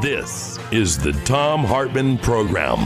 This 0.00 0.58
is 0.70 0.96
the 0.96 1.12
Thom 1.24 1.64
Hartmann 1.64 2.18
Program. 2.18 2.78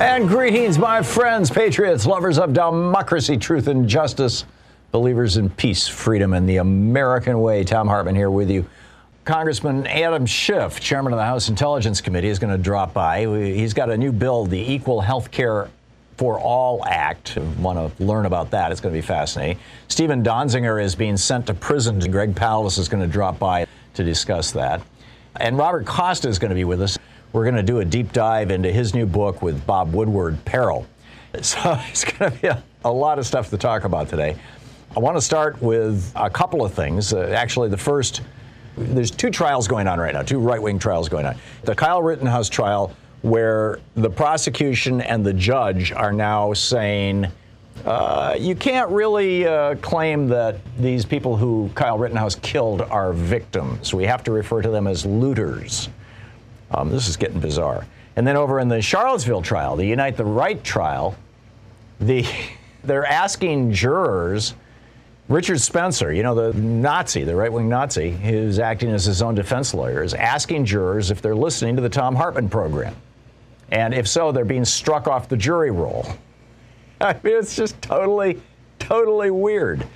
And 0.00 0.28
greetings, 0.28 0.78
my 0.78 1.00
friends, 1.02 1.50
patriots, 1.50 2.04
lovers 2.04 2.38
of 2.38 2.52
democracy, 2.52 3.38
truth, 3.38 3.68
and 3.68 3.88
justice, 3.88 4.44
believers 4.92 5.38
in 5.38 5.48
peace, 5.48 5.88
freedom, 5.88 6.34
and 6.34 6.46
the 6.46 6.58
American 6.58 7.40
way. 7.40 7.64
Thom 7.64 7.88
Hartmann 7.88 8.14
here 8.14 8.30
with 8.30 8.50
you. 8.50 8.66
Congressman 9.28 9.86
Adam 9.86 10.24
Schiff, 10.24 10.80
chairman 10.80 11.12
of 11.12 11.18
the 11.18 11.24
House 11.24 11.50
Intelligence 11.50 12.00
Committee, 12.00 12.28
is 12.28 12.38
going 12.38 12.50
to 12.50 12.56
drop 12.56 12.94
by. 12.94 13.26
He's 13.26 13.74
got 13.74 13.90
a 13.90 13.96
new 13.98 14.10
bill, 14.10 14.46
the 14.46 14.58
Equal 14.58 15.02
Health 15.02 15.30
Care 15.30 15.68
for 16.16 16.40
All 16.40 16.82
Act. 16.86 17.36
Want 17.58 17.94
to 17.98 18.02
learn 18.02 18.24
about 18.24 18.50
that? 18.52 18.72
It's 18.72 18.80
going 18.80 18.94
to 18.94 18.96
be 18.96 19.06
fascinating. 19.06 19.58
Stephen 19.88 20.24
Donziger 20.24 20.82
is 20.82 20.94
being 20.94 21.18
sent 21.18 21.46
to 21.48 21.52
prison. 21.52 21.98
Greg 22.10 22.34
Palast 22.34 22.78
is 22.78 22.88
going 22.88 23.02
to 23.02 23.06
drop 23.06 23.38
by 23.38 23.66
to 23.92 24.02
discuss 24.02 24.50
that. 24.52 24.80
And 25.36 25.58
Robert 25.58 25.84
Costa 25.84 26.26
is 26.30 26.38
going 26.38 26.48
to 26.48 26.54
be 26.54 26.64
with 26.64 26.80
us. 26.80 26.96
We're 27.34 27.44
going 27.44 27.56
to 27.56 27.62
do 27.62 27.80
a 27.80 27.84
deep 27.84 28.14
dive 28.14 28.50
into 28.50 28.72
his 28.72 28.94
new 28.94 29.04
book 29.04 29.42
with 29.42 29.66
Bob 29.66 29.92
Woodward, 29.92 30.42
Peril. 30.46 30.86
So 31.42 31.58
it's 31.90 32.02
going 32.02 32.32
to 32.32 32.38
be 32.40 32.48
a, 32.48 32.62
a 32.82 32.90
lot 32.90 33.18
of 33.18 33.26
stuff 33.26 33.50
to 33.50 33.58
talk 33.58 33.84
about 33.84 34.08
today. 34.08 34.38
I 34.96 35.00
want 35.00 35.18
to 35.18 35.20
start 35.20 35.60
with 35.60 36.10
a 36.16 36.30
couple 36.30 36.64
of 36.64 36.72
things. 36.72 37.12
Uh, 37.12 37.34
actually, 37.36 37.68
the 37.68 37.76
first, 37.76 38.22
there's 38.78 39.10
two 39.10 39.30
trials 39.30 39.68
going 39.68 39.88
on 39.88 39.98
right 39.98 40.14
now, 40.14 40.22
two 40.22 40.38
right 40.38 40.60
wing 40.60 40.78
trials 40.78 41.08
going 41.08 41.26
on. 41.26 41.36
The 41.62 41.74
Kyle 41.74 42.02
Rittenhouse 42.02 42.48
trial, 42.48 42.94
where 43.22 43.80
the 43.94 44.10
prosecution 44.10 45.00
and 45.00 45.24
the 45.24 45.32
judge 45.32 45.92
are 45.92 46.12
now 46.12 46.52
saying, 46.52 47.26
uh, 47.84 48.36
you 48.38 48.54
can't 48.54 48.90
really 48.90 49.46
uh, 49.46 49.76
claim 49.76 50.28
that 50.28 50.56
these 50.78 51.04
people 51.04 51.36
who 51.36 51.70
Kyle 51.74 51.98
Rittenhouse 51.98 52.34
killed 52.36 52.82
are 52.82 53.12
victims. 53.12 53.94
We 53.94 54.04
have 54.04 54.24
to 54.24 54.32
refer 54.32 54.62
to 54.62 54.70
them 54.70 54.86
as 54.86 55.06
looters. 55.06 55.88
Um, 56.70 56.90
this 56.90 57.08
is 57.08 57.16
getting 57.16 57.40
bizarre. 57.40 57.86
And 58.16 58.26
then 58.26 58.36
over 58.36 58.58
in 58.58 58.68
the 58.68 58.82
Charlottesville 58.82 59.42
trial, 59.42 59.76
the 59.76 59.86
Unite 59.86 60.16
the 60.16 60.24
Right 60.24 60.62
trial, 60.64 61.16
the, 62.00 62.26
they're 62.84 63.06
asking 63.06 63.72
jurors, 63.72 64.54
Richard 65.28 65.60
Spencer, 65.60 66.10
you 66.10 66.22
know, 66.22 66.34
the 66.34 66.58
Nazi, 66.58 67.22
the 67.22 67.36
right 67.36 67.52
wing 67.52 67.68
Nazi, 67.68 68.10
who's 68.12 68.58
acting 68.58 68.90
as 68.90 69.04
his 69.04 69.20
own 69.20 69.34
defense 69.34 69.74
lawyer, 69.74 70.02
is 70.02 70.14
asking 70.14 70.64
jurors 70.64 71.10
if 71.10 71.20
they're 71.20 71.36
listening 71.36 71.76
to 71.76 71.82
the 71.82 71.90
Thom 71.90 72.16
Hartmann 72.16 72.48
program. 72.48 72.96
And 73.70 73.92
if 73.92 74.08
so, 74.08 74.32
they're 74.32 74.46
being 74.46 74.64
struck 74.64 75.06
off 75.06 75.28
the 75.28 75.36
jury 75.36 75.70
roll. 75.70 76.06
I 77.02 77.12
mean, 77.22 77.36
it's 77.36 77.54
just 77.54 77.80
totally, 77.82 78.40
totally 78.78 79.30
weird. 79.30 79.86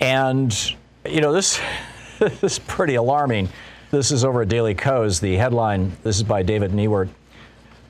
And, 0.00 0.74
you 1.04 1.20
know, 1.20 1.32
this, 1.32 1.60
this 2.18 2.42
is 2.42 2.58
pretty 2.60 2.94
alarming. 2.94 3.50
This 3.90 4.10
is 4.10 4.24
over 4.24 4.42
at 4.42 4.48
Daily 4.48 4.74
Kos. 4.74 5.20
The 5.20 5.36
headline, 5.36 5.92
this 6.02 6.16
is 6.16 6.22
by 6.22 6.42
David 6.42 6.70
Neiwert. 6.70 7.10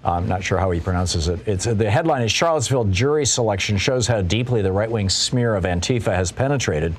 I'm 0.04 0.26
not 0.26 0.42
sure 0.42 0.58
how 0.58 0.70
he 0.70 0.80
pronounces 0.80 1.28
it. 1.28 1.46
It's, 1.46 1.64
the 1.64 1.90
headline 1.90 2.22
is 2.22 2.32
Charlottesville 2.32 2.84
jury 2.84 3.26
selection 3.26 3.76
shows 3.76 4.06
how 4.06 4.22
deeply 4.22 4.62
the 4.62 4.72
right 4.72 4.90
wing 4.90 5.10
smear 5.10 5.54
of 5.54 5.64
Antifa 5.64 6.14
has 6.14 6.32
penetrated. 6.32 6.94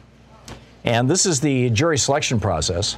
And 0.83 1.09
this 1.09 1.25
is 1.25 1.39
the 1.39 1.69
jury 1.71 1.97
selection 1.97 2.39
process. 2.39 2.97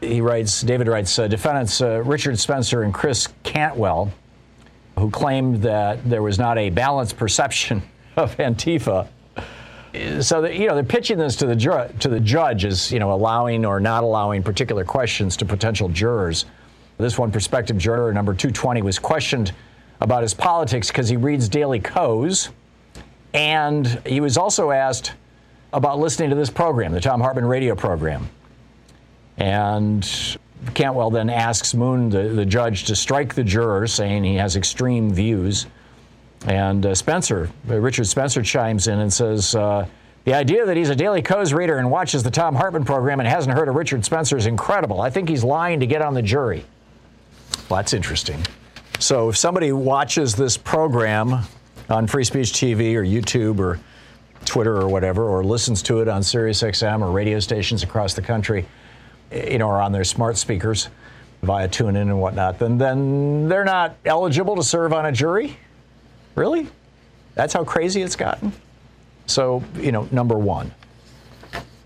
He 0.00 0.20
writes, 0.20 0.60
David 0.62 0.88
writes, 0.88 1.18
uh, 1.18 1.28
defendants 1.28 1.80
uh, 1.80 2.02
Richard 2.02 2.38
Spencer 2.38 2.82
and 2.82 2.92
Chris 2.92 3.28
Cantwell 3.42 4.12
who 5.00 5.10
claimed 5.10 5.62
that 5.62 6.08
there 6.08 6.22
was 6.22 6.38
not 6.38 6.58
a 6.58 6.70
balanced 6.70 7.16
perception 7.16 7.82
of 8.16 8.36
Antifa. 8.36 9.08
So 10.20 10.46
you 10.46 10.68
know 10.68 10.74
they're 10.76 10.84
pitching 10.84 11.18
this 11.18 11.34
to 11.36 11.46
the 11.46 11.56
ju- 11.56 11.88
to 11.98 12.08
the 12.08 12.20
judge 12.20 12.64
as 12.64 12.92
you 12.92 13.00
know 13.00 13.12
allowing 13.12 13.64
or 13.64 13.80
not 13.80 14.04
allowing 14.04 14.42
particular 14.44 14.84
questions 14.84 15.36
to 15.38 15.44
potential 15.44 15.88
jurors. 15.88 16.44
This 17.00 17.18
one 17.18 17.32
prospective 17.32 17.78
juror, 17.78 18.12
number 18.12 18.34
220, 18.34 18.82
was 18.82 18.98
questioned 18.98 19.52
about 20.00 20.22
his 20.22 20.34
politics 20.34 20.88
because 20.88 21.08
he 21.08 21.16
reads 21.16 21.48
Daily 21.48 21.80
Kos, 21.80 22.50
and 23.34 23.86
he 24.06 24.20
was 24.20 24.36
also 24.36 24.70
asked 24.70 25.12
about 25.72 25.98
listening 25.98 26.30
to 26.30 26.36
this 26.36 26.50
program, 26.50 26.92
the 26.92 27.00
Thom 27.00 27.20
Hartmann 27.20 27.46
radio 27.46 27.74
program. 27.74 28.28
And 29.36 30.38
Cantwell 30.74 31.10
then 31.10 31.30
asks 31.30 31.74
Moon, 31.74 32.10
the, 32.10 32.28
the 32.28 32.44
judge, 32.44 32.84
to 32.84 32.96
strike 32.96 33.34
the 33.34 33.44
juror, 33.44 33.86
saying 33.86 34.24
he 34.24 34.34
has 34.36 34.56
extreme 34.56 35.12
views. 35.12 35.66
And 36.46 36.84
uh, 36.84 36.94
Spencer, 36.94 37.50
uh, 37.68 37.78
Richard 37.78 38.06
Spencer, 38.06 38.42
chimes 38.42 38.88
in 38.88 38.98
and 38.98 39.12
says, 39.12 39.54
uh, 39.54 39.86
The 40.24 40.34
idea 40.34 40.66
that 40.66 40.76
he's 40.76 40.90
a 40.90 40.96
Daily 40.96 41.22
Kos 41.22 41.52
reader 41.52 41.78
and 41.78 41.90
watches 41.90 42.22
the 42.22 42.30
Thom 42.30 42.54
Hartmann 42.54 42.84
program 42.84 43.20
and 43.20 43.28
hasn't 43.28 43.56
heard 43.56 43.68
of 43.68 43.74
Richard 43.74 44.04
Spencer 44.04 44.36
is 44.36 44.46
incredible. 44.46 45.00
I 45.00 45.10
think 45.10 45.28
he's 45.28 45.44
lying 45.44 45.80
to 45.80 45.86
get 45.86 46.02
on 46.02 46.14
the 46.14 46.22
jury. 46.22 46.64
Well, 47.70 47.76
that's 47.76 47.92
interesting. 47.92 48.44
So 48.98 49.28
if 49.28 49.36
somebody 49.36 49.70
watches 49.70 50.34
this 50.34 50.56
program 50.56 51.44
on 51.88 52.08
Free 52.08 52.24
Speech 52.24 52.52
TV 52.52 52.96
or 52.96 53.04
YouTube 53.04 53.60
or 53.60 53.78
Twitter 54.44 54.76
or 54.76 54.88
whatever, 54.88 55.28
or 55.28 55.44
listens 55.44 55.80
to 55.82 56.00
it 56.00 56.08
on 56.08 56.22
SiriusXM 56.22 57.00
or 57.00 57.12
radio 57.12 57.38
stations 57.38 57.84
across 57.84 58.14
the 58.14 58.22
country, 58.22 58.66
you 59.30 59.58
know, 59.58 59.68
or 59.68 59.80
on 59.80 59.92
their 59.92 60.02
smart 60.02 60.36
speakers 60.36 60.88
via 61.42 61.68
tune 61.68 61.94
in 61.94 62.08
and 62.08 62.20
whatnot, 62.20 62.58
then 62.58 62.76
then 62.76 63.48
they're 63.48 63.64
not 63.64 63.96
eligible 64.04 64.56
to 64.56 64.64
serve 64.64 64.92
on 64.92 65.06
a 65.06 65.12
jury? 65.12 65.56
Really? 66.34 66.66
That's 67.34 67.52
how 67.52 67.62
crazy 67.62 68.02
it's 68.02 68.16
gotten? 68.16 68.52
So, 69.26 69.62
you 69.76 69.92
know, 69.92 70.08
number 70.10 70.36
one. 70.36 70.74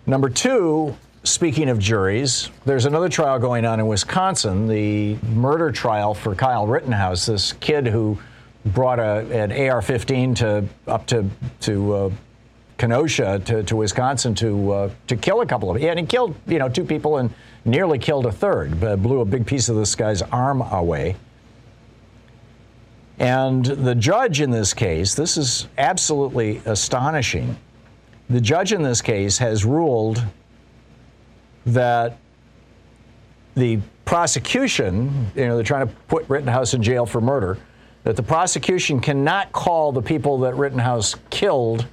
Number 0.06 0.30
two, 0.30 0.96
speaking 1.24 1.70
of 1.70 1.78
juries, 1.78 2.50
there's 2.66 2.84
another 2.84 3.08
trial 3.08 3.38
going 3.38 3.64
on 3.64 3.80
in 3.80 3.86
Wisconsin, 3.86 4.68
the 4.68 5.16
murder 5.34 5.72
trial 5.72 6.14
for 6.14 6.34
Kyle 6.34 6.66
Rittenhouse, 6.66 7.26
this 7.26 7.54
kid 7.54 7.86
who 7.86 8.18
brought 8.66 8.98
a, 8.98 9.26
an 9.30 9.50
AR-15 9.50 10.36
to 10.36 10.68
up 10.86 11.06
to 11.06 11.28
to 11.60 11.94
uh, 11.94 12.10
Kenosha 12.78 13.40
to, 13.44 13.62
to 13.62 13.76
Wisconsin 13.76 14.34
to 14.36 14.72
uh, 14.72 14.90
to 15.06 15.16
kill 15.16 15.40
a 15.40 15.46
couple 15.46 15.70
of 15.70 15.80
yeah, 15.80 15.90
and 15.90 15.98
he 15.98 16.06
killed 16.06 16.34
you 16.46 16.58
know 16.58 16.68
two 16.68 16.84
people 16.84 17.18
and 17.18 17.32
nearly 17.64 17.98
killed 17.98 18.26
a 18.26 18.32
third, 18.32 18.78
but 18.78 19.02
blew 19.02 19.20
a 19.20 19.24
big 19.24 19.46
piece 19.46 19.68
of 19.68 19.76
this 19.76 19.94
guy's 19.94 20.22
arm 20.22 20.60
away. 20.60 21.16
And 23.18 23.64
the 23.64 23.94
judge 23.94 24.40
in 24.40 24.50
this 24.50 24.74
case, 24.74 25.14
this 25.14 25.36
is 25.36 25.68
absolutely 25.78 26.60
astonishing. 26.64 27.56
The 28.28 28.40
judge 28.40 28.72
in 28.72 28.82
this 28.82 29.00
case 29.00 29.38
has 29.38 29.64
ruled 29.64 30.22
that 31.66 32.18
the 33.54 33.80
prosecution, 34.04 35.30
you 35.34 35.46
know, 35.46 35.56
they're 35.56 35.64
trying 35.64 35.86
to 35.86 35.94
put 36.08 36.28
Rittenhouse 36.28 36.74
in 36.74 36.82
jail 36.82 37.06
for 37.06 37.20
murder, 37.20 37.58
that 38.02 38.16
the 38.16 38.22
prosecution 38.22 39.00
cannot 39.00 39.52
call 39.52 39.92
the 39.92 40.02
people 40.02 40.38
that 40.40 40.54
Rittenhouse 40.56 41.14
killed 41.30 41.86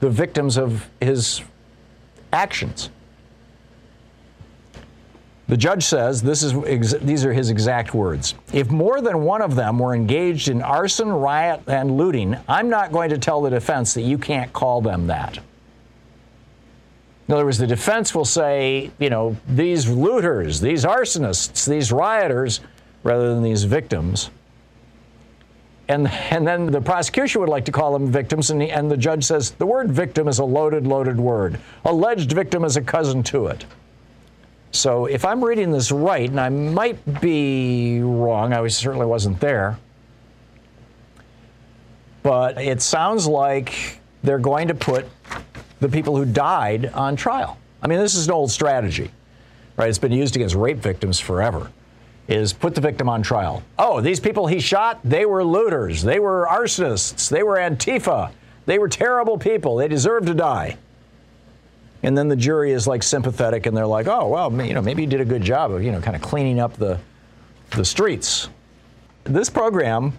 the 0.00 0.10
victims 0.10 0.58
of 0.58 0.88
his 1.00 1.42
actions. 2.32 2.90
The 5.48 5.56
judge 5.56 5.84
says 5.84 6.22
this 6.22 6.42
is 6.42 6.54
ex- 6.66 7.00
these 7.00 7.24
are 7.24 7.32
his 7.32 7.50
exact 7.50 7.94
words. 7.94 8.34
If 8.52 8.70
more 8.70 9.00
than 9.00 9.22
one 9.22 9.42
of 9.42 9.54
them 9.54 9.78
were 9.78 9.94
engaged 9.94 10.48
in 10.48 10.60
arson, 10.60 11.08
riot, 11.08 11.62
and 11.68 11.96
looting, 11.96 12.36
I'm 12.48 12.68
not 12.68 12.90
going 12.90 13.10
to 13.10 13.18
tell 13.18 13.40
the 13.40 13.50
defense 13.50 13.94
that 13.94 14.02
you 14.02 14.18
can't 14.18 14.52
call 14.52 14.80
them 14.80 15.06
that. 15.06 15.38
In 17.28 17.34
other 17.34 17.44
words, 17.44 17.58
the 17.58 17.66
defense 17.66 18.14
will 18.14 18.24
say, 18.24 18.90
you 18.98 19.10
know, 19.10 19.36
these 19.48 19.88
looters, 19.88 20.60
these 20.60 20.84
arsonists, 20.84 21.66
these 21.66 21.90
rioters, 21.90 22.60
rather 23.02 23.34
than 23.34 23.42
these 23.42 23.64
victims. 23.64 24.30
And, 25.88 26.08
and 26.08 26.46
then 26.46 26.66
the 26.66 26.80
prosecution 26.80 27.40
would 27.40 27.50
like 27.50 27.64
to 27.66 27.72
call 27.72 27.92
them 27.92 28.10
victims, 28.10 28.50
and 28.50 28.60
the, 28.60 28.70
and 28.70 28.90
the 28.90 28.96
judge 28.96 29.24
says 29.24 29.52
the 29.52 29.66
word 29.66 29.90
victim 29.90 30.28
is 30.28 30.38
a 30.38 30.44
loaded, 30.44 30.86
loaded 30.86 31.18
word. 31.18 31.60
Alleged 31.84 32.32
victim 32.32 32.64
is 32.64 32.76
a 32.76 32.82
cousin 32.82 33.22
to 33.24 33.46
it. 33.46 33.64
So 34.72 35.06
if 35.06 35.24
I'm 35.24 35.44
reading 35.44 35.70
this 35.70 35.90
right, 35.90 36.28
and 36.28 36.40
I 36.40 36.48
might 36.48 37.20
be 37.20 38.00
wrong, 38.00 38.52
I 38.52 38.66
certainly 38.68 39.06
wasn't 39.06 39.40
there, 39.40 39.78
but 42.22 42.58
it 42.58 42.82
sounds 42.82 43.26
like 43.26 44.00
they're 44.22 44.38
going 44.38 44.68
to 44.68 44.74
put 44.74 45.06
the 45.80 45.88
people 45.88 46.16
who 46.16 46.24
died 46.24 46.86
on 46.94 47.16
trial. 47.16 47.58
I 47.82 47.86
mean, 47.86 47.98
this 47.98 48.14
is 48.14 48.26
an 48.26 48.32
old 48.32 48.50
strategy, 48.50 49.10
right? 49.76 49.88
It's 49.88 49.98
been 49.98 50.12
used 50.12 50.36
against 50.36 50.54
rape 50.54 50.78
victims 50.78 51.20
forever 51.20 51.70
is 52.28 52.52
put 52.52 52.74
the 52.74 52.80
victim 52.80 53.08
on 53.08 53.22
trial. 53.22 53.62
Oh, 53.78 54.00
these 54.00 54.20
people 54.20 54.46
he 54.46 54.58
shot, 54.58 54.98
they 55.04 55.26
were 55.26 55.44
looters, 55.44 56.02
they 56.02 56.18
were 56.18 56.46
arsonists, 56.50 57.28
they 57.28 57.42
were 57.42 57.56
Antifa, 57.56 58.32
they 58.66 58.78
were 58.78 58.88
terrible 58.88 59.38
people, 59.38 59.76
they 59.76 59.88
deserve 59.88 60.26
to 60.26 60.34
die. 60.34 60.76
And 62.02 62.16
then 62.16 62.28
the 62.28 62.36
jury 62.36 62.72
is 62.72 62.86
like 62.86 63.02
sympathetic 63.02 63.66
and 63.66 63.76
they're 63.76 63.86
like, 63.86 64.06
oh, 64.06 64.28
well, 64.28 64.52
you 64.64 64.74
know, 64.74 64.82
maybe 64.82 65.02
you 65.02 65.08
did 65.08 65.20
a 65.20 65.24
good 65.24 65.42
job 65.42 65.72
of, 65.72 65.82
you 65.82 65.92
know, 65.92 66.00
kind 66.00 66.16
of 66.16 66.22
cleaning 66.22 66.60
up 66.60 66.74
the, 66.74 66.98
the 67.70 67.84
streets. 67.84 68.48
This 69.24 69.48
program 69.50 70.12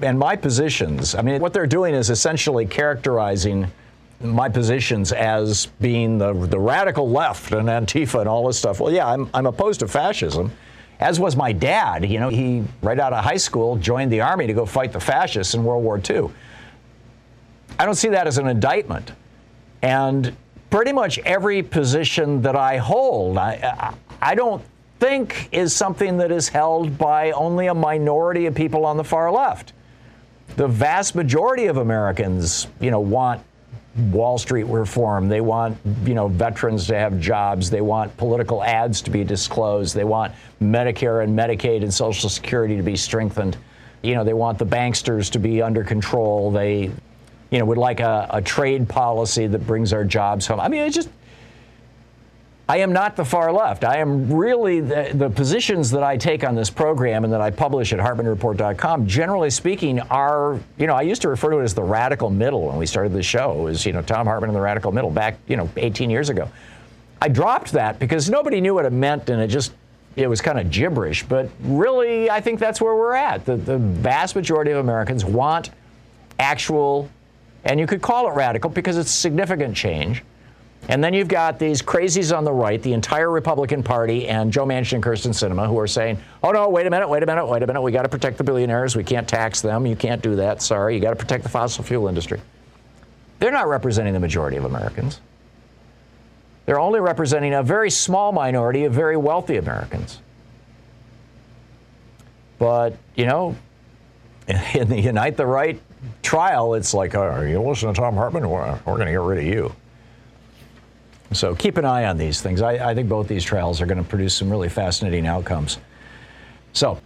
and 0.00 0.18
my 0.18 0.36
positions, 0.36 1.14
I 1.14 1.22
mean, 1.22 1.40
what 1.40 1.52
they're 1.52 1.66
doing 1.66 1.94
is 1.94 2.08
essentially 2.08 2.66
characterizing 2.66 3.66
my 4.20 4.48
positions 4.48 5.12
as 5.12 5.66
being 5.80 6.18
the, 6.18 6.32
the 6.32 6.58
radical 6.58 7.08
left 7.08 7.52
and 7.52 7.68
Antifa 7.68 8.20
and 8.20 8.28
all 8.28 8.46
this 8.46 8.58
stuff. 8.58 8.80
Well, 8.80 8.92
yeah, 8.92 9.06
I'm, 9.06 9.30
I'm 9.32 9.46
opposed 9.46 9.80
to 9.80 9.88
fascism 9.88 10.50
as 11.00 11.20
was 11.20 11.36
my 11.36 11.52
dad. 11.52 12.04
You 12.08 12.20
know, 12.20 12.28
he, 12.28 12.64
right 12.82 12.98
out 12.98 13.12
of 13.12 13.22
high 13.22 13.36
school, 13.36 13.76
joined 13.76 14.12
the 14.12 14.20
Army 14.20 14.46
to 14.46 14.52
go 14.52 14.66
fight 14.66 14.92
the 14.92 15.00
fascists 15.00 15.54
in 15.54 15.64
World 15.64 15.84
War 15.84 15.98
II. 15.98 16.30
I 17.78 17.84
don't 17.84 17.94
see 17.94 18.08
that 18.08 18.26
as 18.26 18.38
an 18.38 18.48
indictment. 18.48 19.12
And 19.82 20.36
pretty 20.70 20.92
much 20.92 21.18
every 21.20 21.62
position 21.62 22.42
that 22.42 22.56
I 22.56 22.78
hold, 22.78 23.38
I, 23.38 23.94
I 24.20 24.34
don't 24.34 24.62
think 24.98 25.48
is 25.52 25.72
something 25.72 26.16
that 26.16 26.32
is 26.32 26.48
held 26.48 26.98
by 26.98 27.30
only 27.30 27.68
a 27.68 27.74
minority 27.74 28.46
of 28.46 28.54
people 28.54 28.84
on 28.84 28.96
the 28.96 29.04
far 29.04 29.30
left. 29.30 29.72
The 30.56 30.66
vast 30.66 31.14
majority 31.14 31.66
of 31.66 31.76
Americans, 31.76 32.66
you 32.80 32.90
know, 32.90 32.98
want 32.98 33.40
Wall 33.98 34.38
Street 34.38 34.64
reform. 34.64 35.28
They 35.28 35.40
want, 35.40 35.76
you 36.04 36.14
know, 36.14 36.28
veterans 36.28 36.86
to 36.86 36.96
have 36.96 37.18
jobs. 37.20 37.70
They 37.70 37.80
want 37.80 38.16
political 38.16 38.62
ads 38.62 39.02
to 39.02 39.10
be 39.10 39.24
disclosed. 39.24 39.94
They 39.94 40.04
want 40.04 40.32
Medicare 40.62 41.24
and 41.24 41.36
Medicaid 41.36 41.82
and 41.82 41.92
Social 41.92 42.28
Security 42.28 42.76
to 42.76 42.82
be 42.82 42.96
strengthened. 42.96 43.56
You 44.02 44.14
know, 44.14 44.24
they 44.24 44.34
want 44.34 44.58
the 44.58 44.66
banksters 44.66 45.30
to 45.32 45.38
be 45.38 45.60
under 45.60 45.82
control. 45.82 46.50
They, 46.50 46.90
you 47.50 47.58
know, 47.58 47.64
would 47.64 47.78
like 47.78 48.00
a, 48.00 48.28
a 48.30 48.40
trade 48.40 48.88
policy 48.88 49.46
that 49.48 49.66
brings 49.66 49.92
our 49.92 50.04
jobs 50.04 50.46
home. 50.46 50.60
I 50.60 50.68
mean, 50.68 50.82
it's 50.82 50.94
just 50.94 51.08
I 52.70 52.78
am 52.78 52.92
not 52.92 53.16
the 53.16 53.24
far 53.24 53.50
left. 53.50 53.82
I 53.82 53.96
am 53.96 54.30
really 54.30 54.80
the, 54.80 55.10
the, 55.14 55.30
positions 55.30 55.90
that 55.92 56.02
I 56.02 56.18
take 56.18 56.44
on 56.44 56.54
this 56.54 56.68
program 56.68 57.24
and 57.24 57.32
that 57.32 57.40
I 57.40 57.50
publish 57.50 57.94
at 57.94 57.98
HartmannReport.com. 57.98 59.06
generally 59.06 59.48
speaking, 59.48 60.00
are, 60.00 60.60
you 60.76 60.86
know, 60.86 60.94
I 60.94 61.00
used 61.00 61.22
to 61.22 61.30
refer 61.30 61.50
to 61.50 61.60
it 61.60 61.62
as 61.64 61.72
the 61.72 61.82
radical 61.82 62.28
middle 62.28 62.66
when 62.66 62.76
we 62.76 62.84
started 62.84 63.14
the 63.14 63.22
show, 63.22 63.68
as, 63.68 63.86
you 63.86 63.94
know, 63.94 64.02
Thom 64.02 64.26
Hartmann 64.26 64.50
in 64.50 64.54
the 64.54 64.60
radical 64.60 64.92
middle 64.92 65.10
back, 65.10 65.38
you 65.46 65.56
know, 65.56 65.70
18 65.78 66.10
years 66.10 66.28
ago. 66.28 66.50
I 67.22 67.28
dropped 67.28 67.72
that 67.72 67.98
because 67.98 68.28
nobody 68.28 68.60
knew 68.60 68.74
what 68.74 68.84
it 68.84 68.92
meant 68.92 69.30
and 69.30 69.40
it 69.40 69.48
just, 69.48 69.72
it 70.14 70.28
was 70.28 70.42
kind 70.42 70.60
of 70.60 70.70
gibberish. 70.70 71.24
But 71.24 71.48
really, 71.60 72.28
I 72.28 72.42
think 72.42 72.60
that's 72.60 72.82
where 72.82 72.94
we're 72.94 73.14
at. 73.14 73.46
The, 73.46 73.56
the 73.56 73.78
vast 73.78 74.36
majority 74.36 74.72
of 74.72 74.78
Americans 74.78 75.24
want 75.24 75.70
actual, 76.38 77.08
and 77.64 77.80
you 77.80 77.86
could 77.86 78.02
call 78.02 78.30
it 78.30 78.34
radical 78.34 78.68
because 78.68 78.98
it's 78.98 79.10
significant 79.10 79.74
change 79.74 80.22
and 80.86 81.02
then 81.02 81.12
you've 81.12 81.28
got 81.28 81.58
these 81.58 81.82
crazies 81.82 82.36
on 82.36 82.44
the 82.44 82.52
right, 82.52 82.80
the 82.82 82.92
entire 82.92 83.30
Republican 83.30 83.82
Party, 83.82 84.28
and 84.28 84.52
Joe 84.52 84.64
Manchin 84.64 84.94
and 84.94 85.02
Kyrsten 85.02 85.32
Sinema, 85.32 85.66
who 85.66 85.78
are 85.78 85.86
saying, 85.86 86.18
oh, 86.42 86.50
no, 86.50 86.68
wait 86.68 86.86
a 86.86 86.90
minute, 86.90 87.08
wait 87.08 87.22
a 87.22 87.26
minute, 87.26 87.44
wait 87.46 87.62
a 87.62 87.66
minute. 87.66 87.82
We 87.82 87.92
got 87.92 88.02
to 88.02 88.08
protect 88.08 88.38
the 88.38 88.44
billionaires. 88.44 88.96
We 88.96 89.04
can't 89.04 89.28
tax 89.28 89.60
them. 89.60 89.84
You 89.84 89.96
can't 89.96 90.22
do 90.22 90.36
that. 90.36 90.62
Sorry. 90.62 90.94
You 90.94 91.00
got 91.00 91.10
to 91.10 91.16
protect 91.16 91.42
the 91.42 91.50
fossil 91.50 91.84
fuel 91.84 92.08
industry. 92.08 92.40
They're 93.38 93.52
not 93.52 93.68
representing 93.68 94.14
the 94.14 94.20
majority 94.20 94.56
of 94.56 94.64
Americans. 94.64 95.20
They're 96.64 96.80
only 96.80 97.00
representing 97.00 97.54
a 97.54 97.62
very 97.62 97.90
small 97.90 98.32
minority 98.32 98.84
of 98.84 98.92
very 98.92 99.16
wealthy 99.16 99.56
Americans. 99.56 100.20
But, 102.58 102.96
you 103.14 103.26
know, 103.26 103.56
in 104.74 104.88
the 104.88 105.00
Unite 105.00 105.36
the 105.36 105.46
Right 105.46 105.80
trial, 106.22 106.74
it's 106.74 106.94
like, 106.94 107.14
oh, 107.14 107.42
you 107.42 107.60
listen 107.60 107.92
to 107.92 108.00
Thom 108.00 108.14
Hartmann? 108.14 108.48
We're 108.48 108.78
going 108.84 109.06
to 109.06 109.12
get 109.12 109.20
rid 109.20 109.38
of 109.38 109.44
you. 109.44 109.74
So 111.32 111.54
keep 111.54 111.76
an 111.76 111.84
eye 111.84 112.04
on 112.04 112.16
these 112.16 112.40
things. 112.40 112.62
I, 112.62 112.90
I 112.90 112.94
think 112.94 113.08
both 113.08 113.28
these 113.28 113.44
trials 113.44 113.80
are 113.80 113.86
going 113.86 113.98
to 113.98 114.08
produce 114.08 114.34
some 114.34 114.50
really 114.50 114.68
fascinating 114.68 115.26
outcomes. 115.26 115.78
So, 116.72 117.00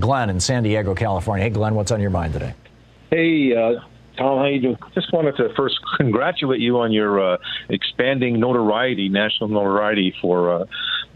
Glenn 0.00 0.30
in 0.30 0.40
San 0.40 0.62
Diego, 0.62 0.94
California. 0.94 1.44
Hey, 1.44 1.50
Glenn, 1.50 1.74
what's 1.74 1.90
on 1.90 2.00
your 2.00 2.10
mind 2.10 2.32
today? 2.32 2.54
Hey, 3.10 3.54
uh, 3.54 3.80
Tom, 4.16 4.38
how 4.38 4.46
you 4.46 4.60
doing? 4.60 4.78
Just 4.94 5.12
wanted 5.12 5.36
to 5.36 5.52
first 5.54 5.76
congratulate 5.96 6.60
you 6.60 6.78
on 6.78 6.92
your 6.92 7.34
uh, 7.34 7.36
expanding 7.68 8.40
notoriety, 8.40 9.08
national 9.08 9.48
notoriety 9.48 10.14
for 10.20 10.62
uh, 10.62 10.64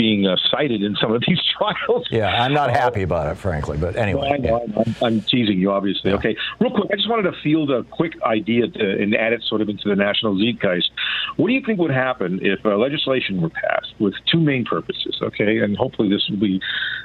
being 0.00 0.26
uh, 0.26 0.34
cited 0.50 0.82
in 0.82 0.96
some 0.96 1.12
of 1.12 1.22
these 1.28 1.38
trials. 1.58 2.06
Yeah, 2.10 2.42
I'm 2.42 2.54
not 2.54 2.70
happy 2.70 3.02
about 3.02 3.30
it, 3.30 3.34
frankly. 3.36 3.76
But 3.76 3.96
anyway, 3.96 4.30
I 4.32 4.38
know, 4.38 4.66
yeah. 4.66 4.82
I'm, 4.86 4.94
I'm, 5.02 5.20
teasing 5.20 5.58
you, 5.58 5.70
obviously. 5.70 6.10
Yeah. 6.10 6.16
Okay, 6.16 6.36
real 6.58 6.70
quick, 6.70 6.88
I 6.90 6.96
just 6.96 7.08
wanted 7.08 7.30
to 7.30 7.36
field 7.42 7.70
a 7.70 7.84
quick 7.84 8.14
idea 8.22 8.66
to, 8.66 9.02
and 9.02 9.14
add 9.14 9.34
it 9.34 9.42
sort 9.42 9.60
of 9.60 9.68
into 9.68 9.90
the 9.90 9.96
national 9.96 10.36
zeitgeist. 10.36 10.90
What 11.36 11.48
do 11.48 11.52
you 11.52 11.62
think 11.64 11.78
would 11.80 11.90
happen 11.90 12.40
if 12.42 12.64
uh, 12.64 12.76
legislation 12.78 13.42
were 13.42 13.50
passed 13.50 13.92
with 13.98 14.14
two 14.32 14.40
main 14.40 14.64
purposes? 14.64 15.18
Okay, 15.20 15.58
and 15.58 15.76
hopefully 15.76 16.08
this 16.08 16.26
will 16.30 16.40
be 16.40 16.62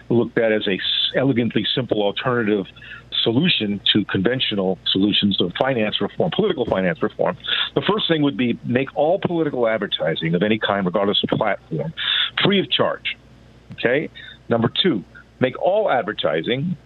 looked 0.09 0.37
at 0.37 0.53
as 0.53 0.65
a 0.65 0.79
elegantly 1.19 1.65
simple 1.75 2.01
alternative 2.01 2.65
solution 3.25 3.81
to 3.91 4.05
conventional 4.05 4.77
solutions 4.93 5.41
of 5.41 5.51
finance 5.59 5.99
reform, 5.99 6.31
political 6.33 6.65
finance 6.65 7.01
reform. 7.01 7.35
The 7.73 7.81
first 7.81 8.07
thing 8.07 8.21
would 8.21 8.37
be 8.37 8.57
make 8.63 8.89
all 8.95 9.19
political 9.19 9.67
advertising 9.67 10.35
of 10.35 10.43
any 10.43 10.59
kind, 10.59 10.85
regardless 10.85 11.21
of 11.23 11.37
platform, 11.37 11.93
free 12.43 12.59
of 12.61 12.71
charge. 12.71 13.17
Okay. 13.73 14.09
Number 14.47 14.71
two, 14.81 15.03
make 15.39 15.59
all 15.61 15.89
advertising 15.89 16.77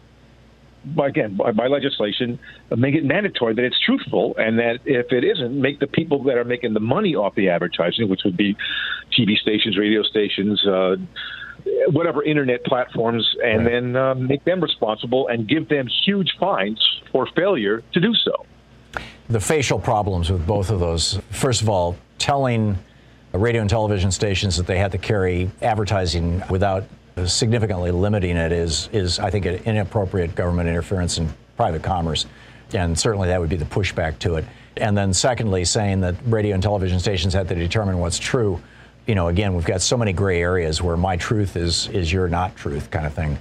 again 1.04 1.36
by, 1.36 1.52
by, 1.52 1.68
legislation 1.68 2.40
make 2.76 2.96
it 2.96 3.04
mandatory 3.04 3.54
that 3.54 3.66
it's 3.66 3.80
truthful 3.86 4.34
and 4.38 4.58
that 4.60 4.80
if 4.86 5.12
it 5.12 5.26
isn't 5.26 5.60
make 5.60 5.80
the 5.80 5.88
people 5.88 6.24
that 6.24 6.38
are 6.38 6.46
making 6.46 6.74
the 6.74 6.80
money 6.80 7.16
off 7.16 7.36
the 7.36 7.50
advertising 7.50 8.10
which 8.10 8.22
would 8.24 8.38
be 8.38 8.56
tv 9.12 9.36
stations 9.36 9.78
radio 9.78 10.02
stations 10.04 10.66
uh, 10.66 10.96
whatever 11.92 12.24
internet 12.24 12.64
platforms 12.66 13.28
and 13.44 13.66
right. 13.66 13.72
then 13.72 13.96
uh, 13.96 14.16
make 14.16 14.44
them 14.46 14.62
responsible 14.62 15.28
and 15.28 15.48
give 15.48 15.70
them 15.70 15.88
huge 16.06 16.32
fines 16.40 16.80
for 17.12 17.28
failure 17.36 17.84
to 17.94 18.00
do 18.00 18.14
so. 18.14 18.46
The 19.30 19.40
facial 19.40 19.80
problems 19.80 20.32
with 20.32 20.46
both 20.46 20.70
of 20.70 20.80
those, 20.80 21.20
first 21.30 21.62
of 21.62 21.70
all, 21.70 21.96
telling 22.18 22.78
radio 23.34 23.62
and 23.62 23.70
television 23.70 24.12
stations 24.12 24.58
that 24.58 24.66
they 24.66 24.78
had 24.78 24.92
to 24.92 24.98
carry 24.98 25.52
advertising 25.62 26.42
without 26.50 26.86
significantly 27.26 27.92
limiting 27.92 28.38
it 28.38 28.52
is, 28.52 28.90
is 28.92 29.20
I 29.20 29.30
think, 29.30 29.46
an 29.46 29.56
inappropriate 29.66 30.36
government 30.36 30.70
interference 30.70 31.18
in 31.18 31.30
private 31.58 31.84
commerce. 31.84 32.26
And 32.74 32.98
certainly 32.98 33.28
that 33.28 33.40
would 33.40 33.50
be 33.50 33.56
the 33.56 33.66
pushback 33.66 34.20
to 34.20 34.36
it. 34.36 34.46
And 34.78 34.98
then, 34.98 35.14
secondly, 35.14 35.66
saying 35.66 36.02
that 36.02 36.16
radio 36.26 36.54
and 36.54 36.64
television 36.64 37.00
stations 37.00 37.34
had 37.34 37.48
to 37.50 37.56
determine 37.56 38.00
what's 38.00 38.18
true 38.18 38.62
you 39.10 39.16
know, 39.16 39.30
again, 39.30 39.56
we've 39.56 39.66
got 39.66 39.82
so 39.82 39.98
many 39.98 40.14
gray 40.14 40.40
areas 40.40 40.84
where 40.84 40.96
my 40.96 41.18
truth 41.18 41.56
is 41.56 41.88
is 41.88 42.14
your 42.14 42.28
not 42.30 42.56
truth 42.56 42.92
kind 42.92 43.08
of 43.08 43.14
thing. 43.16 43.40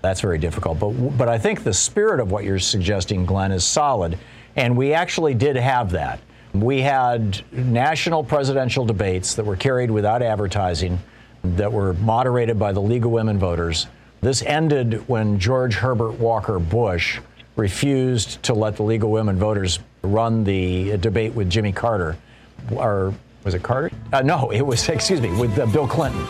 That's 0.00 0.22
very 0.22 0.38
difficult. 0.38 0.80
But 0.80 0.92
but 1.18 1.28
I 1.28 1.36
think 1.36 1.64
the 1.64 1.74
spirit 1.74 2.18
of 2.18 2.30
what 2.30 2.44
you're 2.44 2.58
suggesting, 2.58 3.26
Glenn, 3.26 3.52
is 3.52 3.62
solid, 3.62 4.18
and 4.56 4.74
we 4.74 4.94
actually 4.94 5.34
did 5.34 5.56
have 5.56 5.90
that. 5.90 6.18
We 6.54 6.80
had 6.80 7.42
national 7.52 8.24
presidential 8.24 8.86
debates 8.86 9.34
that 9.34 9.44
were 9.44 9.56
carried 9.56 9.90
without 9.90 10.22
advertising, 10.22 10.98
that 11.44 11.70
were 11.70 11.92
moderated 11.92 12.58
by 12.58 12.72
the 12.72 12.80
League 12.80 13.04
of 13.04 13.10
Women 13.10 13.38
Voters. 13.38 13.88
This 14.22 14.40
ended 14.44 15.06
when 15.10 15.38
George 15.38 15.74
Herbert 15.74 16.12
Walker 16.12 16.58
Bush 16.58 17.20
refused 17.56 18.42
to 18.44 18.54
let 18.54 18.76
the 18.76 18.82
League 18.82 19.04
of 19.04 19.10
Women 19.10 19.38
Voters 19.38 19.78
run 20.00 20.42
the 20.42 20.96
debate 20.96 21.34
with 21.34 21.50
Jimmy 21.50 21.72
Carter, 21.72 22.16
our 22.78 23.12
was 23.46 23.54
it 23.54 23.62
Carter? 23.62 23.90
Uh, 24.12 24.20
no, 24.20 24.50
it 24.50 24.60
was, 24.60 24.86
excuse 24.90 25.20
me, 25.22 25.30
with 25.38 25.58
uh, 25.58 25.64
Bill 25.66 25.86
Clinton, 25.86 26.26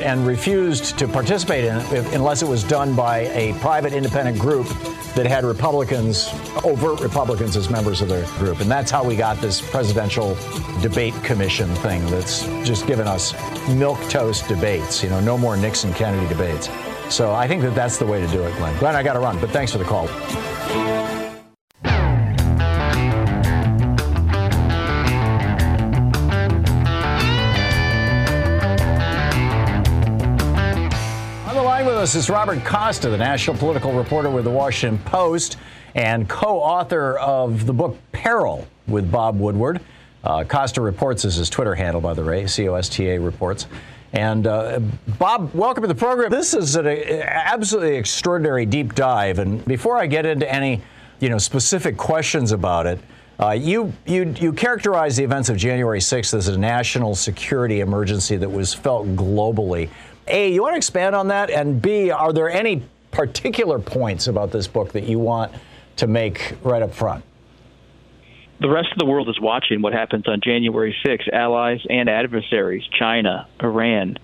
and 0.00 0.24
refused 0.24 0.96
to 0.98 1.08
participate 1.08 1.64
in 1.64 1.76
it 1.76 2.14
unless 2.14 2.42
it 2.42 2.48
was 2.48 2.62
done 2.62 2.94
by 2.94 3.20
a 3.34 3.54
private 3.54 3.92
independent 3.92 4.38
group 4.38 4.68
that 5.16 5.26
had 5.26 5.44
Republicans, 5.44 6.28
overt 6.62 7.00
Republicans, 7.00 7.56
as 7.56 7.70
members 7.70 8.02
of 8.02 8.08
their 8.08 8.24
group. 8.38 8.60
And 8.60 8.70
that's 8.70 8.90
how 8.90 9.02
we 9.02 9.16
got 9.16 9.38
this 9.38 9.60
presidential 9.60 10.36
debate 10.80 11.14
commission 11.24 11.74
thing 11.76 12.04
that's 12.06 12.44
just 12.64 12.86
given 12.86 13.08
us 13.08 13.32
milk 13.70 13.98
toast 14.10 14.46
debates, 14.46 15.02
you 15.02 15.08
know, 15.08 15.20
no 15.20 15.36
more 15.36 15.56
Nixon 15.56 15.92
Kennedy 15.94 16.28
debates. 16.28 16.68
So 17.08 17.32
I 17.32 17.48
think 17.48 17.62
that 17.62 17.74
that's 17.74 17.96
the 17.96 18.06
way 18.06 18.20
to 18.20 18.28
do 18.28 18.42
it, 18.42 18.54
Glenn. 18.58 18.78
Glenn, 18.78 18.94
I 18.94 19.02
got 19.02 19.14
to 19.14 19.20
run, 19.20 19.40
but 19.40 19.50
thanks 19.50 19.72
for 19.72 19.78
the 19.78 19.84
call. 19.84 20.06
Us 32.08 32.14
is 32.14 32.30
Robert 32.30 32.64
Costa, 32.64 33.10
the 33.10 33.18
national 33.18 33.54
political 33.58 33.92
reporter 33.92 34.30
with 34.30 34.44
the 34.44 34.50
Washington 34.50 34.98
Post 35.04 35.58
and 35.94 36.26
co 36.26 36.58
author 36.58 37.18
of 37.18 37.66
the 37.66 37.72
book 37.74 37.98
Peril 38.12 38.66
with 38.86 39.12
Bob 39.12 39.38
Woodward. 39.38 39.82
Uh, 40.24 40.42
Costa 40.42 40.80
Reports 40.80 41.26
is 41.26 41.34
his 41.34 41.50
Twitter 41.50 41.74
handle, 41.74 42.00
by 42.00 42.14
the 42.14 42.24
way, 42.24 42.46
C 42.46 42.66
O 42.66 42.76
S 42.76 42.88
T 42.88 43.10
A 43.10 43.20
Reports. 43.20 43.66
And 44.14 44.46
uh, 44.46 44.80
Bob, 45.18 45.52
welcome 45.52 45.82
to 45.82 45.86
the 45.86 45.94
program. 45.94 46.30
This 46.30 46.54
is 46.54 46.76
an 46.76 46.86
absolutely 46.86 47.96
extraordinary 47.96 48.64
deep 48.64 48.94
dive. 48.94 49.38
And 49.38 49.62
before 49.66 49.98
I 49.98 50.06
get 50.06 50.24
into 50.24 50.50
any, 50.50 50.80
you 51.20 51.28
know, 51.28 51.36
specific 51.36 51.98
questions 51.98 52.52
about 52.52 52.86
it, 52.86 53.00
uh, 53.40 53.50
you, 53.50 53.92
you, 54.04 54.34
you 54.38 54.52
characterize 54.52 55.16
the 55.16 55.22
events 55.22 55.48
of 55.48 55.56
January 55.56 56.00
6th 56.00 56.34
as 56.34 56.48
a 56.48 56.58
national 56.58 57.14
security 57.14 57.80
emergency 57.80 58.36
that 58.36 58.50
was 58.50 58.74
felt 58.74 59.06
globally. 59.14 59.90
A, 60.30 60.52
you 60.52 60.62
want 60.62 60.74
to 60.74 60.76
expand 60.76 61.14
on 61.14 61.28
that? 61.28 61.50
And 61.50 61.80
B, 61.80 62.10
are 62.10 62.32
there 62.32 62.50
any 62.50 62.82
particular 63.10 63.78
points 63.78 64.26
about 64.26 64.52
this 64.52 64.66
book 64.66 64.92
that 64.92 65.04
you 65.04 65.18
want 65.18 65.52
to 65.96 66.06
make 66.06 66.56
right 66.62 66.82
up 66.82 66.94
front? 66.94 67.24
The 68.60 68.68
rest 68.68 68.88
of 68.92 68.98
the 68.98 69.06
world 69.06 69.28
is 69.28 69.40
watching 69.40 69.82
what 69.82 69.92
happens 69.92 70.26
on 70.26 70.40
January 70.40 70.94
6th. 71.04 71.28
Allies 71.32 71.80
and 71.88 72.08
adversaries, 72.08 72.82
China, 72.98 73.46
Iran, 73.62 74.18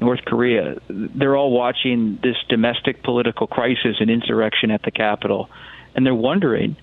North 0.00 0.24
Korea, 0.24 0.78
they're 0.88 1.36
all 1.36 1.50
watching 1.50 2.18
this 2.22 2.36
domestic 2.48 3.02
political 3.02 3.46
crisis 3.46 3.96
and 4.00 4.10
insurrection 4.10 4.70
at 4.70 4.82
the 4.82 4.90
Capitol. 4.90 5.50
And 5.94 6.06
they're 6.06 6.14
wondering 6.14 6.76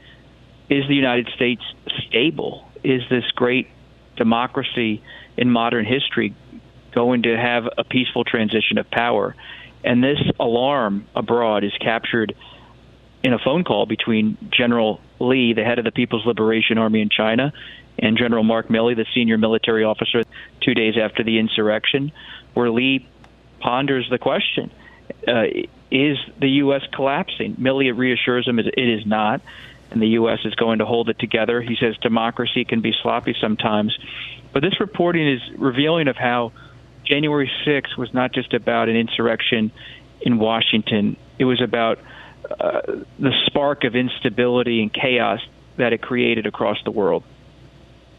is 0.69 0.87
the 0.87 0.95
United 0.95 1.27
States 1.35 1.63
stable? 2.07 2.69
Is 2.83 3.01
this 3.09 3.23
great 3.35 3.67
democracy 4.17 5.01
in 5.35 5.49
modern 5.49 5.85
history 5.85 6.35
going 6.93 7.23
to 7.23 7.37
have 7.37 7.63
a 7.77 7.83
peaceful 7.83 8.23
transition 8.23 8.77
of 8.77 8.89
power. 8.89 9.35
And 9.83 10.03
this 10.03 10.19
alarm 10.39 11.07
abroad 11.15 11.63
is 11.63 11.73
captured 11.79 12.35
in 13.23 13.33
a 13.33 13.39
phone 13.39 13.63
call 13.63 13.85
between 13.85 14.37
General 14.51 15.01
Li, 15.19 15.53
the 15.53 15.63
head 15.63 15.79
of 15.79 15.85
the 15.85 15.91
People's 15.91 16.25
Liberation 16.25 16.77
Army 16.77 17.01
in 17.01 17.09
China, 17.09 17.53
and 17.97 18.17
General 18.17 18.43
Mark 18.43 18.67
Milley, 18.69 18.95
the 18.95 19.05
senior 19.13 19.37
military 19.37 19.83
officer, 19.83 20.23
two 20.61 20.73
days 20.73 20.95
after 20.97 21.23
the 21.23 21.37
insurrection, 21.37 22.11
where 22.53 22.69
Li 22.69 23.07
ponders 23.59 24.07
the 24.09 24.17
question 24.17 24.71
uh, 25.27 25.43
Is 25.91 26.17
the 26.39 26.49
U.S. 26.63 26.81
collapsing? 26.93 27.55
Milley 27.55 27.95
reassures 27.95 28.47
him 28.47 28.59
it 28.59 28.73
is 28.77 29.05
not, 29.05 29.41
and 29.91 30.01
the 30.01 30.09
U.S. 30.09 30.39
is 30.45 30.55
going 30.55 30.79
to 30.79 30.85
hold 30.85 31.09
it 31.09 31.19
together. 31.19 31.61
He 31.61 31.75
says 31.75 31.97
democracy 31.97 32.63
can 32.63 32.81
be 32.81 32.93
sloppy 33.01 33.35
sometimes. 33.41 33.97
But 34.53 34.61
this 34.61 34.79
reporting 34.79 35.27
is 35.27 35.41
revealing 35.57 36.07
of 36.07 36.15
how 36.15 36.53
January 37.09 37.49
6th 37.65 37.97
was 37.97 38.13
not 38.13 38.31
just 38.31 38.53
about 38.53 38.87
an 38.87 38.95
insurrection 38.95 39.71
in 40.21 40.37
Washington. 40.37 41.17
It 41.39 41.45
was 41.45 41.61
about 41.61 41.99
uh, 42.59 42.81
the 43.17 43.33
spark 43.47 43.83
of 43.83 43.95
instability 43.95 44.81
and 44.81 44.93
chaos 44.93 45.39
that 45.77 45.91
it 45.91 46.01
created 46.01 46.45
across 46.45 46.77
the 46.83 46.91
world. 46.91 47.23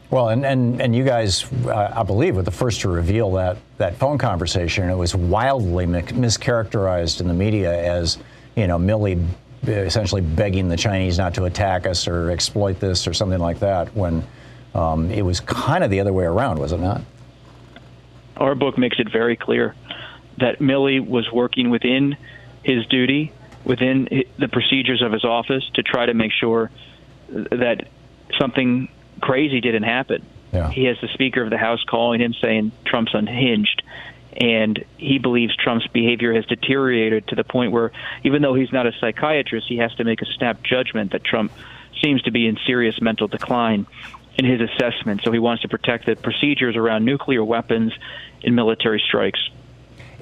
Well, 0.09 0.27
and, 0.27 0.45
and, 0.45 0.81
and 0.81 0.93
you 0.93 1.05
guys, 1.05 1.49
uh, 1.65 1.93
I 1.95 2.03
believe, 2.03 2.35
were 2.35 2.41
the 2.41 2.51
first 2.51 2.81
to 2.81 2.89
reveal 2.89 3.31
that, 3.33 3.57
that 3.77 3.95
phone 3.95 4.17
conversation. 4.17 4.89
It 4.89 4.95
was 4.95 5.15
wildly 5.15 5.85
mi- 5.85 6.01
mischaracterized 6.01 7.21
in 7.21 7.29
the 7.29 7.33
media 7.33 7.71
as, 7.81 8.17
you 8.57 8.67
know, 8.67 8.77
Milley 8.77 9.25
essentially 9.65 10.21
begging 10.21 10.67
the 10.67 10.75
Chinese 10.75 11.17
not 11.17 11.33
to 11.35 11.45
attack 11.45 11.85
us 11.85 12.07
or 12.07 12.29
exploit 12.31 12.79
this 12.81 13.07
or 13.07 13.13
something 13.13 13.39
like 13.39 13.59
that, 13.59 13.95
when 13.95 14.25
um, 14.75 15.09
it 15.11 15.21
was 15.21 15.39
kind 15.39 15.83
of 15.83 15.89
the 15.91 16.01
other 16.01 16.11
way 16.11 16.25
around, 16.25 16.59
was 16.59 16.73
it 16.73 16.79
not? 16.79 17.01
Our 18.41 18.55
book 18.55 18.77
makes 18.77 18.99
it 18.99 19.11
very 19.11 19.35
clear 19.35 19.75
that 20.37 20.59
Milley 20.59 21.05
was 21.05 21.31
working 21.31 21.69
within 21.69 22.17
his 22.63 22.85
duty, 22.87 23.31
within 23.63 24.25
the 24.37 24.47
procedures 24.47 25.01
of 25.01 25.11
his 25.11 25.23
office, 25.23 25.63
to 25.75 25.83
try 25.83 26.05
to 26.05 26.13
make 26.13 26.31
sure 26.31 26.71
that 27.29 27.87
something 28.39 28.89
crazy 29.21 29.61
didn't 29.61 29.83
happen. 29.83 30.25
Yeah. 30.51 30.69
He 30.69 30.85
has 30.85 30.97
the 31.01 31.07
Speaker 31.13 31.43
of 31.43 31.49
the 31.49 31.57
House 31.57 31.83
calling 31.87 32.19
him 32.19 32.33
saying 32.41 32.71
Trump's 32.85 33.13
unhinged. 33.13 33.83
And 34.33 34.83
he 34.97 35.19
believes 35.19 35.55
Trump's 35.55 35.87
behavior 35.87 36.33
has 36.33 36.45
deteriorated 36.45 37.27
to 37.27 37.35
the 37.35 37.43
point 37.43 37.71
where, 37.71 37.91
even 38.23 38.41
though 38.41 38.53
he's 38.53 38.71
not 38.71 38.87
a 38.87 38.93
psychiatrist, 38.99 39.67
he 39.67 39.77
has 39.77 39.93
to 39.95 40.03
make 40.03 40.21
a 40.21 40.25
snap 40.37 40.63
judgment 40.63 41.11
that 41.11 41.23
Trump 41.23 41.51
seems 42.01 42.21
to 42.23 42.31
be 42.31 42.47
in 42.47 42.57
serious 42.65 42.99
mental 43.01 43.27
decline 43.27 43.85
in 44.35 44.45
his 44.45 44.61
assessment. 44.61 45.21
So 45.23 45.31
he 45.31 45.39
wants 45.39 45.61
to 45.63 45.67
protect 45.67 46.05
the 46.05 46.15
procedures 46.15 46.75
around 46.75 47.05
nuclear 47.05 47.43
weapons 47.43 47.93
and 48.43 48.55
military 48.55 49.01
strikes. 49.07 49.39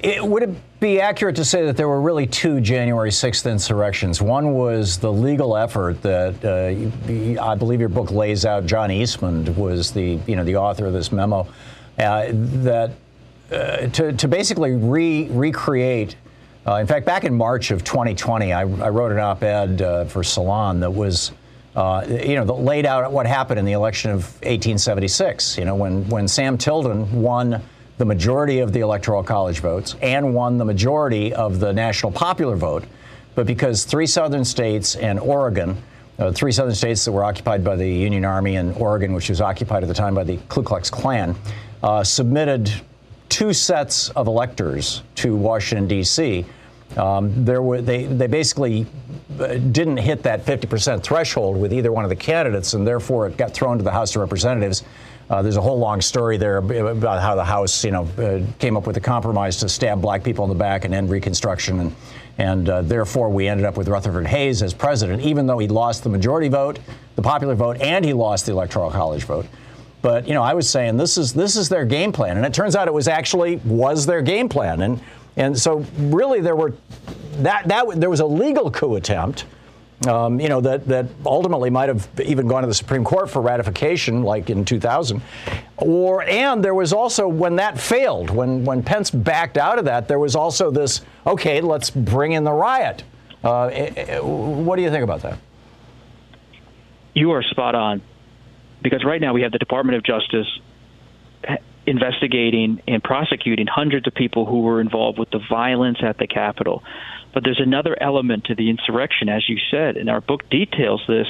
It, 0.02 0.24
would 0.26 0.44
it 0.44 0.80
be 0.80 1.02
accurate 1.02 1.36
to 1.36 1.46
say 1.46 1.66
that 1.66 1.76
there 1.76 1.90
were 1.90 2.02
really 2.02 2.26
two 2.26 2.62
January 2.62 3.10
6th 3.10 3.50
insurrections? 3.50 4.22
One 4.22 4.54
was 4.54 4.98
the 4.98 5.12
legal 5.12 5.58
effort 5.58 6.02
that 6.04 6.46
uh, 6.46 7.44
I 7.44 7.56
believe 7.56 7.82
your 7.82 7.90
book 7.90 8.10
lays 8.10 8.46
out. 8.46 8.66
John 8.66 8.92
Eastman 8.92 9.54
was 9.56 9.92
the 9.92 10.20
you 10.26 10.38
know 10.38 10.46
the 10.46 10.56
author 10.56 10.86
of 10.86 10.94
this 10.94 11.12
memo 11.12 11.48
uh, 11.98 12.28
that 12.32 12.92
uh, 13.52 13.88
to, 13.88 14.14
to 14.14 14.28
basically 14.28 14.72
re- 14.76 15.28
recreate. 15.30 16.16
Uh, 16.66 16.76
in 16.76 16.88
fact, 16.88 17.06
back 17.06 17.24
in 17.26 17.34
March 17.36 17.72
of 17.72 17.84
2020, 17.84 18.54
I, 18.54 18.62
I 18.62 18.90
wrote 18.90 19.12
an 19.12 19.20
op-ed 19.20 19.82
uh, 19.82 20.06
for 20.06 20.24
Salon 20.24 20.80
that 20.82 20.92
was 20.92 21.32
uh, 21.80 22.06
you 22.06 22.36
know, 22.36 22.44
laid 22.44 22.86
out 22.86 23.10
what 23.10 23.26
happened 23.26 23.58
in 23.58 23.64
the 23.64 23.72
election 23.72 24.12
of 24.12 24.24
1876. 24.44 25.58
You 25.58 25.64
know, 25.64 25.76
when 25.76 26.08
when 26.10 26.28
Sam 26.28 26.58
Tilden 26.58 27.22
won 27.22 27.62
the 27.98 28.04
majority 28.04 28.60
of 28.60 28.74
the 28.74 28.82
electoral 28.82 29.24
college 29.24 29.62
votes 29.62 29.96
and 30.02 30.34
won 30.34 30.58
the 30.58 30.66
majority 30.66 31.34
of 31.34 31.62
the 31.62 31.72
national 31.72 32.12
popular 32.12 32.58
vote, 32.58 32.84
but 33.34 33.48
because 33.48 33.86
three 33.86 34.08
southern 34.08 34.44
states 34.44 34.96
and 34.96 35.20
Oregon. 35.20 35.82
Uh, 36.18 36.34
three 36.34 36.52
southern 36.52 36.76
states 36.76 37.06
that 37.06 37.14
were 37.14 37.24
occupied 37.24 37.64
by 37.64 37.78
the 37.78 37.88
Union 37.88 38.26
Army 38.26 38.58
and 38.58 38.76
Oregon, 38.76 39.14
which 39.14 39.30
was 39.30 39.40
occupied 39.40 39.84
at 39.84 39.88
the 39.88 39.94
time 39.94 40.14
by 40.14 40.26
the 40.26 40.38
Ku 40.50 40.62
Klux 40.62 40.90
Klan, 40.90 41.34
uh, 41.82 42.04
submitted 42.04 42.70
two 43.30 43.54
sets 43.54 44.10
of 44.10 44.28
electors 44.28 45.02
to 45.16 45.34
Washington, 45.34 45.88
D.C. 45.88 46.46
Um, 46.98 47.46
there 47.46 47.62
were 47.62 47.82
they 47.82 48.04
they 48.04 48.28
basically 48.28 48.86
didn't 49.38 49.98
hit 49.98 50.24
that 50.24 50.46
50% 50.46 51.04
threshold 51.04 51.58
with 51.58 51.72
either 51.72 51.92
one 51.92 52.04
of 52.04 52.10
the 52.10 52.16
candidates, 52.16 52.74
and 52.74 52.86
therefore 52.86 53.28
it 53.28 53.38
got 53.38 53.54
thrown 53.54 53.78
to 53.78 53.84
the 53.84 53.92
House 53.92 54.16
of 54.16 54.22
Representatives. 54.22 54.84
Uh, 55.30 55.44
there's 55.44 55.58
a 55.58 55.62
whole 55.62 55.78
long 55.78 56.02
story 56.02 56.38
there 56.38 56.58
about 56.58 57.22
how 57.22 57.36
the 57.36 57.46
House, 57.46 57.86
you 57.86 57.92
know, 57.92 58.04
uh, 58.18 58.42
came 58.58 58.76
up 58.76 58.88
with 58.88 58.98
a 58.98 59.02
compromise 59.02 59.58
to 59.58 59.70
stab 59.70 60.02
black 60.02 60.24
people 60.24 60.44
in 60.44 60.50
the 60.50 60.56
back 60.56 60.86
and 60.86 60.94
end 60.94 61.10
Reconstruction, 61.10 61.80
and 61.80 61.96
and 62.40 62.70
uh, 62.70 62.82
therefore 62.82 63.30
we 63.30 63.48
ended 63.48 63.66
up 63.66 63.76
with 63.76 63.90
Rutherford 63.90 64.26
Hayes 64.26 64.64
as 64.64 64.74
president, 64.74 65.22
even 65.22 65.46
though 65.46 65.60
he 65.60 65.68
lost 65.68 66.04
the 66.04 66.10
majority 66.10 66.48
vote, 66.48 66.80
the 67.18 67.22
popular 67.22 67.54
vote, 67.54 67.78
and 67.82 68.04
he 68.04 68.14
lost 68.14 68.46
the 68.46 68.54
Electoral 68.54 68.90
College 68.90 69.26
vote. 69.26 69.46
But 70.02 70.28
you 70.28 70.34
know, 70.34 70.42
I 70.42 70.54
was 70.54 70.70
saying 70.70 70.98
this 70.98 71.18
is 71.18 71.34
this 71.34 71.56
is 71.56 71.70
their 71.70 71.86
game 71.86 72.12
plan, 72.12 72.38
and 72.38 72.46
it 72.46 72.54
turns 72.54 72.76
out 72.76 72.88
it 72.88 72.94
was 72.94 73.08
actually 73.08 73.58
was 73.58 74.06
their 74.06 74.22
game 74.22 74.48
plan, 74.48 74.82
and 74.82 75.02
and 75.40 75.58
so, 75.58 75.86
really, 75.98 76.42
there 76.42 76.56
were 76.56 76.74
that 77.38 77.68
that 77.70 78.00
there 78.00 78.10
was 78.10 78.20
a 78.20 78.26
legal 78.26 78.70
coup 78.70 78.96
attempt. 78.96 79.46
Um, 80.08 80.40
you 80.40 80.50
know 80.50 80.62
that 80.62 80.86
that 80.88 81.08
ultimately 81.26 81.70
might 81.70 81.88
have 81.88 82.08
even 82.24 82.46
gone 82.46 82.62
to 82.62 82.68
the 82.68 82.74
Supreme 82.74 83.06
Court 83.06 83.30
for 83.30 83.42
ratification, 83.42 84.24
like 84.24 84.50
in 84.50 84.66
2000. 84.66 85.22
Or 85.78 86.24
and 86.24 86.64
there 86.64 86.76
was 86.76 86.92
also 86.92 87.28
when 87.28 87.56
that 87.56 87.80
failed, 87.80 88.30
when 88.30 88.66
when 88.66 88.84
Pence 88.84 89.12
backed 89.12 89.58
out 89.58 89.80
of 89.80 89.86
that, 89.86 90.10
there 90.10 90.20
was 90.20 90.36
also 90.36 90.72
this. 90.72 91.02
Okay, 91.26 91.62
let's 91.62 91.90
bring 91.90 92.34
in 92.34 92.44
the 92.44 92.52
riot. 92.52 93.04
Uh, 93.42 93.68
eh, 93.68 93.94
eh, 93.96 94.20
what 94.20 94.76
do 94.76 94.82
you 94.82 94.90
think 94.90 95.06
about 95.06 95.22
that? 95.22 95.40
You 97.14 97.32
are 97.32 97.44
spot 97.44 97.76
on, 97.76 98.02
because 98.82 99.06
right 99.06 99.22
now 99.22 99.34
we 99.34 99.44
have 99.44 99.54
the 99.54 99.58
Department 99.58 99.96
of 99.98 100.04
Justice 100.04 100.48
investigating 101.90 102.82
and 102.88 103.04
prosecuting 103.04 103.68
hundreds 103.68 104.08
of 104.08 104.14
people 104.14 104.46
who 104.46 104.62
were 104.62 104.80
involved 104.80 105.18
with 105.18 105.30
the 105.32 105.40
violence 105.50 105.98
at 106.04 106.18
the 106.18 106.28
Capitol. 106.28 106.84
But 107.34 107.44
there's 107.44 107.60
another 107.60 107.98
element 108.00 108.46
to 108.46 108.56
the 108.56 108.70
insurrection, 108.70 109.28
as 109.28 109.50
you 109.50 109.58
said, 109.72 109.98
and 109.98 110.10
our 110.10 110.22
book 110.22 110.50
details 110.50 111.04
this. 111.08 111.28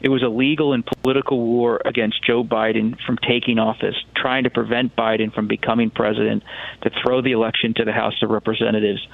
It 0.00 0.10
was 0.10 0.22
a 0.22 0.28
legal 0.28 0.74
and 0.74 0.84
political 1.02 1.40
war 1.40 1.80
against 1.84 2.22
Joe 2.26 2.44
Biden 2.44 2.98
from 3.06 3.16
taking 3.16 3.58
office, 3.58 3.94
trying 4.14 4.44
to 4.44 4.50
prevent 4.50 4.94
Biden 4.94 5.32
from 5.32 5.48
becoming 5.48 5.88
president, 5.88 6.42
to 6.82 6.90
throw 7.02 7.22
the 7.22 7.32
election 7.32 7.72
to 7.74 7.84
the 7.84 7.92
House 7.92 8.22
of 8.22 8.28
Representatives. 8.28 9.06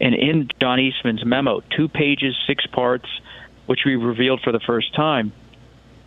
And 0.00 0.14
in 0.14 0.48
John 0.58 0.80
Eastman's 0.80 1.24
memo, 1.24 1.60
two 1.76 1.88
pages, 1.88 2.34
six 2.46 2.64
parts, 2.66 3.08
which 3.66 3.80
we 3.84 3.96
revealed 3.96 4.40
for 4.42 4.52
the 4.52 4.60
first 4.60 4.94
time, 4.94 5.32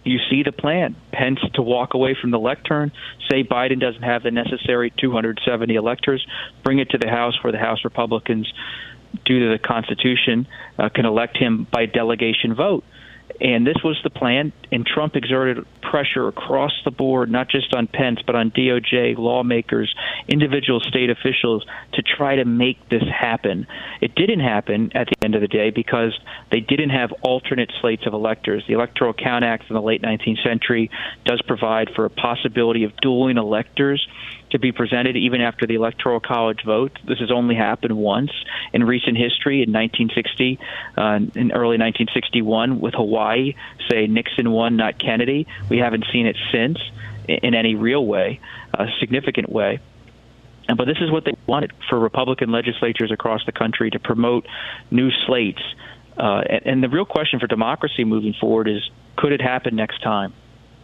you 0.04 0.20
see 0.30 0.44
the 0.44 0.52
plan. 0.52 0.96
Pence 1.12 1.40
to 1.54 1.62
walk 1.62 1.94
away 1.94 2.16
from 2.20 2.32
the 2.32 2.40
lectern, 2.40 2.92
say 3.30 3.44
Biden 3.44 3.80
doesn't 3.80 4.02
have 4.02 4.24
the 4.24 4.32
necessary 4.32 4.92
270 4.98 5.76
electors, 5.76 6.26
bring 6.64 6.80
it 6.80 6.90
to 6.92 6.98
the 6.98 7.10
House 7.10 7.38
where 7.44 7.52
the 7.52 7.60
House 7.60 7.84
Republicans, 7.84 8.52
due 9.26 9.40
to 9.40 9.58
the 9.58 9.60
Constitution, 9.60 10.48
uh, 10.80 10.90
can 10.90 11.06
elect 11.06 11.38
him 11.38 11.68
by 11.72 11.86
delegation 11.86 12.56
vote. 12.56 12.84
And 13.40 13.66
this 13.66 13.78
was 13.84 14.00
the 14.04 14.10
plan, 14.10 14.52
and 14.72 14.86
Trump 14.86 15.16
exerted 15.16 15.66
pressure 15.82 16.28
across 16.28 16.72
the 16.84 16.92
board, 16.92 17.32
not 17.32 17.50
just 17.50 17.74
on 17.74 17.88
Pence, 17.88 18.20
but 18.26 18.36
on 18.36 18.52
DOJ, 18.52 19.18
lawmakers, 19.18 19.94
individual 20.28 20.80
state 20.80 21.10
officials, 21.10 21.66
to 21.94 22.02
try 22.02 22.36
to 22.36 22.46
make 22.46 22.90
this 22.90 23.04
happen. 23.04 23.68
It 24.00 24.16
didn't 24.16 24.40
happen 24.40 24.92
at 24.96 25.08
the 25.08 25.26
end 25.26 25.36
of 25.36 25.42
the 25.42 25.48
day 25.48 25.70
because 25.70 26.18
they 26.52 26.60
didn't 26.60 26.92
have 26.92 27.12
alternate 27.22 27.72
slates 27.82 28.06
of 28.06 28.14
electors. 28.14 28.64
The 28.68 28.74
Electoral 28.74 29.14
Count 29.14 29.44
Act 29.44 29.70
in 29.70 29.76
the 29.76 29.82
late 29.82 30.02
19th 30.02 30.44
century 30.44 30.90
does 31.26 31.42
provide 31.42 31.90
for 31.96 32.06
a 32.06 32.10
possibility 32.10 32.84
of 32.84 32.96
dueling 32.98 33.38
electors 33.38 34.08
to 34.52 34.60
be 34.60 34.72
presented 34.72 35.16
even 35.16 35.42
after 35.42 35.66
the 35.66 35.76
Electoral 35.76 36.20
College 36.20 36.64
vote. 36.66 36.98
This 37.08 37.20
has 37.20 37.32
only 37.32 37.56
happened 37.56 37.96
once 37.96 38.32
in 38.74 38.84
recent 38.84 39.18
history 39.18 39.64
in 39.64 39.72
1960, 39.72 40.60
uh, 40.98 41.02
in 41.36 41.52
early 41.52 41.78
1961 41.78 42.80
with 42.80 42.94
Hawaii. 42.94 43.56
Say 43.90 44.08
Nixon 44.08 44.52
won, 44.52 44.76
not 44.76 45.00
Kennedy. 45.00 45.48
We 45.70 45.78
haven't 45.78 46.06
seen 46.12 46.28
it 46.28 46.38
since 46.52 46.78
in 47.28 47.54
any 47.54 47.76
real 47.76 48.06
way, 48.06 48.40
a 48.74 48.88
significant 49.00 49.50
way. 49.50 49.80
But 50.68 50.86
this 50.86 50.98
is 51.02 51.12
what 51.12 51.26
they 51.26 51.34
wanted 51.48 51.72
for 51.90 52.00
Republican 52.00 52.52
legislatures 52.52 53.12
across 53.12 53.46
the 53.46 53.52
country 53.52 53.90
to 53.92 54.00
promote 54.00 54.48
new 54.90 55.12
slates. 55.26 55.62
Uh, 56.18 56.42
and, 56.50 56.66
and 56.66 56.84
the 56.84 56.90
real 56.90 57.06
question 57.06 57.40
for 57.40 57.48
democracy 57.48 58.04
moving 58.04 58.34
forward 58.40 58.68
is 58.68 58.90
could 59.16 59.32
it 59.32 59.42
happen 59.42 59.76
next 59.76 60.02
time? 60.02 60.34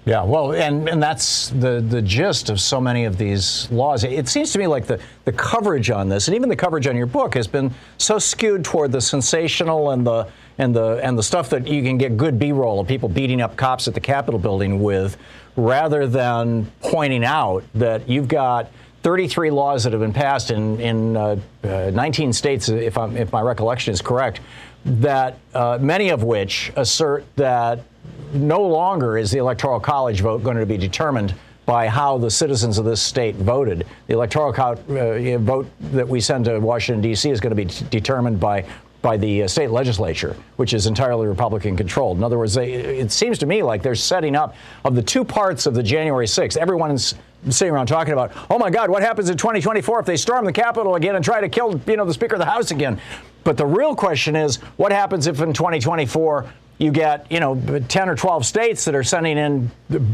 Yeah, 0.08 0.24
well, 0.24 0.54
and, 0.54 0.88
and 0.88 1.04
that's 1.04 1.50
the, 1.50 1.82
the 1.82 2.02
gist 2.02 2.50
of 2.50 2.62
so 2.62 2.80
many 2.80 3.04
of 3.04 3.18
these 3.18 3.70
laws. 3.72 4.06
It 4.06 4.30
seems 4.30 4.54
to 4.54 4.60
me 4.60 4.66
like 4.66 4.88
the, 4.88 5.02
the 5.26 5.34
coverage 5.34 5.90
on 5.90 6.08
this, 6.08 6.30
and 6.30 6.36
even 6.36 6.48
the 6.48 6.56
coverage 6.56 6.88
on 6.88 6.96
your 6.96 7.08
book, 7.08 7.34
has 7.34 7.46
been 7.46 7.74
so 7.98 8.18
skewed 8.18 8.64
toward 8.64 8.94
the 8.94 9.02
sensational 9.02 9.92
and 9.92 10.08
the 10.08 10.30
and 10.60 10.74
the 10.74 11.02
and 11.04 11.18
the 11.18 11.24
stuff 11.24 11.50
that 11.50 11.68
you 11.68 11.84
can 11.84 11.98
get 11.98 12.16
good 12.16 12.40
B-roll 12.40 12.80
of 12.80 12.88
people 12.88 13.10
beating 13.10 13.42
up 13.42 13.58
cops 13.58 13.90
at 13.90 13.94
the 13.94 14.00
Capitol 14.00 14.40
building 14.40 14.82
with, 14.82 15.18
rather 15.58 16.08
than 16.08 16.72
pointing 16.80 17.26
out 17.26 17.66
that 17.76 18.08
you've 18.08 18.30
got 18.30 18.72
33 19.08 19.52
laws 19.52 19.86
that 19.86 19.94
have 19.94 20.02
been 20.02 20.12
passed 20.12 20.52
in 20.52 20.82
in 20.82 21.16
uh, 21.16 21.38
uh, 21.64 21.92
19 21.94 22.34
states, 22.34 22.68
if 22.68 22.98
I'm, 22.98 23.16
if 23.16 23.32
my 23.32 23.40
recollection 23.40 23.94
is 23.94 24.02
correct, 24.02 24.42
that 24.84 25.40
uh, 25.54 25.78
many 25.80 26.10
of 26.10 26.24
which 26.24 26.74
assert 26.76 27.24
that 27.38 27.86
no 28.34 28.62
longer 28.62 29.18
is 29.18 29.32
the 29.32 29.38
Electoral 29.38 29.80
College 29.80 30.20
vote 30.20 30.44
going 30.44 30.58
to 30.58 30.66
be 30.66 30.76
determined 30.76 31.34
by 31.66 31.88
how 31.88 32.18
the 32.18 32.30
citizens 32.30 32.78
of 32.78 32.84
this 32.84 33.02
state 33.02 33.36
voted. 33.36 33.88
The 34.08 34.14
electoral 34.14 34.54
uh, 34.54 35.38
vote 35.38 35.68
that 35.94 36.08
we 36.08 36.20
send 36.20 36.44
to 36.46 36.60
Washington 36.60 37.02
D.C. 37.02 37.30
is 37.30 37.40
going 37.40 37.56
to 37.56 37.56
be 37.56 37.66
t- 37.66 37.86
determined 37.90 38.42
by 38.42 38.66
by 39.02 39.16
the 39.16 39.44
uh, 39.44 39.48
state 39.48 39.70
legislature, 39.70 40.36
which 40.58 40.74
is 40.74 40.86
entirely 40.88 41.28
Republican 41.28 41.78
controlled. 41.78 42.18
In 42.18 42.24
other 42.24 42.38
words, 42.38 42.56
they, 42.56 42.74
it 42.74 43.12
seems 43.12 43.38
to 43.38 43.46
me 43.46 43.64
like 43.64 43.82
they're 43.82 43.96
setting 43.96 44.36
up 44.36 44.56
of 44.84 44.96
the 44.96 45.02
two 45.02 45.24
parts 45.24 45.66
of 45.66 45.76
the 45.76 45.84
January 45.84 46.26
6th. 46.26 46.58
Everyone's 46.58 47.16
sitting 47.50 47.74
around 47.74 47.88
talking 47.88 48.14
about, 48.14 48.32
oh 48.50 48.58
my 48.58 48.70
God, 48.70 48.90
what 48.90 49.04
happens 49.04 49.30
in 49.30 49.38
2024 49.38 50.02
if 50.02 50.06
they 50.06 50.18
storm 50.18 50.46
the 50.46 50.54
Capitol 50.54 50.96
again 50.96 51.16
and 51.16 51.24
try 51.24 51.42
to 51.42 51.50
kill, 51.50 51.80
you 51.88 51.98
know, 51.98 52.06
the 52.06 52.14
Speaker 52.14 52.36
of 52.36 52.40
the 52.40 52.46
House 52.46 52.72
again? 52.72 53.00
But 53.44 53.58
the 53.58 53.66
real 53.66 53.96
question 53.96 54.36
is, 54.36 54.58
what 54.76 54.92
happens 54.92 55.28
if 55.28 55.42
in 55.42 55.54
2024 55.54 56.52
you 56.80 56.92
get, 56.92 57.32
you 57.32 57.40
know, 57.40 57.80
10 57.88 58.10
or 58.10 58.16
12 58.16 58.46
states 58.46 58.86
that 58.86 58.94
are 58.94 59.04
sending 59.04 59.38
in, 59.38 59.72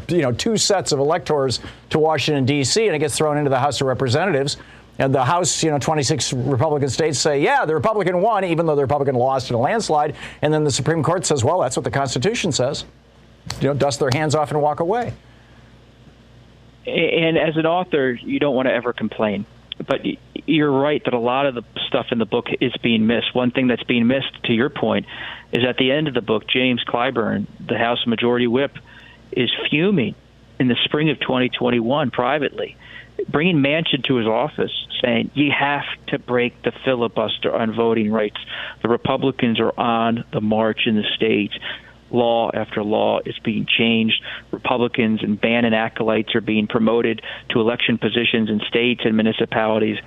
you 0.08 0.22
know, 0.22 0.32
two 0.32 0.56
sets 0.56 0.92
of 0.92 1.00
electors 1.00 1.60
to 1.90 2.00
Washington, 2.00 2.46
D.C., 2.46 2.86
and 2.86 2.96
it 2.96 3.00
gets 3.00 3.18
thrown 3.18 3.38
into 3.38 3.50
the 3.50 3.60
House 3.60 3.82
of 3.82 3.88
Representatives. 3.88 4.58
And 5.00 5.14
the 5.14 5.26
House, 5.26 5.64
you 5.64 5.72
know, 5.72 5.80
26 5.80 6.34
Republican 6.34 6.88
states 6.88 7.18
say, 7.18 7.42
yeah, 7.42 7.66
the 7.66 7.74
Republican 7.74 8.22
won, 8.22 8.46
even 8.46 8.66
though 8.66 8.76
the 8.76 8.84
Republican 8.84 9.16
lost 9.16 9.50
in 9.50 9.56
a 9.56 9.60
landslide. 9.60 10.16
And 10.42 10.54
then 10.54 10.64
the 10.64 10.72
Supreme 10.72 11.02
Court 11.02 11.26
says, 11.26 11.44
well, 11.44 11.60
that's 11.60 11.76
what 11.76 11.84
the 11.84 11.92
Constitution 11.92 12.52
says. 12.52 12.86
You 13.60 13.70
know, 13.70 13.74
dust 13.74 14.00
their 14.00 14.12
hands 14.14 14.36
off 14.36 14.52
and 14.52 14.62
walk 14.62 14.80
away. 14.80 15.14
And 16.86 17.38
as 17.38 17.56
an 17.56 17.66
author, 17.66 18.12
you 18.12 18.40
don't 18.40 18.56
want 18.56 18.68
to 18.68 18.74
ever 18.74 18.94
complain. 18.94 19.46
But 19.86 20.02
you're 20.46 20.72
right 20.72 21.04
that 21.06 21.14
a 21.14 21.20
lot 21.20 21.46
of 21.46 21.56
the 21.56 21.64
stuff 21.88 22.08
in 22.12 22.20
the 22.20 22.26
book 22.26 22.48
is 22.62 22.74
being 22.82 23.08
missed. 23.08 23.34
One 23.34 23.52
thing 23.52 23.68
that's 23.68 23.84
being 23.84 24.08
missed, 24.08 24.44
to 24.46 24.54
your 24.54 24.70
point, 24.70 25.06
is 25.52 25.64
at 25.66 25.78
the 25.78 25.92
end 25.92 26.08
of 26.08 26.14
the 26.14 26.22
book, 26.22 26.48
James 26.48 26.84
Clyburn, 26.84 27.48
the 27.66 27.78
House 27.78 28.06
Majority 28.06 28.48
Whip, 28.48 28.78
is 29.32 29.50
fuming 29.70 30.16
in 30.60 30.68
the 30.68 30.76
spring 30.84 31.10
of 31.10 31.20
2021 31.20 32.12
privately, 32.12 32.78
bringing 33.30 33.58
Manchin 33.58 34.04
to 34.06 34.16
his 34.16 34.28
office, 34.28 34.72
saying, 35.02 35.32
You 35.34 35.52
have 35.58 35.86
to 36.08 36.20
break 36.20 36.62
the 36.64 36.72
filibuster 36.86 37.54
on 37.54 37.74
voting 37.74 38.12
rights. 38.12 38.38
The 38.82 38.90
Republicans 38.90 39.60
are 39.60 39.78
on 39.78 40.24
the 40.32 40.42
march 40.42 40.82
in 40.86 40.96
the 40.96 41.04
states. 41.16 41.58
Law 42.14 42.52
after 42.54 42.84
law 42.84 43.20
is 43.26 43.38
being 43.40 43.66
changed. 43.66 44.24
Republicans 44.52 45.22
and 45.24 45.40
Bannon 45.40 45.74
acolytes 45.74 46.36
are 46.36 46.42
being 46.42 46.68
promoted 46.68 47.22
to 47.50 47.60
election 47.60 47.98
positions 47.98 48.50
in 48.50 48.62
states 48.68 49.02
and 49.04 49.16
municipalities. 49.16 49.98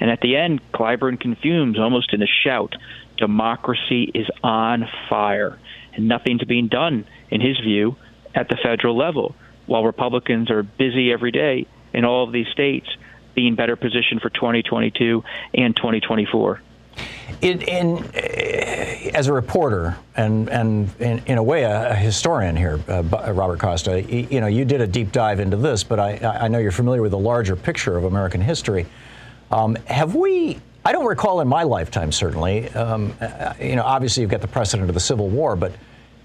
And 0.00 0.10
at 0.10 0.20
the 0.22 0.36
end, 0.36 0.60
Clyburn 0.72 1.20
confumes 1.20 1.78
almost 1.78 2.12
in 2.12 2.22
a 2.22 2.26
shout 2.26 2.74
democracy 3.18 4.10
is 4.14 4.26
on 4.42 4.88
fire, 5.10 5.58
and 5.92 6.08
nothing's 6.08 6.42
being 6.44 6.68
done, 6.68 7.04
in 7.30 7.42
his 7.42 7.58
view, 7.60 7.96
at 8.34 8.48
the 8.48 8.56
federal 8.62 8.96
level, 8.96 9.34
while 9.66 9.84
Republicans 9.84 10.50
are 10.50 10.62
busy 10.62 11.12
every 11.12 11.30
day 11.30 11.66
in 11.92 12.04
all 12.04 12.24
of 12.24 12.32
these 12.32 12.48
states 12.48 12.88
being 13.34 13.54
better 13.54 13.76
positioned 13.76 14.20
for 14.20 14.30
2022 14.30 15.22
and 15.54 15.76
2024. 15.76 16.60
In, 17.40 17.62
in, 17.62 17.98
uh, 17.98 19.10
as 19.14 19.28
a 19.28 19.32
reporter 19.32 19.96
and, 20.16 20.48
and 20.50 20.90
in, 21.00 21.22
in 21.26 21.38
a 21.38 21.42
way 21.42 21.62
a, 21.62 21.92
a 21.92 21.94
historian 21.94 22.54
here, 22.54 22.80
uh, 22.88 23.02
Robert 23.32 23.58
Costa, 23.58 24.02
you, 24.02 24.26
you, 24.30 24.40
know, 24.40 24.46
you 24.46 24.64
did 24.64 24.80
a 24.80 24.86
deep 24.86 25.10
dive 25.10 25.40
into 25.40 25.56
this, 25.56 25.82
but 25.82 25.98
I, 25.98 26.16
I 26.42 26.48
know 26.48 26.58
you're 26.58 26.70
familiar 26.70 27.00
with 27.00 27.12
the 27.12 27.18
larger 27.18 27.56
picture 27.56 27.96
of 27.96 28.04
American 28.04 28.40
history. 28.40 28.86
Um, 29.50 29.76
have 29.86 30.14
we 30.14 30.60
I 30.84 30.92
don't 30.92 31.06
recall 31.06 31.40
in 31.40 31.48
my 31.48 31.62
lifetime, 31.62 32.10
certainly. 32.10 32.68
Um, 32.70 33.12
uh, 33.20 33.52
you 33.60 33.76
know, 33.76 33.84
obviously 33.84 34.22
you've 34.22 34.30
got 34.30 34.40
the 34.40 34.48
precedent 34.48 34.88
of 34.88 34.94
the 34.94 35.00
Civil 35.00 35.28
War, 35.28 35.54
but 35.54 35.72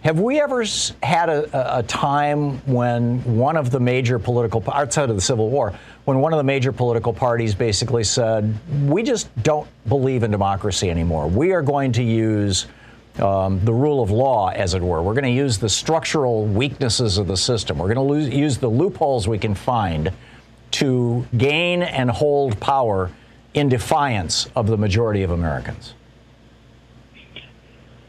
have 0.04 0.20
we 0.20 0.40
ever 0.40 0.64
had 1.04 1.30
a, 1.30 1.80
a, 1.80 1.84
time 1.84 2.60
when 2.68 3.24
one 3.36 3.58
of 3.58 3.72
the 3.72 3.80
major 3.80 4.20
political, 4.20 4.64
outside 4.72 5.10
of 5.10 5.16
the 5.16 5.22
Civil 5.22 5.50
War, 5.50 5.78
when 6.06 6.20
one 6.20 6.34
of 6.34 6.38
the 6.38 6.44
major 6.44 6.72
political 6.72 7.14
parties 7.14 7.54
basically 7.54 8.04
said, 8.04 8.54
we 8.88 9.04
just 9.04 9.28
don't 9.44 9.68
believe 9.88 10.24
in 10.24 10.32
democracy 10.32 10.90
anymore. 10.90 11.28
We 11.28 11.52
are 11.52 11.62
going 11.62 11.92
to 11.94 12.04
use 12.04 12.68
um, 13.20 13.64
the 13.66 13.74
rule 13.74 14.02
of 14.04 14.12
law, 14.12 14.50
as 14.50 14.74
it 14.74 14.82
were. 14.82 15.02
We're 15.02 15.14
going 15.14 15.24
to 15.24 15.30
use 15.30 15.58
the 15.58 15.70
structural 15.70 16.46
weaknesses 16.46 17.18
of 17.18 17.28
the 17.28 17.38
system. 17.38 17.78
We're 17.78 17.94
going 17.94 18.30
to 18.30 18.36
use 18.36 18.58
the 18.58 18.68
loopholes 18.68 19.28
we 19.28 19.40
can 19.40 19.56
find 19.56 20.12
to 20.72 21.26
gain 21.38 21.82
and 21.82 22.10
hold 22.10 22.60
power 22.60 23.10
in 23.56 23.70
defiance 23.70 24.48
of 24.56 24.68
the 24.68 24.78
majority 24.78 25.24
of 25.24 25.32
Americans? 25.32 25.94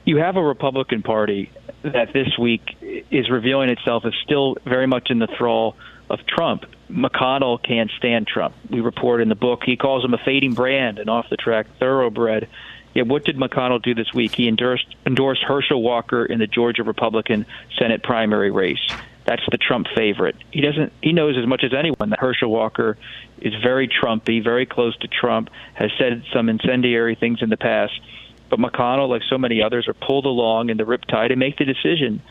You 0.04 0.18
have 0.18 0.36
a 0.36 0.42
Republican 0.42 1.02
Party 1.02 1.50
that 1.82 2.12
this 2.12 2.36
week 2.38 2.76
is 3.10 3.30
revealing 3.30 3.70
itself 3.70 4.04
is 4.04 4.14
still 4.24 4.56
very 4.64 4.86
much 4.86 5.10
in 5.10 5.18
the 5.18 5.28
thrall 5.38 5.76
of 6.08 6.20
Trump. 6.26 6.64
McConnell 6.90 7.62
can't 7.62 7.90
stand 7.98 8.26
Trump. 8.26 8.54
We 8.70 8.80
report 8.80 9.20
in 9.20 9.28
the 9.28 9.34
book 9.34 9.62
he 9.64 9.76
calls 9.76 10.04
him 10.04 10.14
a 10.14 10.18
fading 10.18 10.54
brand, 10.54 10.98
an 10.98 11.08
off 11.08 11.28
the 11.30 11.36
track 11.36 11.66
thoroughbred. 11.78 12.48
Yet 12.94 13.06
what 13.06 13.24
did 13.24 13.36
McConnell 13.36 13.82
do 13.82 13.94
this 13.94 14.14
week? 14.14 14.34
He 14.34 14.48
endorsed, 14.48 14.86
endorsed 15.04 15.42
Herschel 15.42 15.82
Walker 15.82 16.24
in 16.24 16.38
the 16.38 16.46
Georgia 16.46 16.82
Republican 16.82 17.44
Senate 17.78 18.02
primary 18.02 18.50
race. 18.50 18.80
That's 19.26 19.42
the 19.50 19.58
Trump 19.58 19.88
favorite. 19.94 20.36
He 20.52 20.60
doesn't. 20.60 20.92
He 21.02 21.12
knows 21.12 21.36
as 21.36 21.46
much 21.46 21.64
as 21.64 21.74
anyone 21.74 22.10
that 22.10 22.20
Herschel 22.20 22.48
Walker 22.48 22.96
is 23.38 23.52
very 23.60 23.88
Trumpy, 23.88 24.42
very 24.42 24.66
close 24.66 24.96
to 24.98 25.08
Trump, 25.08 25.50
has 25.74 25.90
said 25.98 26.22
some 26.32 26.48
incendiary 26.48 27.16
things 27.16 27.42
in 27.42 27.50
the 27.50 27.56
past. 27.56 28.00
But 28.48 28.58
McConnell, 28.58 29.08
like 29.08 29.22
so 29.28 29.38
many 29.38 29.62
others, 29.62 29.88
are 29.88 29.94
pulled 29.94 30.26
along 30.26 30.70
in 30.70 30.76
the 30.76 30.84
riptide 30.84 31.30
and 31.30 31.38
make 31.38 31.56
the 31.58 31.64
decision 31.64 32.22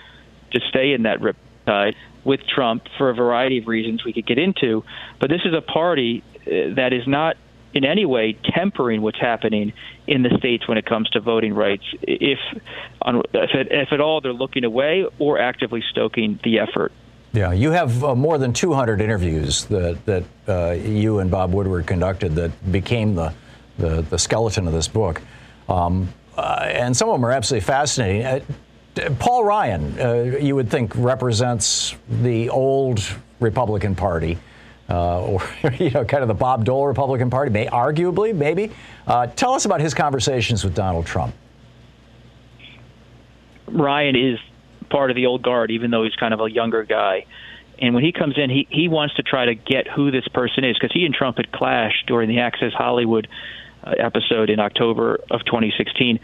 to 0.52 0.60
stay 0.70 0.94
in 0.94 1.04
that 1.04 1.20
riptide 1.20 1.96
with 2.24 2.42
Trump 2.48 2.84
for 2.98 3.10
a 3.10 3.14
variety 3.14 3.60
of 3.60 3.68
reasons 3.68 4.04
we 4.04 4.14
could 4.14 4.26
get 4.26 4.40
into. 4.40 4.84
But 5.20 5.30
this 5.30 5.42
is 5.46 5.54
a 5.54 5.62
party 5.62 6.24
uh, 6.42 6.76
that 6.76 6.94
is 6.94 7.08
not 7.08 7.38
in 7.74 7.84
any 7.84 8.06
way 8.06 8.38
tempering 8.54 9.02
what's 9.02 9.20
happening 9.20 9.74
in 10.08 10.24
the 10.24 10.36
states 10.38 10.68
when 10.68 10.78
it 10.78 10.86
comes 10.86 11.10
to 11.10 11.20
voting 11.20 11.54
rights, 11.54 11.84
if, 12.02 12.40
if, 12.56 13.56
at, 13.56 13.72
if 13.72 13.92
at 13.92 14.00
all 14.00 14.22
they're 14.22 14.34
looking 14.34 14.64
away 14.64 15.06
or 15.20 15.40
actively 15.40 15.84
stoking 15.92 16.40
the 16.44 16.60
effort. 16.60 16.94
Yeah, 17.34 17.52
you 17.52 17.72
have 17.72 18.02
uh, 18.02 18.16
more 18.16 18.38
than 18.38 18.54
200 18.54 19.02
interviews 19.02 19.66
that, 19.66 20.06
that 20.06 20.24
uh, 20.48 20.72
you 20.72 21.20
and 21.20 21.30
Bob 21.30 21.52
Woodward 21.52 21.86
conducted 21.86 22.36
that 22.36 22.72
became 22.72 23.16
the, 23.16 23.34
the, 23.78 24.02
the 24.04 24.18
skeleton 24.18 24.68
of 24.68 24.74
this 24.74 24.88
book. 24.88 25.22
Um, 25.68 26.10
uh, 26.38 26.66
and 26.68 26.96
some 26.96 27.10
of 27.10 27.16
them 27.16 27.26
are 27.26 27.32
absolutely 27.32 27.66
fascinating. 27.66 28.26
Uh, 28.26 29.10
Paul 29.20 29.44
Ryan, 29.44 30.00
uh, 30.00 30.38
you 30.40 30.56
would 30.56 30.70
think, 30.70 30.94
represents 30.96 31.96
the 32.22 32.50
old 32.50 33.04
Republican 33.40 33.96
Party. 33.96 34.38
Uh, 34.88 35.22
or 35.22 35.44
you 35.80 35.90
know, 35.90 36.06
kind 36.06 36.22
of 36.22 36.28
the 36.28 36.34
Bob 36.34 36.64
Dole 36.64 36.86
Republican 36.86 37.30
Party, 37.30 37.52
may 37.52 37.66
arguably, 37.66 38.36
maybe. 38.36 38.72
tell 39.36 39.54
us 39.54 39.66
about 39.66 39.82
his 39.82 39.94
conversations 39.94 40.64
with 40.64 40.76
Donald 40.76 41.06
Trump. 41.06 41.34
Ryan 43.68 44.16
is 44.16 44.40
part 44.90 45.10
of 45.10 45.16
the 45.16 45.26
old 45.26 45.42
guard, 45.42 45.72
even 45.72 45.92
though 45.92 46.04
he's 46.04 46.16
kind 46.16 46.34
of 46.34 46.40
a 46.40 46.50
younger 46.50 46.84
guy. 46.84 47.26
And 47.80 47.94
when 47.94 48.04
he 48.04 48.12
comes 48.12 48.38
in, 48.38 48.50
he, 48.50 48.68
he 48.70 48.88
wants 48.88 49.16
to 49.16 49.24
try 49.24 49.46
to 49.46 49.56
get 49.56 49.88
who 49.88 50.12
this 50.12 50.28
person 50.30 50.64
is 50.64 50.78
because 50.80 50.94
he 50.94 51.06
and 51.06 51.14
Trump 51.14 51.38
had 51.38 51.52
clashed 51.52 52.06
during 52.08 52.30
the 52.30 52.40
Access 52.40 52.74
Hollywood 52.74 53.28
uh, 53.28 53.30
episode 53.86 54.50
in 54.50 54.60
October 54.60 55.20
of 55.30 55.44
2016. 55.46 56.20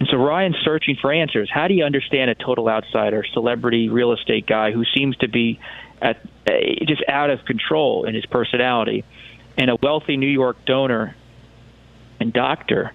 And 0.00 0.08
so 0.08 0.16
Ryan's 0.16 0.56
searching 0.64 0.96
for 1.00 1.12
answers. 1.12 1.48
How 1.52 1.68
do 1.68 1.74
you 1.74 1.84
understand 1.84 2.30
a 2.30 2.34
total 2.34 2.68
outsider, 2.68 3.24
celebrity 3.32 3.88
real 3.88 4.12
estate 4.12 4.46
guy 4.46 4.72
who 4.72 4.84
seems 4.94 5.16
to 5.18 5.28
be 5.28 5.60
at 6.02 6.18
uh, 6.46 6.52
just 6.86 7.02
out 7.08 7.30
of 7.30 7.44
control 7.44 8.04
in 8.04 8.14
his 8.14 8.26
personality, 8.26 9.04
and 9.56 9.70
a 9.70 9.76
wealthy 9.76 10.16
New 10.16 10.26
York 10.26 10.56
donor 10.66 11.16
and 12.20 12.32
doctor 12.32 12.92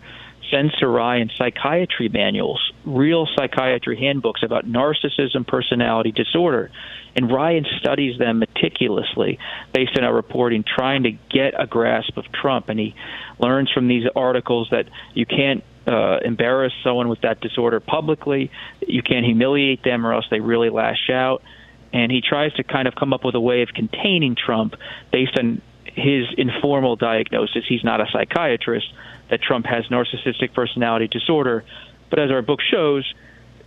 sends 0.52 0.74
and 0.82 1.32
psychiatry 1.36 2.10
manuals, 2.10 2.72
real 2.86 3.28
psychiatry 3.36 3.98
handbooks 3.98 4.44
about 4.44 4.66
narcissism 4.66 5.46
personality 5.48 6.12
disorder. 6.12 6.72
And 7.16 7.32
Ryan 7.32 7.66
studies 7.80 8.18
them 8.20 8.40
meticulously 8.40 9.40
based 9.74 9.98
on 9.98 10.04
our 10.04 10.14
reporting, 10.14 10.64
trying 10.64 11.04
to 11.04 11.12
get 11.12 11.60
a 11.60 11.66
grasp 11.66 12.18
of 12.18 12.32
Trump. 12.32 12.70
And 12.70 12.80
he 12.80 12.96
learns 13.40 13.72
from 13.72 13.88
these 13.88 14.06
articles 14.16 14.70
that 14.72 14.86
you 15.14 15.26
can't 15.26 15.64
uh, 15.88 16.20
embarrass 16.24 16.74
someone 16.84 17.10
with 17.10 17.22
that 17.22 17.42
disorder 17.42 17.80
publicly, 17.80 18.52
you 18.88 19.02
can't 19.02 19.26
humiliate 19.26 19.84
them, 19.84 20.06
or 20.06 20.14
else 20.14 20.26
they 20.30 20.40
really 20.40 20.70
lash 20.70 21.10
out. 21.10 21.42
And 21.92 22.12
he 22.12 22.22
tries 22.22 22.54
to 22.54 22.64
kind 22.64 22.88
of 22.88 22.94
come 22.94 23.14
up 23.14 23.26
with 23.26 23.34
a 23.34 23.40
way 23.40 23.64
of 23.64 23.70
containing 23.70 24.36
Trump 24.36 24.76
based 25.12 25.38
on 25.38 25.62
his 26.00 26.26
informal 26.38 26.96
diagnosis. 26.96 27.66
He's 27.68 27.84
not 27.84 28.02
a 28.02 28.08
psychiatrist 28.12 28.92
that 29.30 29.42
Trump 29.42 29.66
has 29.66 29.86
narcissistic 29.88 30.54
personality 30.54 31.08
disorder. 31.08 31.64
But 32.10 32.20
as 32.20 32.32
our 32.32 32.42
book 32.42 32.60
shows, 32.62 33.12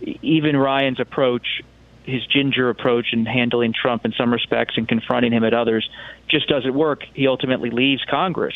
even 0.01 0.57
Ryan's 0.57 0.99
approach, 0.99 1.63
his 2.03 2.25
ginger 2.25 2.69
approach 2.69 3.13
in 3.13 3.25
handling 3.25 3.73
Trump 3.73 4.05
in 4.05 4.11
some 4.13 4.33
respects 4.33 4.75
and 4.77 4.87
confronting 4.87 5.31
him 5.31 5.43
at 5.43 5.53
others, 5.53 5.89
just 6.27 6.47
doesn't 6.49 6.73
work. 6.73 7.03
He 7.13 7.27
ultimately 7.27 7.69
leaves 7.69 8.03
Congress 8.09 8.55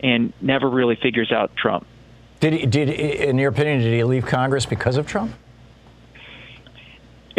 and 0.00 0.32
never 0.40 0.68
really 0.68 0.96
figures 0.96 1.30
out 1.30 1.54
Trump. 1.56 1.86
Did 2.40 2.52
he, 2.52 2.66
did 2.66 2.88
in 2.88 3.38
your 3.38 3.50
opinion, 3.50 3.80
did 3.80 3.92
he 3.92 4.04
leave 4.04 4.26
Congress 4.26 4.66
because 4.66 4.96
of 4.96 5.06
Trump? 5.06 5.34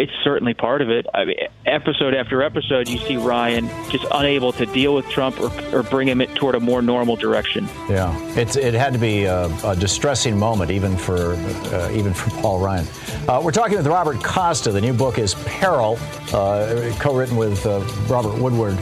It's 0.00 0.12
certainly 0.24 0.54
part 0.54 0.80
of 0.80 0.88
it. 0.88 1.06
I 1.12 1.26
mean, 1.26 1.36
episode 1.66 2.14
after 2.14 2.42
episode, 2.42 2.88
you 2.88 2.96
see 2.96 3.18
Ryan 3.18 3.68
just 3.90 4.06
unable 4.10 4.50
to 4.52 4.64
deal 4.64 4.94
with 4.94 5.06
Trump 5.10 5.38
or, 5.38 5.50
or 5.74 5.82
bring 5.82 6.08
him 6.08 6.22
it 6.22 6.34
toward 6.34 6.54
a 6.54 6.60
more 6.60 6.80
normal 6.80 7.16
direction. 7.16 7.68
Yeah, 7.86 8.18
it's, 8.34 8.56
it 8.56 8.72
had 8.72 8.94
to 8.94 8.98
be 8.98 9.24
a, 9.24 9.44
a 9.62 9.76
distressing 9.76 10.38
moment, 10.38 10.70
even 10.70 10.96
for 10.96 11.34
uh, 11.34 11.90
even 11.92 12.14
for 12.14 12.30
Paul 12.40 12.60
Ryan. 12.60 12.86
Uh, 13.28 13.42
we're 13.44 13.52
talking 13.52 13.76
with 13.76 13.86
Robert 13.86 14.24
Costa. 14.24 14.72
The 14.72 14.80
new 14.80 14.94
book 14.94 15.18
is 15.18 15.34
Peril, 15.34 15.98
uh, 16.32 16.90
co-written 16.98 17.36
with 17.36 17.66
uh, 17.66 17.80
Robert 18.08 18.40
Woodward. 18.40 18.78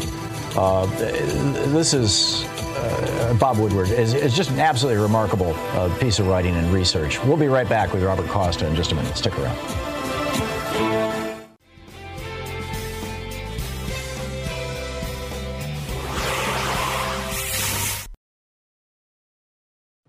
Uh, 0.56 0.86
this 1.72 1.94
is 1.94 2.44
uh, 2.44 3.36
Bob 3.40 3.58
Woodward 3.58 3.88
is, 3.88 4.14
is, 4.14 4.34
just 4.34 4.50
an 4.50 4.60
absolutely 4.60 5.02
remarkable 5.02 5.52
piece 5.98 6.20
of 6.20 6.28
writing 6.28 6.54
and 6.54 6.72
research. 6.72 7.22
We'll 7.24 7.36
be 7.36 7.48
right 7.48 7.68
back 7.68 7.92
with 7.92 8.04
Robert 8.04 8.28
Costa 8.28 8.68
in 8.68 8.76
just 8.76 8.92
a 8.92 8.94
minute. 8.94 9.16
Stick 9.16 9.36
around. 9.38 9.87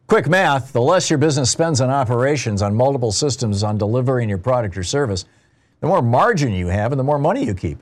Quick 0.10 0.28
math 0.28 0.74
the 0.74 0.82
less 0.82 1.12
your 1.12 1.20
business 1.20 1.52
spends 1.52 1.80
on 1.80 1.92
operations, 1.92 2.64
on 2.64 2.74
multiple 2.74 3.12
systems, 3.12 3.62
on 3.62 3.78
delivering 3.78 4.28
your 4.28 4.40
product 4.40 4.76
or 4.76 4.84
service, 4.84 5.26
the 5.82 5.88
more 5.88 6.02
margin 6.02 6.52
you 6.52 6.66
have 6.66 6.92
and 6.92 7.00
the 7.00 7.04
more 7.04 7.20
money 7.20 7.46
you 7.46 7.54
keep. 7.54 7.78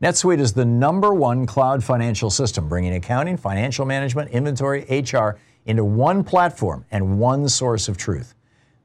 NetSuite 0.00 0.38
is 0.38 0.52
the 0.52 0.64
number 0.64 1.12
one 1.12 1.44
cloud 1.44 1.82
financial 1.82 2.30
system, 2.30 2.68
bringing 2.68 2.94
accounting, 2.94 3.36
financial 3.36 3.84
management, 3.84 4.30
inventory, 4.30 4.86
HR 4.88 5.40
into 5.66 5.84
one 5.84 6.22
platform 6.22 6.84
and 6.92 7.18
one 7.18 7.48
source 7.48 7.88
of 7.88 7.96
truth. 7.96 8.35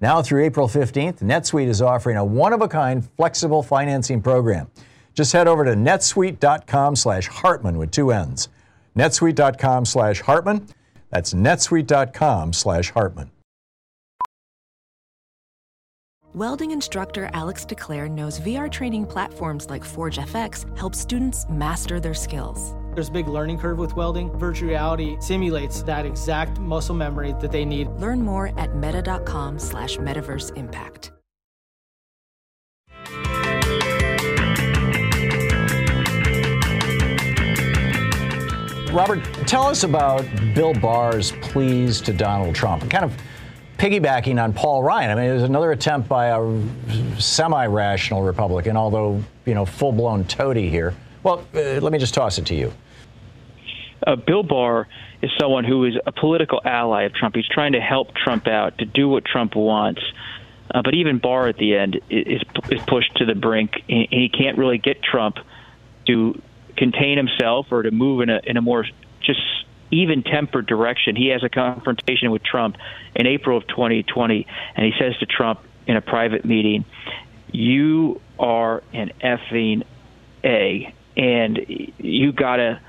Now 0.00 0.22
through 0.22 0.44
April 0.44 0.68
15th, 0.68 1.20
NetSuite 1.20 1.66
is 1.66 1.82
offering 1.82 2.16
a 2.16 2.24
one-of-a-kind 2.24 3.08
flexible 3.16 3.62
financing 3.62 4.22
program. 4.22 4.70
Just 5.14 5.32
head 5.32 5.48
over 5.48 5.64
to 5.64 5.72
netsuite.com 5.74 6.94
slash 6.94 7.26
Hartmann 7.26 7.76
with 7.76 7.90
two 7.90 8.12
N's. 8.12 8.48
netsuite.com 8.96 9.84
slash 9.84 10.20
Hartmann. 10.20 10.66
That's 11.10 11.34
netsuite.com 11.34 12.52
slash 12.52 12.90
Hartmann. 12.90 13.30
Welding 16.34 16.70
instructor 16.70 17.30
Alex 17.32 17.64
DeClaire 17.64 18.08
knows 18.08 18.38
VR 18.38 18.70
training 18.70 19.06
platforms 19.06 19.68
like 19.70 19.82
Forge 19.82 20.18
FX 20.18 20.78
help 20.78 20.94
students 20.94 21.46
master 21.48 21.98
their 21.98 22.14
skills. 22.14 22.74
There's 22.94 23.08
a 23.08 23.12
big 23.12 23.28
learning 23.28 23.58
curve 23.58 23.78
with 23.78 23.94
welding. 23.94 24.30
Virtual 24.38 24.68
reality 24.68 25.16
simulates 25.20 25.82
that 25.82 26.04
exact 26.04 26.58
muscle 26.58 26.94
memory 26.94 27.34
that 27.40 27.52
they 27.52 27.64
need. 27.64 27.88
Learn 27.98 28.20
more 28.22 28.52
at 28.58 28.74
meta.com 28.74 29.58
slash 29.58 29.98
metaverse 29.98 30.56
impact. 30.56 31.12
Robert, 38.92 39.22
tell 39.46 39.66
us 39.66 39.84
about 39.84 40.24
Bill 40.54 40.72
Barr's 40.72 41.32
pleas 41.42 42.00
to 42.00 42.12
Donald 42.12 42.54
Trump. 42.54 42.90
Kind 42.90 43.04
of 43.04 43.14
piggybacking 43.76 44.42
on 44.42 44.52
Paul 44.52 44.82
Ryan. 44.82 45.10
I 45.10 45.14
mean, 45.14 45.30
it 45.30 45.34
was 45.34 45.42
another 45.44 45.70
attempt 45.72 46.08
by 46.08 46.28
a 46.28 46.62
semi-rational 47.20 48.22
Republican, 48.22 48.76
although 48.76 49.22
you 49.44 49.54
know, 49.54 49.64
full-blown 49.64 50.24
toady 50.24 50.68
here. 50.68 50.94
Well, 51.22 51.44
uh, 51.54 51.80
let 51.80 51.92
me 51.92 51.98
just 51.98 52.14
toss 52.14 52.38
it 52.38 52.46
to 52.46 52.54
you. 52.54 52.72
Uh, 54.06 54.16
Bill 54.16 54.42
Barr 54.42 54.88
is 55.22 55.30
someone 55.38 55.64
who 55.64 55.84
is 55.84 55.94
a 56.06 56.12
political 56.12 56.60
ally 56.64 57.02
of 57.02 57.14
Trump. 57.14 57.34
He's 57.34 57.48
trying 57.48 57.72
to 57.72 57.80
help 57.80 58.14
Trump 58.14 58.46
out 58.46 58.78
to 58.78 58.84
do 58.84 59.08
what 59.08 59.24
Trump 59.24 59.56
wants. 59.56 60.00
Uh, 60.72 60.82
but 60.82 60.94
even 60.94 61.18
Barr 61.18 61.48
at 61.48 61.56
the 61.56 61.76
end 61.76 62.00
is, 62.10 62.42
is 62.70 62.80
pushed 62.86 63.16
to 63.16 63.24
the 63.24 63.34
brink, 63.34 63.72
and 63.88 64.06
he 64.10 64.28
can't 64.28 64.58
really 64.58 64.78
get 64.78 65.02
Trump 65.02 65.38
to 66.06 66.40
contain 66.76 67.16
himself 67.16 67.66
or 67.70 67.82
to 67.82 67.90
move 67.90 68.20
in 68.20 68.30
a 68.30 68.40
in 68.44 68.56
a 68.56 68.62
more 68.62 68.84
just 69.22 69.40
even 69.90 70.22
tempered 70.22 70.66
direction. 70.66 71.16
He 71.16 71.28
has 71.28 71.42
a 71.42 71.48
confrontation 71.48 72.30
with 72.30 72.42
Trump 72.42 72.76
in 73.14 73.26
April 73.26 73.56
of 73.56 73.66
2020, 73.66 74.46
and 74.76 74.86
he 74.86 74.92
says 74.98 75.16
to 75.18 75.26
Trump 75.26 75.60
in 75.86 75.96
a 75.96 76.02
private 76.02 76.44
meeting, 76.44 76.84
You 77.50 78.20
are 78.38 78.82
an 78.92 79.12
effing 79.22 79.84
A, 80.44 80.94
and 81.18 81.58
you 81.98 82.32
got 82.32 82.56
to 82.56 82.80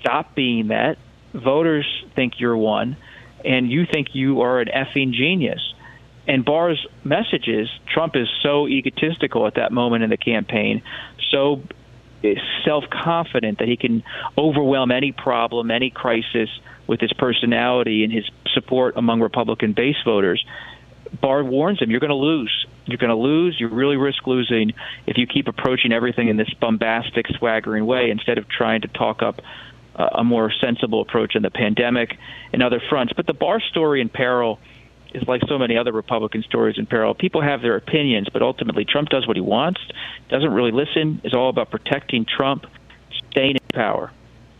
stop 0.00 0.34
being 0.34 0.68
that. 0.68 0.96
Voters 1.34 1.86
think 2.16 2.40
you're 2.40 2.56
one, 2.56 2.96
and 3.44 3.70
you 3.70 3.86
think 3.86 4.08
you 4.14 4.40
are 4.40 4.60
an 4.60 4.68
effing 4.68 5.12
genius. 5.12 5.60
And 6.26 6.44
Barr's 6.44 6.84
message 7.04 7.46
is 7.46 7.68
Trump 7.92 8.16
is 8.16 8.28
so 8.42 8.66
egotistical 8.66 9.46
at 9.46 9.54
that 9.54 9.72
moment 9.72 10.02
in 10.02 10.10
the 10.10 10.16
campaign, 10.16 10.82
so 11.30 11.62
self 12.64 12.84
confident 12.90 13.58
that 13.58 13.68
he 13.68 13.76
can 13.76 14.02
overwhelm 14.36 14.90
any 14.90 15.12
problem, 15.12 15.70
any 15.70 15.90
crisis 15.90 16.48
with 16.86 17.00
his 17.00 17.12
personality 17.12 18.04
and 18.04 18.12
his 18.12 18.28
support 18.52 18.96
among 18.96 19.20
Republican 19.20 19.72
base 19.72 19.96
voters. 20.04 20.44
Barr 21.20 21.42
warns 21.42 21.80
him, 21.80 21.90
you're 21.90 22.00
going 22.00 22.10
to 22.10 22.14
lose. 22.14 22.66
You're 22.86 22.98
going 22.98 23.10
to 23.10 23.16
lose. 23.16 23.56
You 23.58 23.68
really 23.68 23.96
risk 23.96 24.26
losing 24.26 24.72
if 25.06 25.16
you 25.16 25.26
keep 25.26 25.48
approaching 25.48 25.92
everything 25.92 26.28
in 26.28 26.36
this 26.36 26.52
bombastic, 26.60 27.26
swaggering 27.38 27.86
way 27.86 28.10
instead 28.10 28.38
of 28.38 28.48
trying 28.48 28.82
to 28.82 28.88
talk 28.88 29.22
up 29.22 29.40
uh, 29.96 30.08
a 30.12 30.24
more 30.24 30.52
sensible 30.60 31.00
approach 31.02 31.34
in 31.34 31.42
the 31.42 31.50
pandemic 31.50 32.16
and 32.52 32.62
other 32.62 32.80
fronts. 32.88 33.12
But 33.14 33.26
the 33.26 33.34
Barr 33.34 33.60
story 33.60 34.00
in 34.00 34.08
peril 34.08 34.58
is 35.12 35.26
like 35.26 35.42
so 35.48 35.58
many 35.58 35.76
other 35.76 35.92
Republican 35.92 36.42
stories 36.42 36.78
in 36.78 36.86
peril. 36.86 37.14
People 37.14 37.42
have 37.42 37.62
their 37.62 37.76
opinions, 37.76 38.28
but 38.32 38.42
ultimately 38.42 38.84
Trump 38.84 39.08
does 39.08 39.26
what 39.26 39.36
he 39.36 39.40
wants, 39.40 39.80
doesn't 40.28 40.52
really 40.52 40.70
listen, 40.70 41.20
is 41.24 41.34
all 41.34 41.48
about 41.48 41.70
protecting 41.70 42.24
Trump, 42.24 42.66
staying 43.30 43.56
in 43.56 43.68
power. 43.74 44.12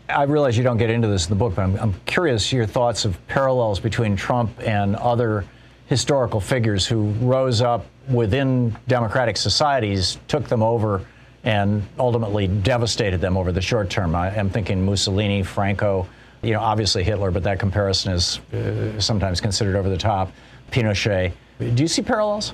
I 0.09 0.23
realize 0.23 0.57
you 0.57 0.63
don't 0.63 0.77
get 0.77 0.89
into 0.89 1.07
this 1.07 1.25
in 1.25 1.29
the 1.29 1.37
book, 1.37 1.55
but 1.55 1.61
I'm, 1.61 1.77
I'm 1.77 1.93
curious 2.05 2.51
your 2.51 2.65
thoughts 2.65 3.05
of 3.05 3.25
parallels 3.27 3.79
between 3.79 4.17
Trump 4.17 4.51
and 4.59 4.97
other 4.97 5.45
historical 5.91 6.39
figures 6.39 6.87
who 6.87 7.11
rose 7.19 7.61
up 7.61 7.85
within 8.09 8.73
democratic 8.87 9.35
societies, 9.35 10.17
took 10.29 10.47
them 10.47 10.63
over, 10.63 11.05
and 11.43 11.85
ultimately 11.99 12.47
devastated 12.47 13.19
them 13.19 13.35
over 13.35 13.51
the 13.51 13.59
short 13.59 13.89
term. 13.89 14.15
I 14.15 14.33
am 14.33 14.49
thinking 14.49 14.85
Mussolini, 14.85 15.43
Franco, 15.43 16.07
you 16.43 16.53
know, 16.53 16.61
obviously 16.61 17.03
Hitler, 17.03 17.29
but 17.29 17.43
that 17.43 17.59
comparison 17.59 18.13
is 18.13 18.39
uh, 18.53 19.01
sometimes 19.01 19.41
considered 19.41 19.75
over 19.75 19.89
the 19.89 19.97
top. 19.97 20.31
Pinochet. 20.71 21.33
Do 21.59 21.83
you 21.83 21.89
see 21.89 22.01
parallels? 22.01 22.53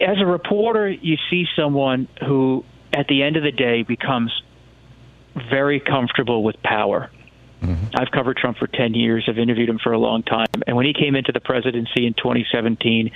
As 0.00 0.18
a 0.18 0.24
reporter, 0.24 0.88
you 0.88 1.18
see 1.28 1.44
someone 1.54 2.08
who, 2.26 2.64
at 2.90 3.06
the 3.08 3.22
end 3.22 3.36
of 3.36 3.42
the 3.42 3.52
day, 3.52 3.82
becomes 3.82 4.32
very 5.50 5.78
comfortable 5.78 6.42
with 6.42 6.56
power. 6.62 7.10
Mm-hmm. 7.62 7.96
I've 7.96 8.10
covered 8.10 8.36
Trump 8.36 8.58
for 8.58 8.66
10 8.66 8.94
years. 8.94 9.24
I've 9.28 9.38
interviewed 9.38 9.68
him 9.68 9.78
for 9.78 9.92
a 9.92 9.98
long 9.98 10.22
time. 10.22 10.46
And 10.66 10.76
when 10.76 10.86
he 10.86 10.92
came 10.92 11.16
into 11.16 11.32
the 11.32 11.40
presidency 11.40 12.06
in 12.06 12.14
2017, 12.14 13.10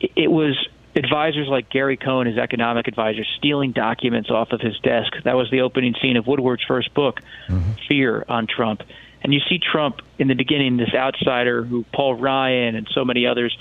it 0.00 0.30
was 0.30 0.56
advisors 0.96 1.48
like 1.48 1.70
Gary 1.70 1.96
Cohn, 1.96 2.26
his 2.26 2.38
economic 2.38 2.86
advisor, 2.86 3.24
stealing 3.38 3.72
documents 3.72 4.30
off 4.30 4.52
of 4.52 4.60
his 4.60 4.78
desk. 4.80 5.12
That 5.24 5.36
was 5.36 5.50
the 5.50 5.62
opening 5.62 5.94
scene 6.00 6.16
of 6.16 6.26
Woodward's 6.26 6.62
first 6.66 6.94
book, 6.94 7.20
mm-hmm. 7.48 7.72
Fear 7.88 8.24
on 8.28 8.46
Trump. 8.46 8.82
And 9.22 9.32
you 9.32 9.40
see 9.48 9.58
Trump 9.58 10.02
in 10.18 10.28
the 10.28 10.34
beginning, 10.34 10.76
this 10.76 10.94
outsider 10.94 11.64
who 11.64 11.84
Paul 11.92 12.14
Ryan 12.14 12.76
and 12.76 12.86
so 12.92 13.04
many 13.04 13.26
others 13.26 13.56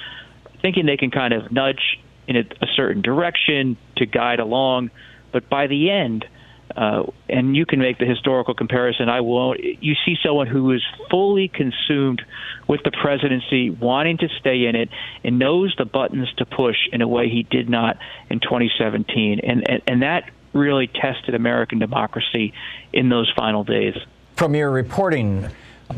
thinking 0.61 0.85
they 0.85 0.97
can 0.97 1.11
kind 1.11 1.33
of 1.33 1.51
nudge 1.51 1.99
in 2.27 2.37
a, 2.37 2.43
a 2.61 2.67
certain 2.75 3.01
direction 3.01 3.77
to 3.97 4.05
guide 4.05 4.39
along. 4.39 4.91
But 5.31 5.49
by 5.49 5.67
the 5.67 5.89
end, 5.89 6.25
uh, 6.75 7.03
and 7.29 7.55
you 7.55 7.65
can 7.65 7.79
make 7.79 7.99
the 7.99 8.05
historical 8.05 8.53
comparison. 8.53 9.09
I 9.09 9.21
won't. 9.21 9.59
You 9.61 9.93
see 10.05 10.15
someone 10.23 10.47
who 10.47 10.71
is 10.71 10.81
fully 11.09 11.47
consumed 11.47 12.21
with 12.67 12.81
the 12.83 12.91
presidency, 12.91 13.69
wanting 13.69 14.17
to 14.19 14.27
stay 14.39 14.65
in 14.65 14.75
it, 14.75 14.89
and 15.23 15.37
knows 15.37 15.75
the 15.77 15.85
buttons 15.85 16.31
to 16.37 16.45
push 16.45 16.77
in 16.91 17.01
a 17.01 17.07
way 17.07 17.29
he 17.29 17.43
did 17.43 17.69
not 17.69 17.97
in 18.29 18.39
2017, 18.39 19.39
and 19.43 19.69
and, 19.69 19.81
and 19.87 20.01
that 20.01 20.31
really 20.53 20.87
tested 20.87 21.35
American 21.35 21.79
democracy 21.79 22.53
in 22.91 23.09
those 23.09 23.31
final 23.35 23.63
days. 23.63 23.95
From 24.35 24.55
your 24.55 24.71
reporting. 24.71 25.47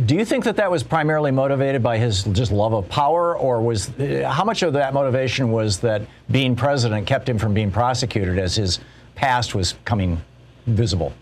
Do 0.06 0.16
you 0.16 0.26
think 0.26 0.44
that 0.44 0.58
that 0.58 0.72
was 0.72 0.84
primarily 0.84 1.32
motivated 1.32 1.82
by 1.82 2.00
his 2.00 2.24
just 2.24 2.52
love 2.52 2.74
of 2.74 2.90
power, 2.90 3.38
or 3.38 3.62
was 3.62 3.92
how 4.26 4.44
much 4.44 4.62
of 4.62 4.74
that 4.74 4.94
motivation 4.94 5.52
was 5.52 5.80
that 5.82 6.02
being 6.30 6.56
president 6.58 7.08
kept 7.08 7.30
him 7.30 7.38
from 7.38 7.54
being 7.54 7.72
prosecuted 7.72 8.38
as 8.38 8.56
his 8.56 8.80
past 9.16 9.56
was 9.56 9.76
coming 9.86 10.22
visible? 10.66 11.14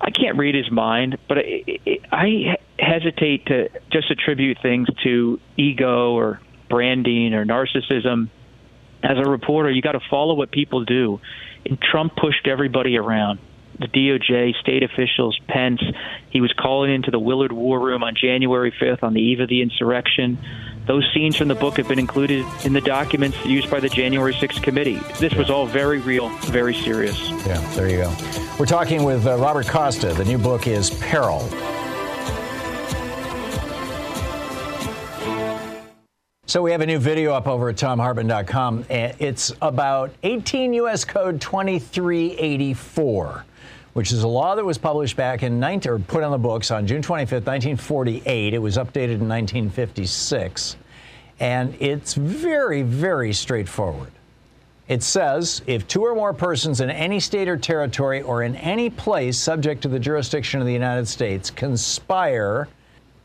I 0.00 0.10
can't 0.10 0.36
read 0.38 0.54
his 0.54 0.70
mind, 0.70 1.18
but 1.28 1.38
I, 1.38 1.64
I 2.12 2.56
hesitate 2.78 3.46
to 3.46 3.68
just 3.90 4.10
attribute 4.10 4.58
things 4.62 4.88
to 5.04 5.40
ego 5.56 6.12
or 6.12 6.40
branding 6.68 7.34
or 7.34 7.44
narcissism. 7.44 8.28
As 9.02 9.16
a 9.18 9.28
reporter, 9.28 9.70
you 9.70 9.82
got 9.82 9.92
to 9.92 10.00
follow 10.10 10.34
what 10.34 10.50
people 10.50 10.84
do. 10.84 11.20
And 11.64 11.80
Trump 11.80 12.14
pushed 12.16 12.46
everybody 12.46 12.96
around 12.96 13.38
the 13.78 13.88
DOJ, 13.88 14.54
state 14.60 14.82
officials, 14.82 15.38
Pence. 15.48 15.82
He 16.30 16.40
was 16.40 16.52
calling 16.52 16.92
into 16.92 17.10
the 17.10 17.18
Willard 17.18 17.52
War 17.52 17.80
Room 17.80 18.02
on 18.02 18.14
January 18.14 18.72
5th 18.72 19.02
on 19.02 19.14
the 19.14 19.20
eve 19.20 19.40
of 19.40 19.48
the 19.48 19.62
insurrection. 19.62 20.38
Those 20.86 21.08
scenes 21.12 21.36
from 21.36 21.48
the 21.48 21.54
book 21.54 21.78
have 21.78 21.88
been 21.88 21.98
included 21.98 22.46
in 22.64 22.72
the 22.72 22.80
documents 22.80 23.44
used 23.44 23.70
by 23.70 23.80
the 23.80 23.88
January 23.88 24.32
6th 24.32 24.62
committee. 24.62 25.00
This 25.18 25.34
was 25.34 25.50
all 25.50 25.66
very 25.66 25.98
real, 25.98 26.28
very 26.44 26.74
serious. 26.74 27.18
Yeah, 27.46 27.58
there 27.74 27.88
you 27.88 27.98
go. 27.98 28.14
We're 28.58 28.66
talking 28.66 29.02
with 29.02 29.26
uh, 29.26 29.36
Robert 29.36 29.66
Costa. 29.66 30.14
The 30.14 30.24
new 30.24 30.38
book 30.38 30.66
is 30.66 30.90
Peril. 31.00 31.48
So 36.48 36.62
we 36.62 36.70
have 36.70 36.80
a 36.80 36.86
new 36.86 37.00
video 37.00 37.34
up 37.34 37.48
over 37.48 37.70
at 37.70 37.76
thomhartmann.com. 37.76 38.86
It's 38.88 39.52
about 39.60 40.14
18 40.22 40.74
U.S. 40.74 41.04
Code 41.04 41.40
2384 41.40 43.44
which 43.96 44.12
is 44.12 44.22
a 44.24 44.28
law 44.28 44.54
that 44.54 44.62
was 44.62 44.76
published 44.76 45.16
back 45.16 45.42
in 45.42 45.58
19, 45.58 45.90
or 45.90 45.98
put 45.98 46.22
on 46.22 46.30
the 46.30 46.36
books 46.36 46.70
on 46.70 46.86
June 46.86 47.00
25th, 47.00 47.46
1948. 47.46 48.52
It 48.52 48.58
was 48.58 48.76
updated 48.76 49.22
in 49.22 49.26
1956. 49.26 50.76
And 51.40 51.74
it's 51.80 52.12
very, 52.12 52.82
very 52.82 53.32
straightforward. 53.32 54.12
It 54.86 55.02
says 55.02 55.62
if 55.66 55.88
two 55.88 56.02
or 56.04 56.14
more 56.14 56.34
persons 56.34 56.82
in 56.82 56.90
any 56.90 57.20
state 57.20 57.48
or 57.48 57.56
territory 57.56 58.20
or 58.20 58.42
in 58.42 58.54
any 58.56 58.90
place 58.90 59.38
subject 59.38 59.80
to 59.84 59.88
the 59.88 59.98
jurisdiction 59.98 60.60
of 60.60 60.66
the 60.66 60.74
United 60.74 61.08
States 61.08 61.48
conspire 61.48 62.68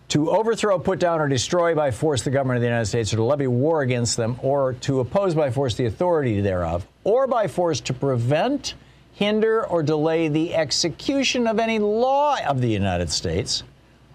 to 0.08 0.32
overthrow, 0.32 0.80
put 0.80 1.00
down, 1.00 1.20
or 1.20 1.28
destroy 1.28 1.76
by 1.76 1.92
force 1.92 2.22
the 2.22 2.32
government 2.32 2.56
of 2.56 2.62
the 2.62 2.68
United 2.68 2.86
States, 2.86 3.12
or 3.12 3.18
to 3.18 3.24
levy 3.24 3.48
war 3.48 3.82
against 3.82 4.16
them, 4.16 4.40
or 4.42 4.72
to 4.76 5.02
oppose 5.02 5.36
by 5.36 5.52
force 5.52 5.76
the 5.76 5.88
authority 5.88 6.40
thereof, 6.40 6.88
or 7.04 7.28
by 7.28 7.46
force 7.46 7.82
to 7.82 7.94
prevent, 7.94 8.76
hinder, 9.14 9.66
or 9.68 9.84
delay 9.84 10.28
the 10.28 10.56
execution 10.56 11.48
of 11.48 11.60
any 11.60 11.80
law 11.80 12.38
of 12.46 12.62
the 12.62 12.70
United 12.70 13.10
States, 13.10 13.64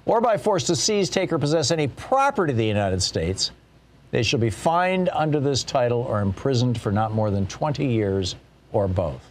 or 0.04 0.20
by 0.20 0.36
force 0.36 0.64
to 0.64 0.76
seize, 0.76 1.10
take, 1.10 1.32
or 1.32 1.38
possess 1.38 1.70
any 1.70 1.88
property 1.88 2.52
of 2.52 2.56
the 2.56 2.66
United 2.66 3.02
States, 3.02 3.50
they 4.10 4.22
shall 4.22 4.38
be 4.38 4.50
fined 4.50 5.08
under 5.12 5.40
this 5.40 5.64
title 5.64 6.00
or 6.00 6.20
imprisoned 6.20 6.80
for 6.80 6.92
not 6.92 7.12
more 7.12 7.30
than 7.30 7.46
20 7.46 7.86
years 7.86 8.36
or 8.72 8.88
both. 8.88 9.30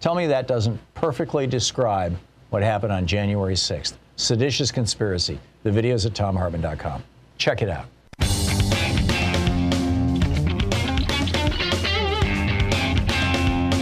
Tell 0.00 0.14
me 0.14 0.26
that 0.26 0.46
doesn't 0.46 0.78
perfectly 0.94 1.46
describe 1.46 2.16
what 2.50 2.62
happened 2.62 2.92
on 2.92 3.06
January 3.06 3.54
6th. 3.54 3.94
Seditious 4.16 4.70
conspiracy. 4.70 5.38
The 5.62 5.72
video's 5.72 6.06
at 6.06 6.12
thomhartmann.com. 6.12 7.02
Check 7.38 7.62
it 7.62 7.68
out. 7.68 7.86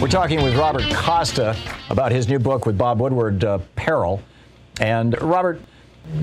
We're 0.05 0.11
talking 0.11 0.43
with 0.43 0.55
Robert 0.55 0.83
Costa 0.93 1.57
about 1.89 2.11
his 2.11 2.27
new 2.27 2.37
book 2.37 2.67
with 2.67 2.77
Bob 2.77 3.01
Woodward, 3.01 3.43
uh, 3.43 3.57
Peril. 3.75 4.21
And 4.79 5.19
Robert, 5.19 5.59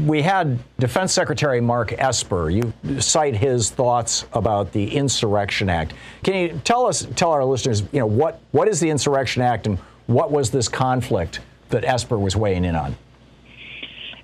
we 0.06 0.22
had 0.22 0.60
Defense 0.78 1.12
Secretary 1.12 1.60
Mark 1.60 1.92
Esper. 1.98 2.48
You 2.48 2.72
cite 3.00 3.34
his 3.34 3.70
thoughts 3.70 4.24
about 4.34 4.70
the 4.70 4.94
Insurrection 4.94 5.68
Act. 5.68 5.94
Can 6.22 6.34
you 6.34 6.60
tell 6.62 6.86
us, 6.86 7.08
tell 7.16 7.32
our 7.32 7.44
listeners, 7.44 7.82
you 7.90 7.98
know, 7.98 8.06
what, 8.06 8.38
what 8.52 8.68
is 8.68 8.78
the 8.78 8.88
Insurrection 8.88 9.42
Act 9.42 9.66
and 9.66 9.78
what 10.06 10.30
was 10.30 10.52
this 10.52 10.68
conflict 10.68 11.40
that 11.70 11.84
Esper 11.84 12.16
was 12.16 12.36
weighing 12.36 12.64
in 12.64 12.76
on? 12.76 12.94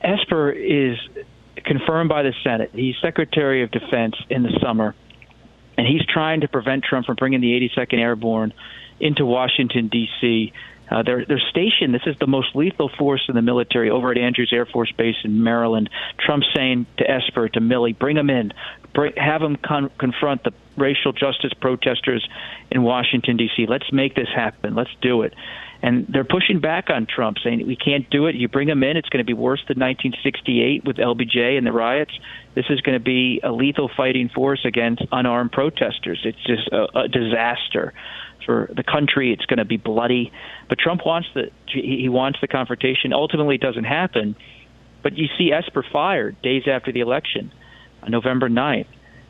Esper 0.03 0.53
is 0.53 0.97
confirmed 1.65 2.09
by 2.09 2.23
the 2.23 2.33
Senate. 2.45 2.71
He's 2.73 2.95
Secretary 3.03 3.65
of 3.65 3.73
Defense 3.73 4.15
in 4.31 4.45
the 4.45 4.57
summer, 4.63 4.95
and 5.79 5.87
he's 5.87 6.05
trying 6.05 6.41
to 6.41 6.49
prevent 6.49 6.85
Trump 6.85 7.07
from 7.07 7.15
bringing 7.15 7.41
the 7.41 7.53
82nd 7.53 7.99
Airborne 8.01 8.53
into 9.01 9.25
Washington, 9.25 9.87
D.C. 9.89 10.53
Uh, 10.91 11.03
they're 11.05 11.25
they're 11.25 11.43
stationed. 11.51 11.95
This 11.95 12.03
is 12.07 12.17
the 12.19 12.27
most 12.27 12.57
lethal 12.57 12.91
force 12.99 13.23
in 13.29 13.37
the 13.37 13.43
military 13.43 13.89
over 13.89 14.11
at 14.11 14.19
Andrews 14.19 14.51
Air 14.53 14.67
Force 14.67 14.91
Base 14.91 15.15
in 15.23 15.43
Maryland. 15.43 15.89
Trump 16.19 16.43
saying 16.55 16.87
to 16.97 17.09
Esper 17.09 17.49
to 17.51 17.61
Milley, 17.61 17.97
bring 17.97 18.17
them 18.17 18.29
in, 18.29 18.53
bring, 18.93 19.13
have 19.17 19.41
them 19.41 19.57
con- 19.57 19.91
confront 19.99 20.43
the 20.43 20.53
racial 20.77 21.13
justice 21.13 21.53
protesters 21.61 22.27
in 22.73 22.83
Washington 22.83 23.37
D.C. 23.37 23.67
Let's 23.69 23.93
make 23.93 24.17
this 24.17 24.29
happen. 24.35 24.75
Let's 24.75 24.95
do 25.01 25.23
it. 25.23 25.35
And 25.81 26.07
they're 26.09 26.25
pushing 26.25 26.61
back 26.61 26.91
on 26.91 27.07
Trump, 27.07 27.39
saying 27.43 27.65
we 27.67 27.77
can't 27.77 28.09
do 28.11 28.27
it. 28.27 28.35
You 28.35 28.49
bring 28.49 28.67
them 28.67 28.83
in, 28.83 28.97
it's 28.97 29.09
going 29.09 29.25
to 29.25 29.27
be 29.27 29.33
worse 29.33 29.61
than 29.61 29.79
1968 29.79 30.85
with 30.85 30.97
LBJ 30.97 31.57
and 31.57 31.65
the 31.67 31.73
riots. 31.73 32.11
This 32.55 32.65
is 32.69 32.81
going 32.81 32.99
to 32.99 33.05
be 33.05 33.41
a 33.45 33.53
lethal 33.53 33.89
fighting 33.97 34.29
force 34.29 34.65
against 34.65 35.03
unarmed 35.13 35.53
protesters. 35.53 36.21
It's 36.25 36.43
just 36.45 36.69
a, 36.73 36.99
a 36.99 37.09
disaster 37.09 37.95
for 38.45 38.69
the 38.75 38.83
country. 38.83 39.33
It's 39.33 39.47
going 39.47 39.59
to 39.59 39.65
be 39.65 39.77
bloody. 39.77 40.33
But 40.69 40.79
Trump 40.79 41.03
wants 41.07 41.29
the 41.35 41.51
he 41.67 42.09
wants 42.09 42.41
the 42.41 42.49
confrontation. 42.49 43.13
Ultimately, 43.13 43.55
it 43.55 43.61
doesn't 43.61 43.85
happen. 43.85 44.35
But 45.03 45.17
you 45.17 45.29
see 45.39 45.53
Esper 45.53 45.85
fired 45.93 46.41
days 46.43 46.65
after 46.67 46.91
the 46.91 47.01
election, 47.01 47.53
on 48.03 48.11
November 48.11 48.49
9th, 48.49 48.87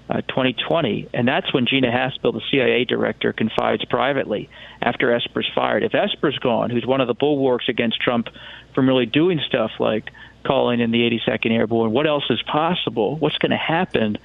uh, 0.08 0.22
2020, 0.22 1.08
and 1.12 1.28
that's 1.28 1.52
when 1.52 1.66
Gina 1.66 1.90
Haspel, 1.90 2.32
the 2.32 2.42
CIA 2.50 2.84
director, 2.84 3.32
confides 3.32 3.84
privately 3.84 4.48
after 4.80 5.12
Esper's 5.12 5.50
fired. 5.54 5.82
If 5.82 5.94
Esper's 5.94 6.38
gone, 6.38 6.70
who's 6.70 6.86
one 6.86 7.00
of 7.00 7.08
the 7.08 7.14
bulwarks 7.14 7.68
against 7.68 8.00
Trump 8.00 8.28
from 8.74 8.88
really 8.88 9.06
doing 9.06 9.40
stuff 9.46 9.72
like 9.78 10.10
calling 10.44 10.80
in 10.80 10.90
the 10.90 11.00
82nd 11.00 11.50
Airborne, 11.50 11.92
what 11.92 12.06
else 12.06 12.24
is 12.30 12.40
possible? 12.42 13.16
What's 13.16 13.36
going 13.38 13.50
to 13.50 13.56
happen? 13.56 14.18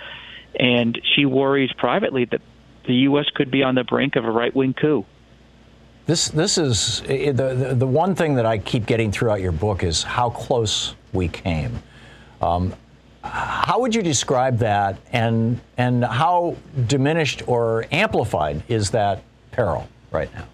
and 0.60 1.00
she 1.16 1.26
worries 1.26 1.72
privately 1.74 2.26
that 2.26 2.42
the 2.86 2.94
U.S. 2.94 3.26
could 3.34 3.50
be 3.50 3.64
on 3.64 3.76
the 3.76 3.84
brink 3.84 4.16
of 4.16 4.26
a 4.26 4.32
right 4.32 4.54
wing 4.54 4.74
coup. 4.74 5.06
This 6.06 6.28
this 6.28 6.58
is 6.58 7.02
the, 7.02 7.32
the, 7.32 7.76
the 7.76 7.88
one 7.88 8.14
thing 8.14 8.36
that 8.36 8.46
I 8.46 8.58
keep 8.58 8.86
getting 8.86 9.12
throughout 9.12 9.40
your 9.40 9.54
book 9.54 9.84
is 9.84 10.04
how 10.04 10.30
close 10.30 10.96
we 11.14 11.30
came. 11.30 11.82
Um, 12.42 12.74
how 13.24 13.80
would 13.80 13.96
you 13.96 14.02
describe 14.02 14.60
that, 14.60 14.98
and 15.12 15.62
and 15.78 16.04
how 16.04 16.58
diminished 16.88 17.48
or 17.48 17.86
amplified 17.92 18.64
is 18.68 18.92
that 18.92 19.24
peril 19.52 19.88
right 20.12 20.34
now? 20.34 20.46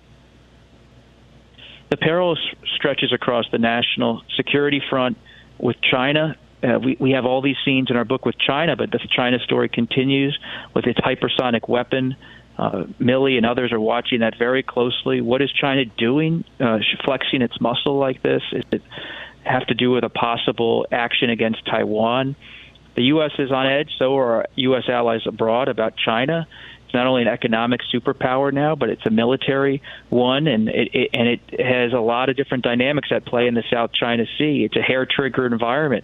The 1.90 1.98
peril 1.98 2.38
stretches 2.76 3.12
across 3.12 3.46
the 3.52 3.58
national 3.58 4.22
security 4.38 4.82
front 4.90 5.18
with 5.58 5.78
China. 5.82 6.36
Uh, 6.62 6.78
we, 6.78 6.98
we 7.00 7.12
have 7.12 7.26
all 7.26 7.42
these 7.42 7.56
scenes 7.66 7.90
in 7.90 7.96
our 7.96 8.06
book 8.06 8.26
with 8.26 8.38
China, 8.38 8.76
but 8.76 8.92
the 8.92 9.00
China 9.16 9.40
story 9.40 9.70
continues 9.70 10.38
with 10.76 10.86
its 10.86 11.00
hypersonic 11.00 11.68
weapon. 11.68 12.16
Uh, 12.58 12.84
Milley 13.00 13.38
and 13.38 13.46
others 13.46 13.72
are 13.72 13.80
watching 13.80 14.20
that 14.20 14.38
very 14.38 14.62
closely. 14.62 15.22
What 15.22 15.42
is 15.42 15.52
China 15.52 15.86
doing, 15.86 16.44
uh, 16.60 16.80
flexing 17.06 17.42
its 17.42 17.60
muscle 17.60 17.98
like 17.98 18.22
this? 18.22 18.44
Does 18.52 18.64
it 18.72 18.82
have 19.44 19.66
to 19.68 19.74
do 19.74 19.92
with 19.92 20.04
a 20.04 20.10
possible 20.10 20.86
action 20.92 21.30
against 21.30 21.66
Taiwan? 21.66 22.36
The 23.00 23.06
U.S. 23.06 23.32
is 23.40 23.50
on 23.50 23.66
edge, 23.66 23.92
so 23.98 24.18
are 24.18 24.36
our 24.36 24.46
U.S. 24.56 24.84
allies 24.90 25.22
abroad 25.26 25.70
about 25.70 25.94
China. 25.96 26.46
It's 26.84 26.94
not 26.94 27.08
only 27.08 27.22
an 27.22 27.30
economic 27.30 27.80
superpower 27.94 28.52
now, 28.52 28.76
but 28.76 28.90
it's 28.90 29.06
a 29.06 29.10
military 29.10 29.82
one, 30.10 30.48
and 30.48 30.68
it, 30.68 30.90
it 30.94 31.10
and 31.14 31.30
it 31.30 31.40
has 31.62 31.94
a 31.94 32.02
lot 32.02 32.28
of 32.28 32.36
different 32.36 32.66
dynamics 32.66 33.08
at 33.16 33.26
play 33.26 33.48
in 33.48 33.54
the 33.54 33.64
South 33.72 33.92
China 33.94 34.26
Sea. 34.38 34.66
It's 34.66 34.76
a 34.76 34.82
hair-trigger 34.82 35.46
environment 35.46 36.04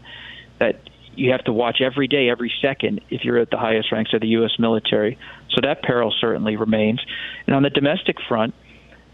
that 0.59 0.79
you 1.17 1.31
have 1.31 1.43
to 1.43 1.51
watch 1.51 1.81
every 1.81 2.07
day, 2.07 2.29
every 2.29 2.53
second, 2.61 3.01
if 3.09 3.25
you're 3.25 3.39
at 3.39 3.49
the 3.49 3.57
highest 3.57 3.91
ranks 3.91 4.13
of 4.13 4.21
the 4.21 4.27
U.S. 4.27 4.51
military. 4.57 5.17
So 5.49 5.59
that 5.63 5.83
peril 5.83 6.13
certainly 6.17 6.55
remains. 6.55 7.01
And 7.45 7.57
on 7.57 7.63
the 7.63 7.71
domestic 7.71 8.15
front, 8.25 8.55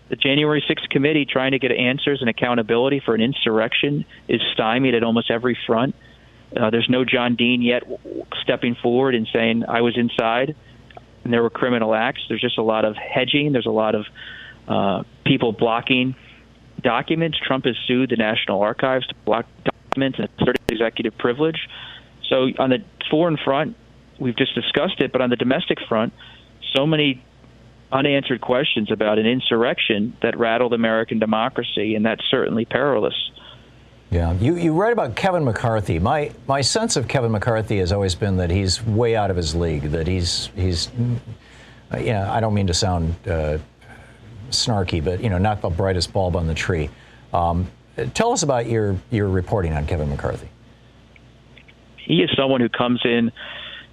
the 0.09 0.17
January 0.17 0.63
6th 0.69 0.87
committee 0.91 1.25
trying 1.25 1.53
to 1.53 1.59
get 1.59 1.71
answers 1.71 2.21
and 2.21 2.29
accountability 2.29 3.01
for 3.03 3.15
an 3.15 3.21
insurrection 3.21 4.05
is 4.27 4.39
stymied 4.53 4.93
at 4.93 5.01
almost 5.01 5.31
every 5.31 5.57
front. 5.65 5.95
Uh, 6.55 6.69
there's 6.69 6.89
no 6.89 7.05
John 7.05 7.35
Dean 7.35 7.61
yet 7.61 7.83
stepping 8.41 8.75
forward 8.75 9.15
and 9.15 9.27
saying, 9.33 9.63
I 9.67 9.81
was 9.81 9.97
inside 9.97 10.55
and 11.23 11.31
there 11.31 11.41
were 11.41 11.49
criminal 11.49 11.93
acts. 11.93 12.21
There's 12.27 12.41
just 12.41 12.57
a 12.57 12.63
lot 12.63 12.85
of 12.85 12.95
hedging. 12.95 13.51
There's 13.51 13.65
a 13.65 13.71
lot 13.71 13.95
of 13.95 14.05
uh, 14.67 15.03
people 15.25 15.51
blocking 15.51 16.15
documents. 16.81 17.37
Trump 17.45 17.65
has 17.65 17.75
sued 17.87 18.09
the 18.09 18.15
National 18.15 18.61
Archives 18.61 19.07
to 19.07 19.15
block 19.25 19.45
documents 19.63 20.19
and 20.19 20.29
assert 20.39 20.57
executive 20.69 21.17
privilege. 21.17 21.67
So 22.29 22.49
on 22.57 22.69
the 22.69 22.79
foreign 23.09 23.37
front, 23.37 23.75
we've 24.19 24.37
just 24.37 24.55
discussed 24.55 24.99
it, 24.99 25.11
but 25.11 25.21
on 25.21 25.29
the 25.29 25.35
domestic 25.35 25.77
front, 25.87 26.13
so 26.75 26.87
many 26.87 27.23
unanswered 27.91 28.39
questions 28.41 28.89
about 28.91 29.19
an 29.19 29.25
insurrection 29.25 30.15
that 30.21 30.37
rattled 30.37 30.73
American 30.73 31.19
democracy, 31.19 31.95
and 31.95 32.05
that's 32.05 32.23
certainly 32.31 32.65
perilous. 32.65 33.31
Yeah, 34.11 34.33
you, 34.33 34.57
you 34.57 34.73
write 34.73 34.91
about 34.91 35.15
Kevin 35.15 35.45
McCarthy. 35.45 35.97
My 35.97 36.31
my 36.45 36.59
sense 36.59 36.97
of 36.97 37.07
Kevin 37.07 37.31
McCarthy 37.31 37.77
has 37.77 37.93
always 37.93 38.13
been 38.13 38.37
that 38.37 38.51
he's 38.51 38.83
way 38.85 39.15
out 39.15 39.31
of 39.31 39.37
his 39.37 39.55
league. 39.55 39.83
That 39.83 40.05
he's 40.05 40.49
he's, 40.53 40.91
you 40.97 42.11
know, 42.11 42.29
I 42.29 42.41
don't 42.41 42.53
mean 42.53 42.67
to 42.67 42.73
sound 42.73 43.15
uh, 43.25 43.57
snarky, 44.49 45.01
but 45.01 45.23
you 45.23 45.29
know, 45.29 45.37
not 45.37 45.61
the 45.61 45.69
brightest 45.69 46.11
bulb 46.11 46.35
on 46.35 46.45
the 46.45 46.53
tree. 46.53 46.89
Um, 47.33 47.71
tell 48.13 48.33
us 48.33 48.43
about 48.43 48.67
your 48.67 48.97
your 49.11 49.29
reporting 49.29 49.71
on 49.71 49.87
Kevin 49.87 50.09
McCarthy. 50.09 50.49
He 51.95 52.21
is 52.21 52.29
someone 52.35 52.59
who 52.59 52.67
comes 52.67 52.99
in 53.05 53.31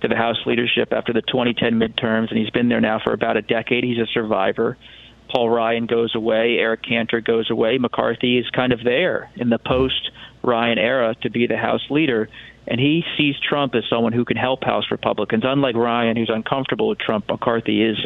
to 0.00 0.08
the 0.08 0.16
House 0.16 0.38
leadership 0.46 0.92
after 0.92 1.12
the 1.12 1.22
2010 1.22 1.74
midterms, 1.74 2.30
and 2.30 2.38
he's 2.38 2.50
been 2.50 2.68
there 2.68 2.80
now 2.80 3.00
for 3.04 3.12
about 3.12 3.36
a 3.36 3.42
decade. 3.42 3.84
He's 3.84 3.98
a 3.98 4.06
survivor. 4.06 4.76
Paul 5.28 5.50
Ryan 5.50 5.86
goes 5.86 6.14
away, 6.14 6.56
Eric 6.58 6.82
Cantor 6.82 7.20
goes 7.20 7.50
away. 7.50 7.78
McCarthy 7.78 8.38
is 8.38 8.48
kind 8.50 8.72
of 8.72 8.82
there 8.82 9.30
in 9.36 9.50
the 9.50 9.58
post 9.58 10.10
Ryan 10.42 10.78
era 10.78 11.14
to 11.22 11.30
be 11.30 11.46
the 11.46 11.56
House 11.56 11.84
leader. 11.90 12.28
And 12.66 12.78
he 12.78 13.02
sees 13.16 13.34
Trump 13.40 13.74
as 13.74 13.84
someone 13.88 14.12
who 14.12 14.24
can 14.24 14.36
help 14.36 14.62
House 14.62 14.90
Republicans. 14.90 15.42
Unlike 15.46 15.76
Ryan, 15.76 16.16
who's 16.16 16.30
uncomfortable 16.32 16.88
with 16.88 16.98
Trump, 16.98 17.26
McCarthy 17.28 17.82
is 17.82 17.96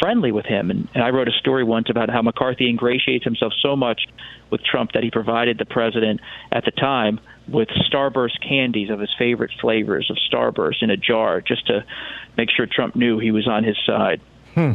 friendly 0.00 0.32
with 0.32 0.46
him. 0.46 0.70
And, 0.70 0.88
and 0.94 1.04
I 1.04 1.10
wrote 1.10 1.28
a 1.28 1.32
story 1.32 1.64
once 1.64 1.88
about 1.90 2.08
how 2.08 2.22
McCarthy 2.22 2.68
ingratiates 2.68 3.24
himself 3.24 3.52
so 3.60 3.76
much 3.76 4.02
with 4.50 4.62
Trump 4.64 4.92
that 4.92 5.02
he 5.02 5.10
provided 5.10 5.58
the 5.58 5.66
president 5.66 6.20
at 6.50 6.64
the 6.64 6.70
time 6.70 7.20
with 7.48 7.68
Starburst 7.90 8.40
candies 8.46 8.90
of 8.90 9.00
his 9.00 9.10
favorite 9.18 9.50
flavors 9.60 10.10
of 10.10 10.16
Starburst 10.30 10.82
in 10.82 10.90
a 10.90 10.96
jar 10.96 11.40
just 11.40 11.66
to 11.66 11.84
make 12.36 12.48
sure 12.50 12.66
Trump 12.66 12.96
knew 12.96 13.18
he 13.18 13.32
was 13.32 13.46
on 13.46 13.64
his 13.64 13.76
side. 13.84 14.20
Hmm. 14.54 14.74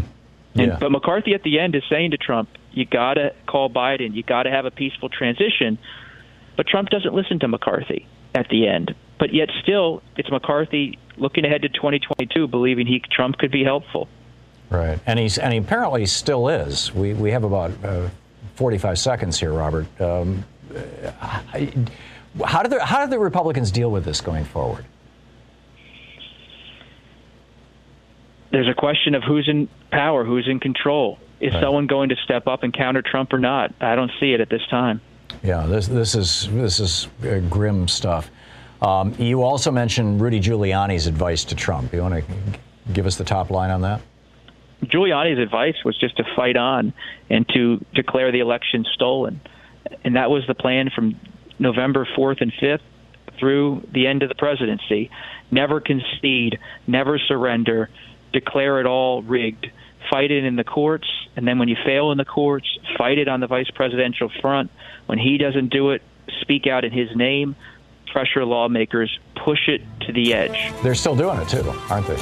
And, 0.55 0.67
Yeah. 0.67 0.77
But 0.79 0.91
McCarthy 0.91 1.33
at 1.33 1.43
the 1.43 1.59
end 1.59 1.75
is 1.75 1.83
saying 1.89 2.11
to 2.11 2.17
Trump, 2.17 2.49
you 2.71 2.85
got 2.85 3.15
to 3.15 3.33
call 3.45 3.69
Biden, 3.69 4.15
you 4.15 4.23
got 4.23 4.43
to 4.43 4.51
have 4.51 4.65
a 4.65 4.71
peaceful 4.71 5.09
transition. 5.09 5.77
But 6.55 6.67
Trump 6.67 6.89
doesn't 6.89 7.13
listen 7.13 7.39
to 7.39 7.47
McCarthy 7.47 8.07
at 8.33 8.49
the 8.49 8.67
end. 8.67 8.95
But 9.17 9.33
yet 9.33 9.49
still, 9.61 10.01
it's 10.17 10.29
McCarthy 10.29 10.99
looking 11.17 11.45
ahead 11.45 11.61
to 11.61 11.69
2022, 11.69 12.47
believing 12.47 12.87
he 12.87 12.99
Trump 12.99 13.37
could 13.37 13.51
be 13.51 13.63
helpful. 13.63 14.07
Right, 14.69 14.99
and 15.05 15.19
he's 15.19 15.37
and 15.37 15.53
he 15.53 15.59
apparently 15.59 16.05
still 16.05 16.49
is. 16.49 16.93
We 16.93 17.13
we 17.13 17.31
have 17.31 17.43
about 17.43 17.71
uh, 17.83 18.09
45 18.55 18.97
seconds 18.97 19.39
here, 19.39 19.53
Robert. 19.53 19.85
Um, 20.01 20.43
I, 21.21 21.71
how 22.43 22.63
do 22.63 22.69
the 22.69 22.83
how 22.83 23.05
do 23.05 23.09
the 23.09 23.19
Republicans 23.19 23.71
deal 23.71 23.91
with 23.91 24.05
this 24.05 24.21
going 24.21 24.43
forward? 24.43 24.85
There's 28.55 28.69
a 28.69 28.73
question 28.73 29.15
of 29.15 29.23
who's 29.23 29.49
in 29.49 29.67
power, 29.91 30.23
who's 30.23 30.47
in 30.47 30.61
control. 30.61 31.19
Is 31.41 31.53
Right. 31.53 31.61
someone 31.61 31.87
going 31.87 32.07
to 32.07 32.15
step 32.23 32.47
up 32.47 32.63
and 32.63 32.73
counter 32.73 33.01
Trump 33.01 33.33
or 33.33 33.37
not? 33.37 33.73
I 33.81 33.95
don't 33.95 34.11
see 34.17 34.31
it 34.31 34.39
at 34.39 34.47
this 34.47 34.65
time. 34.69 35.01
Yeah, 35.43 35.65
this 35.65 35.87
this 35.89 36.15
is 36.15 36.47
this 36.53 36.79
is 36.79 37.09
uh, 37.27 37.39
grim 37.49 37.89
stuff. 37.89 38.31
Um, 38.81 39.13
you 39.17 39.43
also 39.43 39.71
mentioned 39.71 40.21
Rudy 40.21 40.39
Giuliani's 40.39 41.05
advice 41.05 41.43
to 41.45 41.55
Trump. 41.55 41.93
You 41.93 42.01
want 42.01 42.13
to 42.13 42.23
give 42.93 43.05
us 43.05 43.17
the 43.17 43.25
top 43.25 43.49
line 43.49 43.71
on 43.71 43.81
that? 43.81 43.99
Giuliani's 44.85 45.37
advice 45.39 45.75
was 45.83 45.97
just 45.97 46.15
to 46.15 46.23
fight 46.37 46.55
on 46.55 46.93
and 47.29 47.45
to 47.49 47.83
declare 47.93 48.31
the 48.31 48.39
election 48.39 48.85
stolen. 48.93 49.41
And 50.05 50.15
that 50.15 50.29
was 50.29 50.47
the 50.47 50.55
plan 50.55 50.89
from 50.95 51.19
November 51.59 52.07
4th 52.17 52.39
and 52.39 52.53
5th 52.53 52.79
through 53.37 53.85
the 53.91 54.07
end 54.07 54.23
of 54.23 54.29
the 54.29 54.35
presidency. 54.35 55.09
Never 55.51 55.81
concede, 55.81 56.57
never 56.87 57.19
surrender, 57.19 57.89
declare 58.39 58.79
it 58.79 58.85
all 58.85 59.23
rigged. 59.23 59.67
Fight 60.11 60.29
it 60.29 60.43
in 60.43 60.55
the 60.55 60.63
courts, 60.63 61.07
and 61.35 61.47
then 61.47 61.57
when 61.57 61.67
you 61.67 61.75
fail 61.83 62.11
in 62.11 62.17
the 62.19 62.25
courts, 62.25 62.67
fight 62.97 63.17
it 63.17 63.27
on 63.27 63.39
the 63.39 63.47
vice 63.47 63.69
presidential 63.71 64.29
front. 64.41 64.69
When 65.07 65.17
he 65.17 65.37
doesn't 65.37 65.69
do 65.69 65.91
it, 65.91 66.03
speak 66.41 66.67
out 66.67 66.85
in 66.85 66.91
his 66.91 67.15
name, 67.15 67.55
pressure 68.11 68.45
lawmakers, 68.45 69.19
push 69.43 69.67
it 69.67 69.81
to 70.01 70.13
the 70.13 70.33
edge. 70.33 70.71
They're 70.83 70.95
still 70.95 71.15
doing 71.15 71.39
it 71.39 71.47
too, 71.47 71.67
aren't 71.89 72.07
they? 72.07 72.17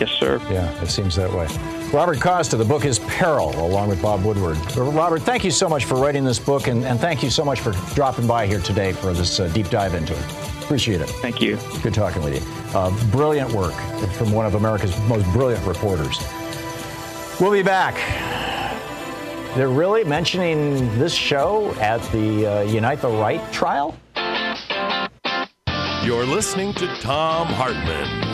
Yes, 0.00 0.10
sir. 0.10 0.40
Yeah, 0.50 0.82
it 0.82 0.88
seems 0.88 1.14
that 1.16 1.32
way. 1.32 1.46
Robert 1.92 2.20
Costa, 2.20 2.56
the 2.56 2.64
book 2.64 2.84
is 2.84 2.98
Peril, 3.00 3.50
along 3.64 3.88
with 3.88 4.00
Bob 4.02 4.24
Woodward. 4.24 4.58
Robert, 4.76 5.22
thank 5.22 5.44
you 5.44 5.50
so 5.50 5.68
much 5.68 5.84
for 5.84 5.96
writing 5.96 6.24
this 6.24 6.38
book, 6.38 6.68
and, 6.68 6.84
and 6.84 7.00
thank 7.00 7.22
you 7.22 7.30
so 7.30 7.44
much 7.44 7.60
for 7.60 7.72
dropping 7.94 8.26
by 8.26 8.46
here 8.46 8.60
today 8.60 8.92
for 8.92 9.12
this 9.12 9.40
uh, 9.40 9.48
deep 9.48 9.68
dive 9.70 9.94
into 9.94 10.14
it. 10.14 10.24
Appreciate 10.68 11.00
it. 11.00 11.08
Thank 11.08 11.40
you. 11.40 11.58
Good 11.82 11.94
talking 11.94 12.22
with 12.22 12.34
you. 12.34 12.78
Uh, 12.78 12.90
brilliant 13.10 13.50
work 13.54 13.72
from 14.18 14.32
one 14.32 14.44
of 14.44 14.54
America's 14.54 14.94
most 15.08 15.24
brilliant 15.32 15.64
reporters. 15.66 16.18
We'll 17.40 17.52
be 17.52 17.62
back. 17.62 17.94
They're 19.56 19.70
really 19.70 20.04
mentioning 20.04 20.76
this 20.98 21.14
show 21.14 21.72
at 21.80 22.02
the 22.12 22.46
uh, 22.46 22.62
Unite 22.64 23.00
the 23.00 23.08
Right 23.08 23.40
trial? 23.50 23.96
You're 26.04 26.26
listening 26.26 26.74
to 26.74 26.86
Thom 26.96 27.46
Hartmann. 27.46 28.27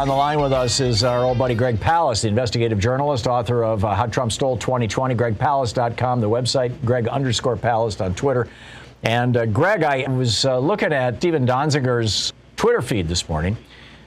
On 0.00 0.08
the 0.08 0.14
line 0.14 0.40
with 0.40 0.54
us 0.54 0.80
is 0.80 1.04
our 1.04 1.26
old 1.26 1.36
buddy 1.36 1.54
Greg 1.54 1.76
Palast, 1.76 2.22
the 2.22 2.28
investigative 2.28 2.78
journalist, 2.78 3.26
author 3.26 3.62
of 3.62 3.84
uh, 3.84 3.94
How 3.94 4.06
Trump 4.06 4.32
Stole 4.32 4.56
2020, 4.56 5.14
gregpalast.com, 5.14 6.22
the 6.22 6.26
website, 6.26 6.72
Greg 6.86 7.06
underscore 7.06 7.54
Palast 7.54 8.02
on 8.02 8.14
Twitter. 8.14 8.48
And 9.02 9.36
uh, 9.36 9.44
Greg, 9.44 9.82
I 9.82 10.08
was 10.08 10.46
uh, 10.46 10.58
looking 10.58 10.94
at 10.94 11.18
Steven 11.18 11.46
Donziger's 11.46 12.32
Twitter 12.56 12.80
feed 12.80 13.08
this 13.08 13.28
morning, 13.28 13.58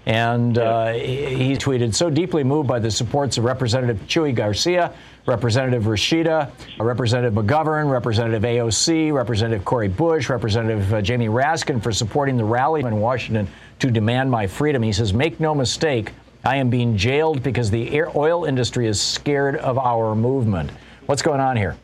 and 0.07 0.57
uh, 0.57 0.93
he 0.93 1.35
he 1.35 1.53
tweeted, 1.53 1.93
so 1.93 2.09
deeply 2.09 2.43
moved 2.43 2.67
by 2.67 2.79
the 2.79 2.89
supports 2.89 3.37
of 3.37 3.43
Representative 3.43 3.99
Chuy 4.07 4.33
Garcia, 4.33 4.91
Representative 5.25 5.83
Rashida, 5.83 6.51
Representative 6.79 7.33
McGovern, 7.33 7.89
Representative 7.89 8.43
AOC, 8.43 9.13
Representative 9.13 9.63
Cori 9.63 9.87
Bush, 9.87 10.29
Representative 10.29 10.93
uh, 10.93 11.01
Jamie 11.01 11.29
Raskin 11.29 11.81
for 11.81 11.93
supporting 11.93 12.35
the 12.35 12.43
rally 12.43 12.81
in 12.81 12.99
Washington 12.99 13.47
to 13.79 13.89
demand 13.89 14.29
my 14.29 14.47
freedom. 14.47 14.83
He 14.83 14.91
says, 14.91 15.13
make 15.13 15.39
no 15.39 15.55
mistake, 15.55 16.11
I 16.43 16.57
am 16.57 16.69
being 16.69 16.97
jailed 16.97 17.41
because 17.41 17.71
the 17.71 18.03
oil 18.15 18.43
industry 18.43 18.85
is 18.85 19.01
scared 19.01 19.55
of 19.55 19.77
our 19.77 20.13
movement. 20.13 20.71
What's 21.05 21.21
going 21.21 21.39
on 21.39 21.55
here? 21.55 21.77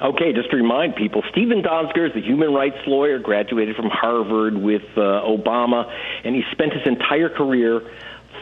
Okay, 0.00 0.32
just 0.34 0.50
to 0.50 0.56
remind 0.56 0.94
people, 0.94 1.22
Steven 1.30 1.62
Donziger 1.62 2.10
is 2.10 2.16
a 2.16 2.20
human 2.20 2.52
rights 2.52 2.76
lawyer, 2.86 3.18
graduated 3.18 3.76
from 3.76 3.88
Harvard 3.88 4.54
with 4.56 4.82
uh, 4.96 5.22
Obama, 5.24 5.90
and 6.22 6.34
he 6.34 6.42
spent 6.52 6.72
his 6.72 6.82
entire 6.84 7.30
career 7.30 7.80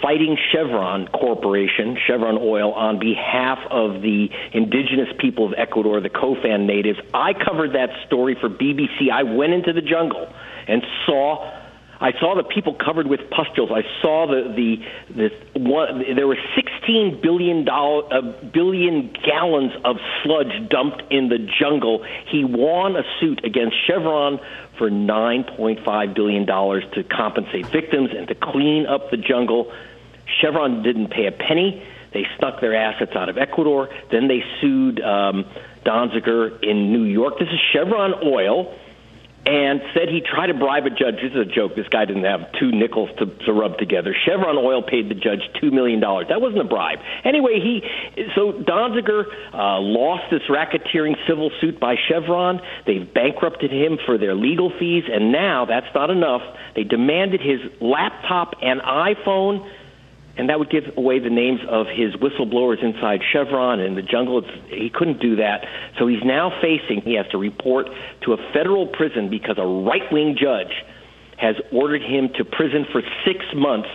fighting 0.04 0.36
Chevron 0.52 1.08
Corporation, 1.08 1.96
Chevron 2.06 2.36
Oil, 2.36 2.72
on 2.74 2.98
behalf 2.98 3.58
of 3.70 4.02
the 4.02 4.28
indigenous 4.52 5.08
people 5.18 5.46
of 5.46 5.54
Ecuador, 5.56 5.98
the 6.02 6.10
Cofan 6.10 6.66
natives. 6.66 6.98
I 7.14 7.32
covered 7.32 7.72
that 7.72 7.88
story 8.06 8.36
for 8.38 8.50
BBC. 8.50 9.10
I 9.10 9.22
went 9.22 9.54
into 9.54 9.72
the 9.72 9.80
jungle 9.80 10.30
and 10.68 10.82
saw 11.06 11.50
I 12.00 12.10
saw 12.20 12.34
the 12.34 12.42
people 12.42 12.74
covered 12.74 13.06
with 13.06 13.20
pustules. 13.30 13.70
I 13.72 13.80
saw 14.02 14.26
the 14.26 14.52
the, 14.54 15.30
the 15.54 15.60
one. 15.60 16.04
There 16.14 16.26
were 16.26 16.36
16 16.54 17.20
billion 17.22 17.64
dollar 17.64 18.12
uh, 18.12 18.20
billion 18.52 19.14
gallons 19.24 19.72
of 19.86 19.96
sludge 20.22 20.68
dumped 20.68 21.02
in 21.10 21.30
the 21.30 21.38
jungle. 21.58 22.04
He 22.30 22.44
won 22.44 22.96
a 22.96 23.04
suit 23.20 23.42
against 23.42 23.76
Chevron 23.86 24.38
for 24.76 24.90
9.5 24.90 26.14
billion 26.14 26.44
dollars 26.44 26.84
to 26.92 27.04
compensate 27.04 27.66
victims 27.66 28.10
and 28.14 28.28
to 28.28 28.34
clean 28.34 28.86
up 28.86 29.10
the 29.10 29.16
jungle. 29.16 29.72
Chevron 30.40 30.82
didn't 30.82 31.08
pay 31.08 31.26
a 31.26 31.32
penny. 31.32 31.86
They 32.12 32.26
snuck 32.38 32.60
their 32.60 32.76
assets 32.76 33.12
out 33.16 33.28
of 33.28 33.38
Ecuador. 33.38 33.88
Then 34.10 34.28
they 34.28 34.44
sued 34.60 35.00
um, 35.00 35.44
Donziger 35.84 36.62
in 36.62 36.92
New 36.92 37.04
York. 37.04 37.38
This 37.38 37.48
is 37.48 37.60
Chevron 37.72 38.14
Oil 38.24 38.72
and 39.46 39.82
said 39.92 40.08
he 40.08 40.22
tried 40.22 40.46
to 40.46 40.54
bribe 40.54 40.86
a 40.86 40.90
judge. 40.90 41.16
This 41.16 41.32
is 41.32 41.36
a 41.36 41.44
joke. 41.44 41.74
This 41.76 41.88
guy 41.88 42.06
didn't 42.06 42.24
have 42.24 42.50
two 42.52 42.72
nickels 42.72 43.10
to, 43.18 43.26
to 43.44 43.52
rub 43.52 43.76
together. 43.76 44.14
Chevron 44.24 44.56
Oil 44.56 44.82
paid 44.82 45.10
the 45.10 45.14
judge 45.14 45.40
two 45.60 45.70
million 45.70 46.00
dollars. 46.00 46.28
That 46.28 46.40
wasn't 46.40 46.62
a 46.62 46.64
bribe. 46.64 47.00
Anyway, 47.24 47.60
he 47.60 47.82
so 48.34 48.52
Donziger 48.52 49.24
uh, 49.52 49.80
lost 49.80 50.30
this 50.30 50.42
racketeering 50.48 51.16
civil 51.28 51.50
suit 51.60 51.78
by 51.78 51.96
Chevron. 52.08 52.60
They've 52.86 53.12
bankrupted 53.12 53.70
him 53.70 53.98
for 54.06 54.16
their 54.16 54.34
legal 54.34 54.72
fees, 54.78 55.04
and 55.10 55.30
now 55.30 55.66
that's 55.66 55.92
not 55.94 56.08
enough. 56.10 56.42
They 56.74 56.84
demanded 56.84 57.40
his 57.42 57.60
laptop 57.80 58.54
and 58.62 58.80
iPhone 58.80 59.68
and 60.36 60.48
that 60.48 60.58
would 60.58 60.70
give 60.70 60.84
away 60.96 61.20
the 61.20 61.30
names 61.30 61.60
of 61.68 61.86
his 61.86 62.14
whistleblowers 62.14 62.82
inside 62.82 63.20
Chevron 63.32 63.80
and 63.80 63.96
the 63.96 64.02
jungle. 64.02 64.38
It's, 64.38 64.70
he 64.70 64.90
couldn't 64.90 65.20
do 65.20 65.36
that, 65.36 65.64
so 65.98 66.06
he's 66.06 66.24
now 66.24 66.50
facing. 66.60 67.02
He 67.02 67.14
has 67.14 67.26
to 67.28 67.38
report 67.38 67.86
to 68.22 68.32
a 68.32 68.36
federal 68.52 68.86
prison 68.86 69.30
because 69.30 69.56
a 69.58 69.66
right-wing 69.66 70.36
judge 70.40 70.72
has 71.36 71.56
ordered 71.72 72.02
him 72.02 72.30
to 72.36 72.44
prison 72.44 72.86
for 72.90 73.02
six 73.24 73.44
months 73.54 73.88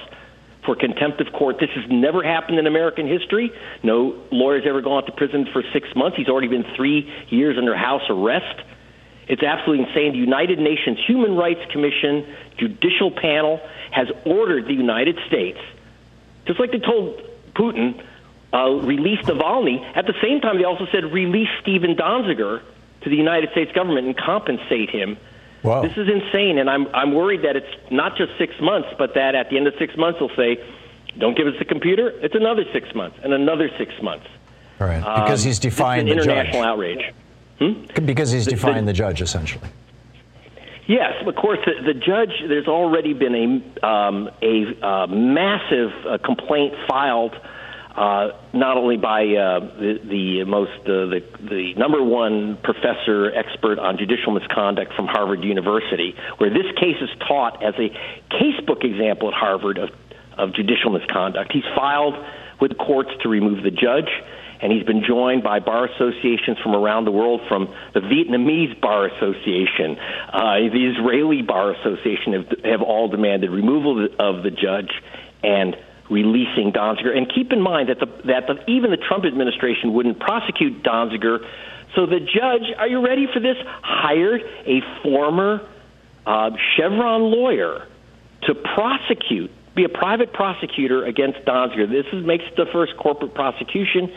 for 0.65 0.75
contempt 0.75 1.21
of 1.21 1.27
court. 1.33 1.57
This 1.59 1.69
has 1.75 1.85
never 1.89 2.23
happened 2.23 2.59
in 2.59 2.67
American 2.67 3.07
history. 3.07 3.51
No 3.83 4.21
lawyer's 4.31 4.63
ever 4.67 4.81
gone 4.81 5.05
to 5.05 5.11
prison 5.11 5.47
for 5.51 5.63
six 5.73 5.87
months. 5.95 6.17
He's 6.17 6.27
already 6.27 6.47
been 6.47 6.65
three 6.75 7.09
years 7.29 7.57
under 7.57 7.75
house 7.75 8.03
arrest. 8.09 8.61
It's 9.27 9.43
absolutely 9.43 9.85
insane. 9.87 10.11
The 10.13 10.19
United 10.19 10.59
Nations 10.59 10.99
Human 11.07 11.35
Rights 11.35 11.61
Commission 11.71 12.25
judicial 12.57 13.11
panel 13.11 13.59
has 13.91 14.07
ordered 14.25 14.65
the 14.65 14.73
United 14.73 15.17
States 15.27 15.59
just 16.49 16.59
like 16.59 16.71
they 16.71 16.79
told 16.79 17.21
Putin, 17.53 18.03
uh, 18.51 18.71
release 18.81 19.19
Navalny. 19.19 19.79
At 19.95 20.07
the 20.07 20.15
same 20.19 20.41
time, 20.41 20.57
they 20.57 20.63
also 20.63 20.87
said 20.91 21.03
release 21.13 21.47
Steven 21.61 21.95
Donziger 21.95 22.63
to 23.01 23.09
the 23.09 23.15
United 23.15 23.51
States 23.51 23.71
government 23.71 24.07
and 24.07 24.17
compensate 24.17 24.89
him. 24.89 25.15
Wow. 25.61 25.83
This 25.83 25.91
is 25.95 26.07
insane, 26.09 26.57
and 26.57 26.67
I'm 26.67 26.87
I'm 26.87 27.13
worried 27.13 27.43
that 27.43 27.55
it's 27.55 27.91
not 27.91 28.17
just 28.17 28.31
six 28.39 28.55
months, 28.59 28.89
but 28.97 29.13
that 29.13 29.35
at 29.35 29.51
the 29.51 29.57
end 29.57 29.67
of 29.67 29.75
six 29.77 29.95
months 29.95 30.17
they'll 30.17 30.35
say, 30.35 30.57
"Don't 31.19 31.37
give 31.37 31.45
us 31.45 31.53
the 31.59 31.65
computer." 31.65 32.09
It's 32.09 32.33
another 32.33 32.63
six 32.73 32.95
months 32.95 33.19
and 33.21 33.31
another 33.31 33.69
six 33.77 33.93
months. 34.01 34.25
All 34.81 34.87
right, 34.87 34.99
because 34.99 35.43
um, 35.43 35.47
he's 35.47 35.59
defying 35.59 36.05
the 36.07 36.15
judge. 36.15 36.23
international 36.23 36.63
outrage. 36.63 37.13
Hmm? 37.59 37.85
Because 38.05 38.31
he's 38.31 38.47
defying 38.47 38.75
the, 38.75 38.81
the, 38.81 38.85
the 38.85 38.93
judge, 38.93 39.21
essentially. 39.21 39.67
Yes, 40.89 41.21
of 41.23 41.35
course. 41.35 41.59
The, 41.67 41.93
the 41.93 41.93
judge. 41.93 42.33
There's 42.47 42.67
already 42.67 43.13
been 43.13 43.35
a 43.35 43.85
um, 43.85 44.27
a 44.41 44.65
uh, 44.83 45.05
massive 45.05 45.91
uh, 46.03 46.17
complaint 46.17 46.73
filed, 46.89 47.35
uh, 47.95 48.29
not 48.53 48.75
only 48.75 48.97
by 48.97 49.21
uh, 49.21 49.59
the, 49.77 49.99
the 50.03 50.43
most 50.45 50.81
uh, 50.89 51.05
the 51.13 51.21
the 51.47 51.75
number 51.75 52.01
one 52.01 52.57
professor 52.63 53.31
expert 53.35 53.77
on 53.77 53.99
judicial 53.99 54.33
misconduct 54.33 54.93
from 54.95 55.05
Harvard 55.05 55.43
University, 55.43 56.15
where 56.39 56.49
this 56.49 56.65
case 56.75 56.97
is 57.01 57.09
taught 57.27 57.61
as 57.61 57.75
a 57.77 57.93
casebook 58.33 58.83
example 58.83 59.27
at 59.27 59.35
Harvard 59.35 59.77
of 59.77 59.91
of 60.39 60.55
judicial 60.55 60.89
misconduct. 60.89 61.51
He's 61.53 61.69
filed 61.75 62.15
with 62.59 62.75
courts 62.79 63.11
to 63.21 63.29
remove 63.29 63.61
the 63.61 63.69
judge 63.69 64.09
and 64.61 64.71
he's 64.71 64.83
been 64.83 65.03
joined 65.07 65.43
by 65.43 65.59
bar 65.59 65.85
associations 65.85 66.57
from 66.61 66.75
around 66.75 67.05
the 67.05 67.11
world, 67.11 67.41
from 67.47 67.73
the 67.93 68.01
Vietnamese 68.01 68.79
Bar 68.81 69.07
Association, 69.07 69.97
uh, 69.97 70.55
the 70.71 70.93
Israeli 70.95 71.41
Bar 71.41 71.71
Association 71.75 72.33
have, 72.33 72.47
have 72.65 72.81
all 72.81 73.07
demanded 73.07 73.49
removal 73.49 74.07
of 74.19 74.43
the 74.43 74.51
judge 74.51 74.91
and 75.43 75.77
releasing 76.09 76.73
Donziger. 76.73 77.15
And 77.15 77.31
keep 77.33 77.53
in 77.53 77.61
mind 77.61 77.89
that 77.89 77.99
the, 77.99 78.07
that 78.25 78.47
the, 78.47 78.69
even 78.69 78.91
the 78.91 78.97
Trump 78.97 79.25
administration 79.25 79.93
wouldn't 79.93 80.19
prosecute 80.19 80.83
Donziger. 80.83 81.39
So 81.95 82.05
the 82.05 82.19
judge, 82.19 82.75
are 82.77 82.87
you 82.87 83.05
ready 83.05 83.27
for 83.33 83.39
this? 83.39 83.55
Hired 83.81 84.41
a 84.65 84.81
former 85.03 85.67
uh, 86.25 86.51
Chevron 86.75 87.21
lawyer 87.21 87.87
to 88.43 88.55
prosecute, 88.55 89.51
be 89.75 89.85
a 89.85 89.89
private 89.89 90.33
prosecutor 90.33 91.05
against 91.05 91.39
Donziger. 91.45 91.89
This 91.89 92.05
is, 92.11 92.25
makes 92.25 92.43
the 92.57 92.65
first 92.73 92.97
corporate 92.97 93.33
prosecution 93.33 94.11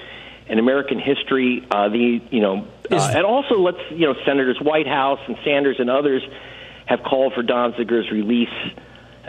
in 0.48 0.58
American 0.58 0.98
history. 0.98 1.66
Uh, 1.70 1.88
the 1.88 2.20
you 2.30 2.40
know, 2.40 2.66
uh, 2.90 3.12
and 3.14 3.24
also 3.24 3.54
let's 3.58 3.78
you 3.90 4.06
know, 4.06 4.14
Senators 4.24 4.58
Whitehouse 4.60 5.20
and 5.26 5.36
Sanders 5.44 5.76
and 5.78 5.90
others 5.90 6.22
have 6.86 7.02
called 7.02 7.32
for 7.34 7.42
Donziger's 7.42 8.10
release. 8.10 8.48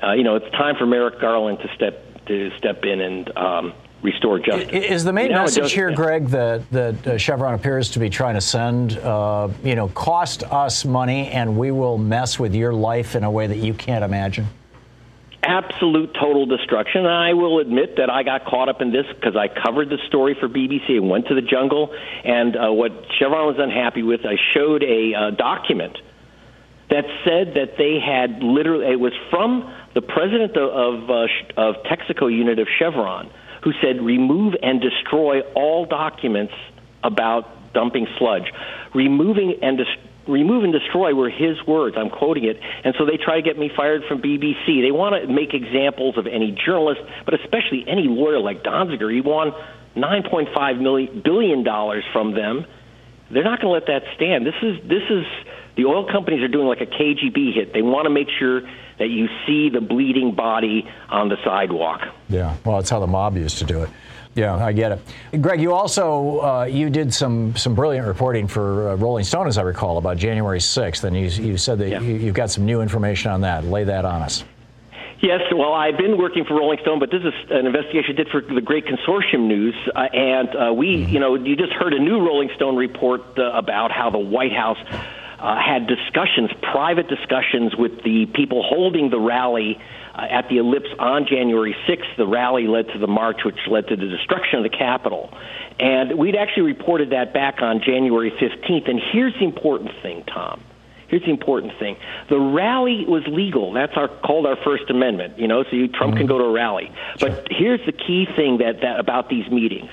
Uh, 0.01 0.13
you 0.13 0.23
know, 0.23 0.35
it's 0.35 0.49
time 0.51 0.75
for 0.75 0.85
Merrick 0.85 1.19
Garland 1.19 1.59
to 1.59 1.73
step 1.75 2.25
to 2.25 2.51
step 2.57 2.83
in 2.83 3.01
and. 3.01 3.37
Um, 3.37 3.73
restore 4.01 4.37
justice. 4.37 4.69
Is 4.69 5.05
the 5.05 5.13
main 5.13 5.31
now 5.31 5.43
message 5.43 5.71
here, 5.71 5.89
Greg, 5.89 6.27
that, 6.27 6.69
that 6.71 7.07
uh, 7.07 7.17
Chevron 7.17 7.53
appears 7.53 7.89
to 7.91 7.99
be 7.99 8.09
trying 8.09 8.35
to 8.35 8.41
send, 8.41 8.97
uh, 8.97 9.47
you 9.63 9.75
know, 9.75 9.87
cost 9.87 10.43
us 10.43 10.83
money 10.83 11.29
and 11.29 11.57
we 11.57 11.71
will 11.71 11.97
mess 11.97 12.37
with 12.37 12.53
your 12.53 12.73
life 12.73 13.15
in 13.15 13.23
a 13.23 13.31
way 13.31 13.47
that 13.47 13.59
you 13.59 13.73
can't 13.73 14.03
imagine? 14.03 14.45
Absolute 15.43 16.13
total 16.13 16.45
destruction. 16.45 17.05
And 17.05 17.13
I 17.13 17.33
will 17.33 17.59
admit 17.59 17.97
that 17.97 18.09
I 18.09 18.23
got 18.23 18.45
caught 18.45 18.69
up 18.69 18.81
in 18.81 18.91
this 18.91 19.05
because 19.13 19.35
I 19.35 19.47
covered 19.47 19.89
the 19.89 19.99
story 20.07 20.35
for 20.39 20.47
BBC 20.47 20.91
and 20.91 21.09
went 21.09 21.27
to 21.27 21.35
the 21.35 21.41
jungle. 21.41 21.93
And 22.23 22.55
uh, 22.55 22.71
what 22.71 22.91
Chevron 23.19 23.45
was 23.47 23.57
unhappy 23.59 24.03
with, 24.03 24.21
I 24.25 24.37
showed 24.53 24.83
a 24.83 25.13
uh, 25.13 25.29
document 25.31 25.97
that 26.89 27.05
said 27.25 27.55
that 27.55 27.77
they 27.77 27.99
had 27.99 28.43
literally, 28.43 28.91
it 28.91 28.99
was 28.99 29.13
from 29.29 29.73
the 29.93 30.01
president 30.01 30.57
of, 30.57 31.03
of, 31.03 31.09
uh, 31.09 31.27
of 31.57 31.75
Texaco 31.83 32.31
unit 32.31 32.59
of 32.59 32.67
Chevron, 32.79 33.29
who 33.63 33.71
said 33.81 34.01
remove 34.01 34.55
and 34.61 34.81
destroy 34.81 35.41
all 35.55 35.85
documents 35.85 36.53
about 37.03 37.73
dumping 37.73 38.07
sludge. 38.17 38.51
Removing 38.93 39.59
and 39.61 39.77
destroy 39.77 40.12
remove 40.27 40.63
and 40.63 40.73
destroy 40.73 41.13
were 41.13 41.29
his 41.29 41.57
words. 41.67 41.95
I'm 41.97 42.09
quoting 42.09 42.45
it. 42.45 42.59
And 42.83 42.95
so 42.97 43.05
they 43.05 43.17
try 43.17 43.35
to 43.35 43.41
get 43.41 43.57
me 43.57 43.69
fired 43.75 44.03
from 44.07 44.21
BBC. 44.21 44.81
They 44.81 44.91
want 44.91 45.21
to 45.21 45.31
make 45.31 45.53
examples 45.53 46.17
of 46.17 46.27
any 46.27 46.51
journalist, 46.51 47.01
but 47.25 47.33
especially 47.33 47.85
any 47.87 48.07
lawyer 48.07 48.39
like 48.39 48.63
Donziger. 48.63 49.13
He 49.13 49.21
won 49.21 49.53
9.5 49.95 50.81
million 50.81 51.21
billion 51.23 51.63
dollars 51.63 52.03
from 52.11 52.33
them. 52.33 52.65
They're 53.31 53.43
not 53.43 53.61
going 53.61 53.69
to 53.69 53.73
let 53.73 53.87
that 53.87 54.03
stand. 54.15 54.45
This 54.45 54.55
is 54.61 54.77
this 54.87 55.03
is 55.09 55.25
the 55.75 55.85
oil 55.85 56.05
companies 56.11 56.43
are 56.43 56.47
doing 56.47 56.67
like 56.67 56.81
a 56.81 56.85
KGB 56.85 57.53
hit. 57.53 57.73
They 57.73 57.81
want 57.81 58.05
to 58.05 58.09
make 58.09 58.27
sure 58.39 58.61
that 58.99 59.09
you 59.09 59.27
see 59.47 59.69
the 59.69 59.81
bleeding 59.81 60.35
body 60.35 60.87
on 61.09 61.29
the 61.29 61.37
sidewalk. 61.43 62.01
Yeah, 62.29 62.55
well, 62.63 62.79
it's 62.79 62.89
how 62.89 62.99
the 62.99 63.07
mob 63.07 63.37
used 63.37 63.57
to 63.57 63.65
do 63.65 63.83
it. 63.83 63.89
Yeah, 64.35 64.55
I 64.55 64.71
get 64.71 64.91
it. 64.93 65.41
Greg, 65.41 65.61
you 65.61 65.73
also 65.73 66.39
uh, 66.39 66.63
you 66.63 66.89
did 66.89 67.13
some 67.13 67.55
some 67.55 67.75
brilliant 67.75 68.07
reporting 68.07 68.47
for 68.47 68.89
uh, 68.89 68.95
Rolling 68.95 69.23
Stone, 69.23 69.47
as 69.47 69.57
I 69.57 69.61
recall, 69.61 69.97
about 69.97 70.17
January 70.17 70.59
6th, 70.59 71.03
and 71.03 71.15
you, 71.15 71.27
you 71.27 71.57
said 71.57 71.77
that 71.79 71.89
yeah. 71.89 72.01
you, 72.01 72.15
you've 72.15 72.35
got 72.35 72.49
some 72.49 72.65
new 72.65 72.81
information 72.81 73.31
on 73.31 73.41
that. 73.41 73.63
Lay 73.65 73.83
that 73.83 74.05
on 74.05 74.21
us. 74.23 74.43
Yes, 75.21 75.39
well, 75.55 75.71
I've 75.71 75.97
been 75.97 76.17
working 76.17 76.43
for 76.43 76.55
Rolling 76.55 76.79
Stone, 76.81 76.99
but 76.99 77.09
this 77.09 77.21
is 77.23 77.33
an 77.49 77.65
investigation 77.65 78.11
I 78.11 78.17
did 78.17 78.27
for 78.27 78.41
the 78.41 78.59
Great 78.59 78.85
Consortium 78.85 79.47
News, 79.47 79.73
uh, 79.95 79.99
and 80.11 80.49
uh, 80.49 80.73
we, 80.73 80.97
mm-hmm. 80.97 81.13
you 81.13 81.19
know, 81.21 81.35
you 81.35 81.55
just 81.55 81.71
heard 81.71 81.93
a 81.93 81.99
new 81.99 82.19
Rolling 82.19 82.49
Stone 82.57 82.75
report 82.75 83.21
uh, 83.39 83.51
about 83.53 83.89
how 83.93 84.09
the 84.09 84.17
White 84.17 84.51
House 84.51 84.79
uh, 85.43 85.59
had 85.59 85.87
discussions, 85.87 86.49
private 86.61 87.09
discussions, 87.09 87.75
with 87.75 88.01
the 88.03 88.27
people 88.33 88.63
holding 88.63 89.09
the 89.09 89.19
rally 89.19 89.77
uh, 90.15 90.25
at 90.29 90.47
the 90.47 90.57
ellipse 90.57 90.87
on 90.99 91.27
January 91.27 91.75
6th. 91.85 92.15
The 92.15 92.25
rally 92.25 92.65
led 92.65 92.87
to 92.93 92.97
the 92.97 93.07
march, 93.07 93.41
which 93.43 93.57
led 93.69 93.89
to 93.89 93.97
the 93.97 94.07
destruction 94.07 94.59
of 94.59 94.63
the 94.63 94.75
Capitol. 94.75 95.33
And 95.81 96.17
we'd 96.17 96.37
actually 96.37 96.63
reported 96.63 97.09
that 97.09 97.33
back 97.33 97.61
on 97.61 97.81
January 97.81 98.31
15th. 98.31 98.89
And 98.89 99.01
here's 99.11 99.33
the 99.33 99.43
important 99.43 99.91
thing, 100.01 100.23
Thom. 100.33 100.63
Here's 101.09 101.23
the 101.23 101.31
important 101.31 101.77
thing: 101.77 101.97
the 102.29 102.39
rally 102.39 103.05
was 103.05 103.23
legal. 103.27 103.73
That's 103.73 103.95
our 103.97 104.07
called 104.07 104.47
our 104.47 104.55
First 104.63 104.89
Amendment. 104.89 105.37
You 105.37 105.47
know, 105.47 105.63
so 105.63 105.75
you, 105.75 105.89
Trump 105.89 106.11
mm-hmm. 106.13 106.19
can 106.19 106.27
go 106.27 106.37
to 106.37 106.45
a 106.45 106.51
rally. 106.51 106.89
Sure. 107.17 107.29
But 107.29 107.49
here's 107.51 107.85
the 107.85 107.91
key 107.91 108.27
thing 108.35 108.59
that, 108.59 108.81
that 108.81 108.99
about 108.99 109.29
these 109.29 109.47
meetings: 109.51 109.91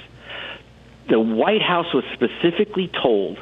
the 1.10 1.20
White 1.20 1.60
House 1.60 1.92
was 1.92 2.04
specifically 2.14 2.88
told 3.02 3.38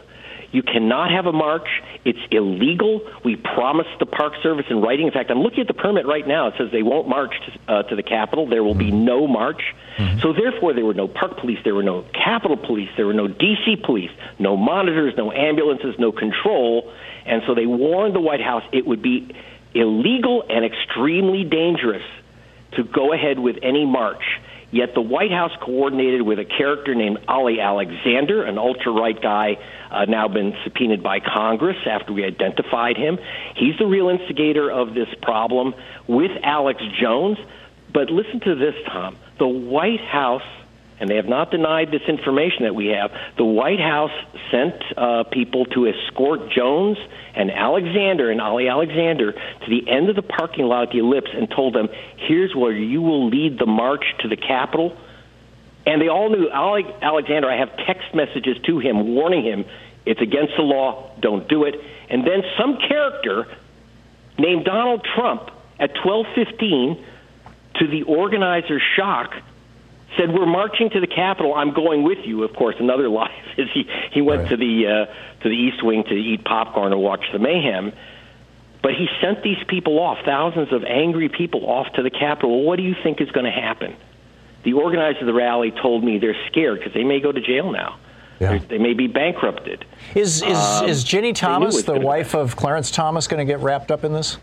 You 0.50 0.62
cannot 0.62 1.10
have 1.10 1.26
a 1.26 1.32
march. 1.32 1.68
It's 2.04 2.18
illegal. 2.30 3.02
We 3.24 3.36
promised 3.36 3.90
the 4.00 4.06
Park 4.06 4.32
Service 4.42 4.64
in 4.70 4.80
writing. 4.80 5.06
In 5.06 5.12
fact, 5.12 5.30
I'm 5.30 5.40
looking 5.40 5.60
at 5.60 5.66
the 5.66 5.74
permit 5.74 6.06
right 6.06 6.26
now. 6.26 6.48
It 6.48 6.54
says 6.56 6.68
they 6.72 6.82
won't 6.82 7.08
march 7.08 7.34
to, 7.44 7.72
uh, 7.72 7.82
to 7.84 7.96
the 7.96 8.02
Capitol. 8.02 8.48
There 8.48 8.64
will 8.64 8.74
be 8.74 8.90
no 8.90 9.26
march. 9.26 9.60
Mm-hmm. 9.98 10.20
So 10.20 10.32
therefore, 10.32 10.72
there 10.72 10.86
were 10.86 10.94
no 10.94 11.06
park 11.06 11.38
police. 11.38 11.58
There 11.64 11.74
were 11.74 11.82
no 11.82 12.04
Capitol 12.14 12.56
police. 12.56 12.88
There 12.96 13.06
were 13.06 13.12
no 13.12 13.28
D.C. 13.28 13.76
police. 13.84 14.10
No 14.38 14.56
monitors. 14.56 15.14
No 15.18 15.30
ambulances. 15.32 15.96
No 15.98 16.12
control. 16.12 16.90
And 17.26 17.42
so 17.46 17.54
they 17.54 17.66
warned 17.66 18.14
the 18.14 18.20
White 18.20 18.40
House 18.40 18.62
it 18.72 18.86
would 18.86 19.02
be 19.02 19.34
illegal 19.74 20.44
and 20.48 20.64
extremely 20.64 21.44
dangerous 21.44 22.04
to 22.72 22.84
go 22.84 23.12
ahead 23.12 23.38
with 23.38 23.56
any 23.62 23.84
march. 23.84 24.22
Yet 24.70 24.94
the 24.94 25.00
White 25.00 25.30
House 25.30 25.52
coordinated 25.62 26.22
with 26.22 26.38
a 26.38 26.44
character 26.44 26.94
named 26.94 27.18
Ali 27.26 27.58
Alexander, 27.58 28.44
an 28.44 28.58
ultra 28.58 28.92
right 28.92 29.20
guy, 29.20 29.56
uh, 29.90 30.04
now 30.04 30.28
been 30.28 30.54
subpoenaed 30.64 31.02
by 31.02 31.20
Congress 31.20 31.78
after 31.86 32.12
we 32.12 32.24
identified 32.24 32.98
him. 32.98 33.18
He's 33.56 33.78
the 33.78 33.86
real 33.86 34.08
instigator 34.10 34.70
of 34.70 34.92
this 34.92 35.08
problem 35.22 35.74
with 36.06 36.32
Alex 36.42 36.82
Jones. 37.00 37.38
But 37.92 38.10
listen 38.10 38.40
to 38.40 38.54
this, 38.54 38.74
Thom. 38.86 39.16
The 39.38 39.48
White 39.48 40.02
House 40.02 40.42
and 41.00 41.08
they 41.08 41.16
have 41.16 41.28
not 41.28 41.50
denied 41.50 41.90
this 41.90 42.02
information 42.08 42.64
that 42.64 42.74
we 42.74 42.88
have. 42.88 43.12
The 43.36 43.44
White 43.44 43.80
House 43.80 44.12
sent 44.50 44.74
uh, 44.96 45.24
people 45.24 45.64
to 45.66 45.86
escort 45.86 46.50
Jones 46.50 46.98
and 47.34 47.50
Alexander 47.50 48.30
and 48.30 48.40
Ali 48.40 48.68
Alexander 48.68 49.32
to 49.32 49.66
the 49.68 49.88
end 49.88 50.08
of 50.08 50.16
the 50.16 50.22
parking 50.22 50.64
lot 50.64 50.88
at 50.88 50.90
the 50.90 50.98
Ellipse 50.98 51.30
and 51.32 51.48
told 51.50 51.74
them, 51.74 51.88
"Here's 52.16 52.54
where 52.54 52.72
you 52.72 53.02
will 53.02 53.28
lead 53.28 53.58
the 53.58 53.66
march 53.66 54.04
to 54.20 54.28
the 54.28 54.36
Capitol." 54.36 54.96
And 55.86 56.02
they 56.02 56.08
all 56.08 56.28
knew 56.28 56.48
Ali 56.48 56.84
Alexander. 57.00 57.48
I 57.48 57.58
have 57.58 57.76
text 57.86 58.14
messages 58.14 58.58
to 58.66 58.78
him 58.78 59.14
warning 59.14 59.44
him 59.44 59.64
it's 60.04 60.20
against 60.22 60.54
the 60.56 60.62
law. 60.62 61.10
Don't 61.20 61.46
do 61.48 61.64
it. 61.64 61.74
And 62.08 62.26
then 62.26 62.42
some 62.58 62.78
character 62.78 63.46
named 64.38 64.64
Donald 64.64 65.06
Trump 65.14 65.50
at 65.78 65.94
12:15 65.96 67.04
to 67.74 67.86
the 67.86 68.04
organizer's 68.04 68.82
shock 68.96 69.34
said, 70.16 70.32
"We're 70.32 70.46
marching 70.46 70.90
to 70.90 71.00
the 71.00 71.06
Capitol. 71.06 71.54
I'm 71.54 71.72
going 71.72 72.02
with 72.02 72.18
you." 72.24 72.44
Of 72.44 72.54
course, 72.54 72.76
another 72.78 73.08
lie 73.18 73.34
is 73.56 73.68
he 73.72 73.88
he 74.12 74.20
went 74.20 74.42
right. 74.42 74.50
to 74.50 74.56
the 74.56 74.86
uh, 74.86 75.42
to 75.42 75.48
the 75.48 75.56
East 75.56 75.82
Wing 75.82 76.04
to 76.04 76.14
eat 76.14 76.44
popcorn 76.44 76.92
and 76.92 77.02
watch 77.02 77.24
the 77.32 77.38
mayhem. 77.38 77.92
But 78.80 78.92
he 78.92 79.08
sent 79.20 79.42
these 79.42 79.62
people 79.66 79.98
off, 79.98 80.18
thousands 80.24 80.72
of 80.72 80.84
angry 80.84 81.28
people 81.28 81.68
off 81.68 81.92
to 81.94 82.02
the 82.02 82.10
Capitol. 82.10 82.62
What 82.62 82.76
do 82.76 82.84
you 82.84 82.94
think 83.02 83.20
is 83.20 83.30
going 83.32 83.44
to 83.46 83.50
happen? 83.50 83.96
The 84.62 84.74
organizers 84.74 85.20
of 85.20 85.26
the 85.26 85.34
rally 85.34 85.72
told 85.72 86.04
me 86.04 86.18
they're 86.18 86.36
scared 86.46 86.78
because 86.78 86.94
they 86.94 87.04
may 87.04 87.20
go 87.20 87.32
to 87.32 87.40
jail 87.40 87.72
now. 87.72 87.98
Yeah. 88.40 88.58
They 88.58 88.78
may 88.78 88.94
be 88.94 89.08
bankrupted. 89.08 89.84
Is 90.14 90.42
is, 90.42 90.56
um, 90.56 90.88
is 90.88 91.04
Ginni 91.04 91.34
Thomas, 91.34 91.82
the 91.82 91.98
wife 91.98 92.34
of 92.34 92.54
Clarence 92.54 92.90
Thomas, 92.90 93.26
going 93.26 93.44
to 93.44 93.50
get 93.50 93.60
wrapped 93.60 93.90
up 93.90 94.04
in 94.04 94.12
this? 94.12 94.38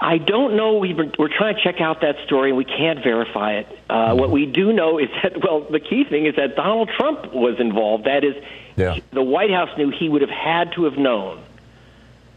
I 0.00 0.16
don't 0.16 0.56
know. 0.56 0.78
We 0.78 0.94
were, 0.94 1.12
we're 1.18 1.28
trying 1.28 1.56
to 1.56 1.62
check 1.62 1.80
out 1.80 2.00
that 2.00 2.16
story, 2.24 2.50
and 2.50 2.56
we 2.56 2.64
can't 2.64 3.02
verify 3.04 3.58
it. 3.58 3.78
Uh, 3.90 4.14
what 4.14 4.30
we 4.30 4.46
do 4.46 4.72
know 4.72 4.98
is 4.98 5.08
that, 5.22 5.42
well, 5.44 5.60
the 5.60 5.80
key 5.80 6.04
thing 6.04 6.24
is 6.24 6.36
that 6.36 6.56
Donald 6.56 6.88
Trump 6.96 7.34
was 7.34 7.60
involved. 7.60 8.04
That 8.04 8.24
is, 8.24 8.34
yeah. 8.76 8.98
the 9.12 9.22
White 9.22 9.50
House 9.50 9.68
knew 9.76 9.90
he 9.90 10.08
would 10.08 10.22
have 10.22 10.30
had 10.30 10.72
to 10.72 10.84
have 10.84 10.96
known 10.96 11.42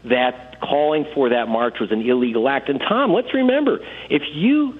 that 0.04 0.60
calling 0.60 1.06
for 1.14 1.30
that 1.30 1.48
march 1.48 1.80
was 1.80 1.90
an 1.90 2.02
illegal 2.02 2.46
act. 2.50 2.68
And 2.68 2.80
Thom, 2.80 3.14
let's 3.14 3.32
remember, 3.32 3.80
if 4.10 4.22
you 4.34 4.78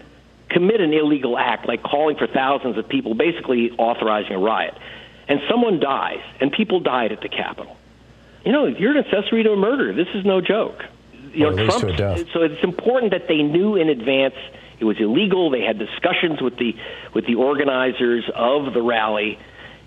commit 0.51 0.83
an 0.83 0.93
illegal 0.93 1.39
act 1.39 1.67
like 1.67 1.83
calling 1.83 2.17
for 2.17 2.27
thousands 2.27 2.77
of 2.77 2.87
people, 2.87 3.15
basically 3.15 3.71
authorizing 3.79 4.33
a 4.33 4.39
riot, 4.39 4.77
and 5.27 5.41
someone 5.49 5.81
dies, 5.81 6.21
and 6.39 6.53
people 6.53 6.81
died 6.81 7.13
at 7.13 7.23
the 7.23 7.31
Capitol, 7.31 7.79
you 8.45 8.53
know, 8.53 8.67
you're 8.67 8.95
an 8.95 9.03
accessory 9.03 9.43
to 9.43 9.53
a 9.53 9.57
murder. 9.57 9.95
This 9.95 10.09
is 10.15 10.27
no 10.27 10.43
joke 10.43 10.85
you 11.35 11.51
know, 11.51 11.67
Trump. 11.67 11.99
So 12.33 12.43
it's 12.43 12.63
important 12.63 13.13
that 13.13 13.29
they 13.29 13.43
knew 13.43 13.77
in 13.77 13.89
advance 13.89 14.35
it 14.79 14.85
was 14.85 14.99
illegal. 14.99 15.51
They 15.51 15.63
had 15.63 15.79
discussions 15.79 16.41
with 16.41 16.57
the 16.57 16.75
with 17.15 17.27
the 17.27 17.37
organizers 17.37 18.29
of 18.35 18.75
the 18.75 18.83
rally, 18.83 19.39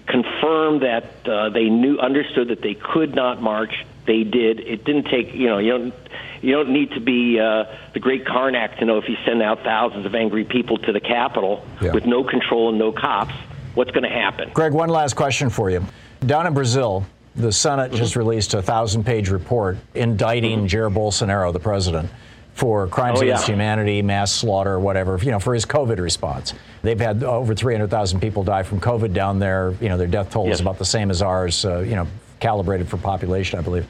confirmed 0.07 0.81
that 0.81 1.27
uh, 1.27 1.49
they 1.49 1.65
knew 1.65 1.99
understood 1.99 2.49
that 2.49 2.61
they 2.61 2.73
could 2.73 3.13
not 3.13 3.41
march. 3.41 3.73
They 4.05 4.23
did. 4.23 4.59
It 4.61 4.85
didn't 4.85 5.05
take 5.05 5.33
you 5.33 5.47
know 5.47 5.57
you 5.57 5.71
don't 5.71 5.93
you 6.41 6.53
don't 6.53 6.69
need 6.69 6.91
to 6.91 6.99
be 6.99 7.39
uh, 7.39 7.65
the 7.93 7.99
great 7.99 8.25
Carnac 8.25 8.77
to 8.79 8.85
know 8.85 8.97
if 8.97 9.09
you 9.09 9.17
send 9.25 9.41
out 9.41 9.63
thousands 9.63 10.05
of 10.05 10.15
angry 10.15 10.45
people 10.45 10.77
to 10.79 10.91
the 10.91 11.01
Capitol 11.01 11.65
yeah. 11.81 11.91
with 11.91 12.05
no 12.05 12.23
control 12.23 12.69
and 12.69 12.79
no 12.79 12.91
cops, 12.91 13.33
what's 13.73 13.91
going 13.91 14.03
to 14.03 14.09
happen. 14.09 14.51
Greg, 14.53 14.73
one 14.73 14.89
last 14.89 15.15
question 15.15 15.49
for 15.49 15.69
you. 15.69 15.85
Down 16.25 16.47
in 16.47 16.53
Brazil, 16.53 17.05
the 17.37 17.51
Senate 17.51 17.93
just 17.93 18.15
released 18.15 18.53
a 18.55 18.61
thousand 18.61 19.05
page 19.05 19.29
report 19.29 19.77
indicting 19.93 20.67
Jair 20.67 20.93
Bolsonaro, 20.93 21.53
the 21.53 21.59
president, 21.59 22.09
for 22.55 22.87
crimes 22.87 23.19
oh, 23.19 23.21
yeah. 23.21 23.33
against 23.33 23.47
humanity, 23.47 24.01
mass 24.01 24.31
slaughter, 24.31 24.79
whatever, 24.79 25.19
you 25.21 25.29
know, 25.29 25.39
for 25.39 25.53
his 25.53 25.63
COVID 25.63 25.99
response. 25.99 26.55
They've 26.81 26.99
had 26.99 27.23
over 27.23 27.53
300,000 27.53 28.19
people 28.19 28.43
die 28.43 28.63
from 28.63 28.79
COVID 28.81 29.13
down 29.13 29.37
there. 29.37 29.75
You 29.79 29.89
know, 29.89 29.97
their 29.97 30.07
death 30.07 30.31
toll 30.31 30.47
yes. 30.47 30.55
is 30.55 30.61
about 30.61 30.79
the 30.79 30.85
same 30.85 31.11
as 31.11 31.21
ours, 31.21 31.63
uh, 31.63 31.79
you 31.79 31.95
know, 31.95 32.07
calibrated 32.39 32.87
for 32.89 32.97
population, 32.97 33.59
I 33.59 33.61
believe. 33.61 33.85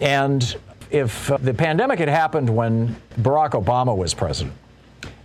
And 0.00 0.56
if 0.92 1.30
uh, 1.30 1.38
the 1.38 1.54
pandemic 1.54 1.98
had 1.98 2.08
happened 2.08 2.48
when 2.48 2.94
Barack 3.20 3.50
Obama 3.50 3.96
was 3.96 4.14
president, 4.14 4.54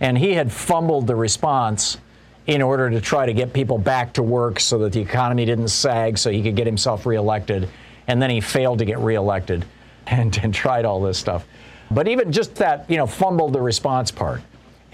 and 0.00 0.18
he 0.18 0.34
had 0.34 0.50
fumbled 0.50 1.06
the 1.06 1.14
response 1.14 1.98
in 2.46 2.60
order 2.60 2.90
to 2.90 3.00
try 3.00 3.26
to 3.26 3.32
get 3.32 3.52
people 3.52 3.78
back 3.78 4.12
to 4.14 4.22
work 4.22 4.58
so 4.58 4.78
that 4.78 4.92
the 4.92 5.00
economy 5.00 5.44
didn't 5.44 5.68
sag 5.68 6.18
so 6.18 6.30
he 6.30 6.42
could 6.42 6.56
get 6.56 6.66
himself 6.66 7.06
reelected. 7.06 7.68
And 8.08 8.20
then 8.20 8.30
he 8.30 8.40
failed 8.40 8.80
to 8.80 8.84
get 8.84 8.98
reelected 8.98 9.64
and, 10.06 10.38
and 10.42 10.52
tried 10.52 10.84
all 10.84 11.00
this 11.00 11.18
stuff. 11.18 11.46
But 11.90 12.08
even 12.08 12.32
just 12.32 12.54
that, 12.56 12.88
you 12.90 12.96
know, 12.96 13.06
fumbled 13.06 13.52
the 13.52 13.60
response 13.60 14.10
part. 14.10 14.40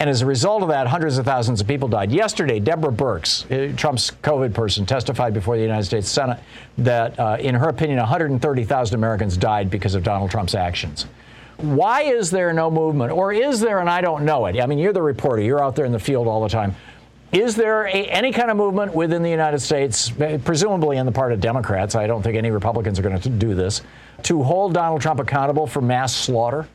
And 0.01 0.09
as 0.09 0.23
a 0.23 0.27
result 0.27 0.63
of 0.63 0.69
that, 0.69 0.87
hundreds 0.87 1.19
of 1.19 1.25
thousands 1.25 1.61
of 1.61 1.67
people 1.67 1.89
died. 1.89 2.13
Yesterday, 2.13 2.61
Deborah 2.61 2.93
Birx, 2.93 3.45
uh, 3.51 3.77
Trump's 3.77 4.13
COVID 4.23 4.55
person, 4.55 4.87
testified 4.87 5.35
before 5.35 5.57
the 5.57 5.63
United 5.63 5.85
States 5.85 6.09
Senate 6.09 6.39
that, 6.79 7.19
uh, 7.19 7.37
in 7.41 7.57
her 7.57 7.69
opinion, 7.69 7.99
130,000 7.99 8.95
Americans 8.95 9.37
died 9.37 9.71
because 9.71 9.97
of 9.97 10.05
Donald 10.05 10.31
Trump's 10.31 10.55
actions. 10.55 11.07
Why 11.57 12.03
is 12.03 12.31
there 12.31 12.53
no 12.53 12.71
movement? 12.71 13.11
Or 13.11 13.33
is 13.33 13.59
there, 13.59 13.81
and 13.81 13.91
I 13.91 14.01
don't 14.01 14.25
know 14.25 14.47
it? 14.47 14.61
I 14.61 14.67
mean, 14.67 14.79
you're 14.79 14.93
the 14.93 15.03
reporter, 15.03 15.43
you're 15.43 15.63
out 15.63 15.75
there 15.75 15.85
in 15.85 15.91
the 15.91 15.99
field 15.99 16.29
all 16.29 16.43
the 16.43 16.49
time. 16.49 16.77
Is 17.33 17.57
there 17.57 17.87
a, 17.87 17.91
any 17.91 18.33
kind 18.33 18.51
of 18.51 18.57
movement 18.57 18.95
within 18.95 19.23
the 19.23 19.31
United 19.31 19.61
States, 19.61 20.11
presumably 20.45 20.99
on 20.99 21.05
the 21.05 21.13
part 21.13 21.33
of 21.33 21.41
Democrats? 21.41 21.95
I 21.95 22.07
don't 22.07 22.23
think 22.23 22.37
any 22.37 22.51
Republicans 22.51 22.99
are 22.99 23.03
going 23.03 23.21
to 23.21 23.29
do 23.29 23.55
this, 23.55 23.83
to 24.23 24.43
hold 24.43 24.73
Donald 24.73 25.03
Trump 25.03 25.21
accountable 25.21 25.67
for 25.67 25.83
mass 25.83 26.15
slaughter? 26.15 26.67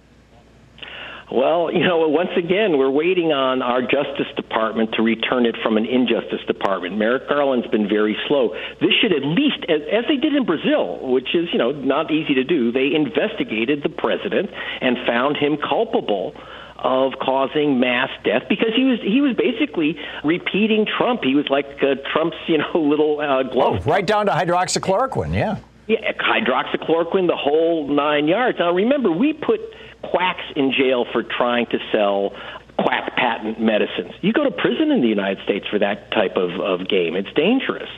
Well, 1.32 1.74
you 1.74 1.84
know, 1.84 2.08
once 2.10 2.30
again, 2.38 2.78
we're 2.78 2.92
waiting 2.92 3.32
on 3.32 3.64
our 3.64 3.82
Justice 3.82 4.30
Department 4.36 4.94
to 4.94 5.02
return 5.02 5.48
it 5.48 5.56
from 5.64 5.78
an 5.78 5.86
injustice 5.88 6.46
department. 6.46 6.96
Merrick 6.96 7.28
Garland's 7.28 7.66
been 7.68 7.90
very 7.90 8.16
slow. 8.28 8.54
This 8.80 8.92
should 9.02 9.12
at 9.12 9.26
least, 9.26 9.66
as, 9.68 9.82
as 9.92 10.04
they 10.08 10.18
did 10.18 10.36
in 10.36 10.46
Brazil, 10.46 11.00
which 11.02 11.34
is, 11.34 11.50
you 11.52 11.58
know, 11.58 11.72
not 11.72 12.12
easy 12.12 12.36
to 12.36 12.44
do, 12.44 12.72
they 12.72 12.94
investigated 12.94 13.82
the 13.82 13.90
president 13.90 14.52
and 14.82 14.98
found 15.08 15.38
him 15.38 15.58
culpable 15.58 16.36
of 16.84 17.14
causing 17.20 17.80
mass 17.80 18.10
death 18.24 18.44
because 18.50 18.76
he 18.76 18.84
was 18.84 19.00
he 19.02 19.22
was 19.22 19.36
basically 19.36 19.98
repeating 20.24 20.86
Trump. 20.86 21.24
He 21.24 21.34
was 21.34 21.50
like 21.50 21.66
uh, 21.82 21.96
Trump's 22.12 22.38
you 22.48 22.58
know 22.58 22.72
little 22.76 23.20
uh, 23.20 23.44
glove. 23.44 23.88
Oh, 23.88 23.90
right 23.90 24.06
down 24.06 24.26
to 24.28 24.34
hydroxychloroquine, 24.34 25.34
yeah. 25.34 25.58
Yeah, 25.88 26.14
hydroxychloroquine, 26.14 27.28
the 27.28 27.36
whole 27.36 27.88
nine 27.88 28.28
yards. 28.28 28.60
Now 28.60 28.74
remember, 28.74 29.12
we 29.12 29.34
put 29.34 29.60
quacks 30.02 30.44
in 30.56 30.72
jail 30.72 31.06
for 31.12 31.24
trying 31.24 31.66
to 31.68 31.80
sell 31.92 32.36
quack 32.78 33.16
patent 33.16 33.60
medicines. 33.62 34.12
You 34.22 34.34
go 34.34 34.44
to 34.44 34.52
prison 34.52 34.92
in 34.92 35.02
the 35.02 35.08
United 35.08 35.44
States 35.44 35.68
for 35.68 35.80
that 35.80 36.12
type 36.12 36.36
of, 36.38 36.60
of 36.60 36.88
game. 36.88 37.16
It's 37.16 37.32
dangerous. 37.34 37.90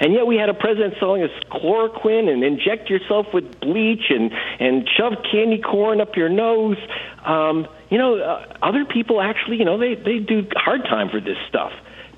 And 0.00 0.14
yet 0.14 0.26
we 0.26 0.36
had 0.36 0.48
a 0.48 0.54
president 0.54 0.94
selling 0.98 1.22
us 1.22 1.30
chloroquine 1.50 2.28
and 2.32 2.42
inject 2.42 2.88
yourself 2.88 3.26
with 3.34 3.60
bleach 3.60 4.04
and, 4.08 4.32
and 4.58 4.88
shove 4.88 5.12
candy 5.30 5.58
corn 5.58 6.00
up 6.00 6.16
your 6.16 6.30
nose. 6.30 6.78
Um, 7.24 7.68
you 7.90 7.98
know, 7.98 8.16
uh, 8.18 8.46
other 8.62 8.86
people 8.86 9.20
actually, 9.20 9.58
you 9.58 9.66
know, 9.66 9.76
they, 9.76 9.94
they 9.94 10.18
do 10.18 10.48
hard 10.56 10.84
time 10.84 11.10
for 11.10 11.20
this 11.20 11.36
stuff. 11.48 11.72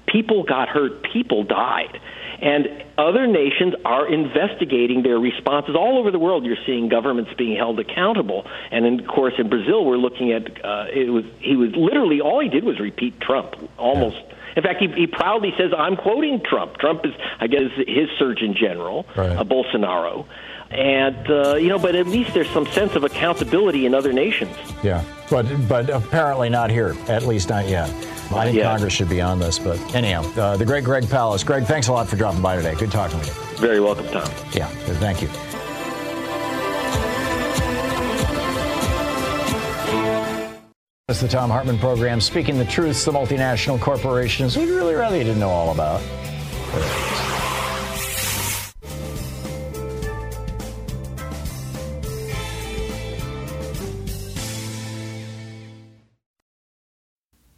People 0.07 0.45
got 0.45 0.69
hurt, 0.69 1.03
people 1.13 1.43
died. 1.43 2.01
And 2.41 2.85
other 2.99 3.27
nations 3.27 3.75
are 3.85 4.07
investigating 4.13 5.03
their 5.03 5.19
responses. 5.19 5.75
All 5.77 5.99
over 5.99 6.11
the 6.11 6.19
world, 6.19 6.45
you're 6.45 6.57
seeing 6.67 6.89
governments 6.89 7.33
being 7.37 7.57
held 7.57 7.81
accountable. 7.81 8.47
And 8.71 8.85
in, 8.85 9.01
of 9.01 9.07
course, 9.07 9.35
in 9.39 9.49
Brazil, 9.49 9.85
we're 9.85 9.97
looking 9.97 10.33
at 10.33 10.65
uh, 10.65 10.87
it 10.93 11.11
was 11.11 11.25
he 11.39 11.55
was 11.55 11.71
literally 11.77 12.21
all 12.21 12.41
he 12.41 12.49
did 12.49 12.65
was 12.65 12.81
repeat 12.81 13.21
Trump 13.21 13.55
almost. 13.79 14.17
Yeah 14.17 14.37
in 14.57 14.63
fact, 14.63 14.81
he, 14.81 14.89
he 14.89 15.07
proudly 15.07 15.53
says, 15.57 15.73
"I'm 15.77 15.97
quoting 15.97 16.41
Trump." 16.45 16.79
Trump 16.79 17.05
is, 17.05 17.13
I 17.41 17.47
guess, 17.47 17.71
his 17.87 18.09
Surgeon 18.19 18.55
General, 18.55 19.07
right. 19.17 19.37
uh, 19.37 19.45
Bolsonaro, 19.45 20.27
and 20.71 21.31
uh, 21.31 21.55
you 21.57 21.69
know, 21.69 21.79
but 21.79 21.95
at 21.95 22.07
least 22.07 22.35
there's 22.35 22.51
some 22.51 22.67
sense 22.67 22.95
of 22.95 23.05
accountability 23.05 23.87
in 23.87 23.95
other 23.95 24.13
nations. 24.13 24.57
Yeah, 24.83 25.05
but 25.31 25.47
but 25.69 25.91
apparently 25.91 26.49
not 26.49 26.71
here, 26.71 26.97
at 27.09 27.25
least 27.25 27.49
not 27.49 27.69
yet. 27.69 27.89
I 28.35 28.51
think 28.51 28.63
Congress 28.63 28.95
should 28.95 29.11
be 29.11 29.21
on 29.21 29.39
this, 29.39 29.59
but 29.59 29.79
anyhow, 29.95 30.23
uh, 30.37 30.57
the 30.57 30.65
great 30.65 30.85
Greg 30.85 31.05
Palast. 31.05 31.45
Greg, 31.45 31.65
thanks 31.65 31.89
a 31.89 31.93
lot 31.93 32.09
for 32.09 32.17
dropping 32.17 32.41
by 32.41 32.57
today. 32.57 32.75
Good 32.75 32.91
talking 32.91 33.19
with 33.19 33.29
you. 33.29 33.59
Very 33.59 33.81
welcome, 33.81 34.07
Thom. 34.07 34.29
Yeah, 34.55 34.69
thank 34.69 35.21
you. 35.21 35.29
It's 41.13 41.21
the 41.21 41.29
Thom 41.29 41.51
Hartmann 41.51 41.79
program, 41.79 42.23
speaking 42.23 42.57
the 42.57 42.65
truths 42.65 43.05
the 43.05 43.13
multinational 43.13 43.79
corporations 43.79 44.57
we'd 44.57 44.71
really 44.71 44.95
rather 44.95 45.19
you 45.19 45.25
didn't 45.25 45.41
know 45.41 45.51
all 45.51 45.71
about. 45.71 46.01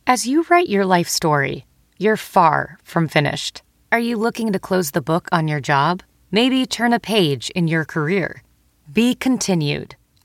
As 0.09 0.27
you 0.27 0.45
write 0.51 0.69
your 0.69 0.85
life 0.85 1.09
story, 1.09 1.65
you're 1.97 2.17
far 2.17 2.81
from 2.83 3.07
finished. 3.07 3.63
Are 3.93 4.01
you 4.01 4.17
looking 4.17 4.53
to 4.53 4.59
close 4.59 4.91
the 4.91 5.01
book 5.01 5.29
on 5.31 5.47
your 5.47 5.61
job? 5.61 6.03
Maybe 6.33 6.67
turn 6.67 6.93
a 6.93 6.99
page 6.99 7.51
in 7.51 7.69
your 7.69 7.85
career? 7.85 8.43
Be 8.93 9.15
continued 9.15 9.95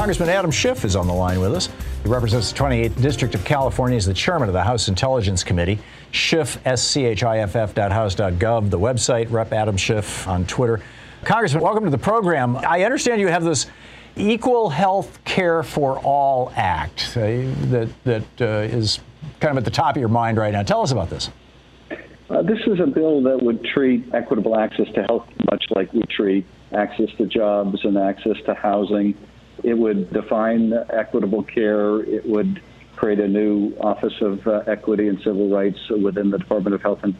Congressman 0.00 0.30
Adam 0.30 0.50
Schiff 0.50 0.86
is 0.86 0.96
on 0.96 1.06
the 1.06 1.12
line 1.12 1.40
with 1.40 1.54
us. 1.54 1.68
He 2.02 2.08
represents 2.08 2.50
the 2.50 2.58
28th 2.58 3.02
District 3.02 3.34
of 3.34 3.44
California 3.44 3.98
as 3.98 4.06
the 4.06 4.14
chairman 4.14 4.48
of 4.48 4.54
the 4.54 4.62
House 4.62 4.88
Intelligence 4.88 5.44
Committee. 5.44 5.78
Schiff, 6.10 6.58
the 8.70 8.78
website, 8.78 9.30
Rep. 9.30 9.52
Adam 9.52 9.76
Schiff 9.76 10.26
on 10.26 10.46
Twitter. 10.46 10.80
Congressman, 11.24 11.62
welcome 11.62 11.84
to 11.84 11.90
the 11.90 11.98
program. 11.98 12.56
I 12.56 12.84
understand 12.84 13.20
you 13.20 13.28
have 13.28 13.44
this 13.44 13.66
Equal 14.16 14.70
Health 14.70 15.22
Care 15.26 15.62
for 15.62 15.98
All 15.98 16.50
Act 16.56 17.12
uh, 17.14 17.20
that, 17.20 17.90
that 18.04 18.24
uh, 18.40 18.74
is 18.74 19.00
kind 19.38 19.50
of 19.50 19.58
at 19.58 19.66
the 19.66 19.70
top 19.70 19.96
of 19.96 20.00
your 20.00 20.08
mind 20.08 20.38
right 20.38 20.54
now. 20.54 20.62
Tell 20.62 20.80
us 20.80 20.92
about 20.92 21.10
this. 21.10 21.28
Uh, 22.30 22.40
this 22.40 22.60
is 22.66 22.80
a 22.80 22.86
bill 22.86 23.22
that 23.24 23.42
would 23.42 23.62
treat 23.66 24.14
equitable 24.14 24.56
access 24.56 24.86
to 24.94 25.02
health 25.02 25.28
much 25.50 25.66
like 25.76 25.92
we 25.92 26.00
treat 26.04 26.46
access 26.72 27.10
to 27.18 27.26
jobs 27.26 27.84
and 27.84 27.98
access 27.98 28.38
to 28.46 28.54
housing. 28.54 29.14
It 29.64 29.74
would 29.74 30.12
define 30.12 30.72
equitable 30.90 31.42
care. 31.42 32.00
It 32.00 32.28
would 32.28 32.62
create 32.96 33.20
a 33.20 33.28
new 33.28 33.74
Office 33.80 34.14
of 34.20 34.46
uh, 34.46 34.62
Equity 34.66 35.08
and 35.08 35.18
Civil 35.22 35.48
Rights 35.50 35.78
within 36.02 36.30
the 36.30 36.38
Department 36.38 36.74
of 36.74 36.82
Health 36.82 37.00
and 37.02 37.16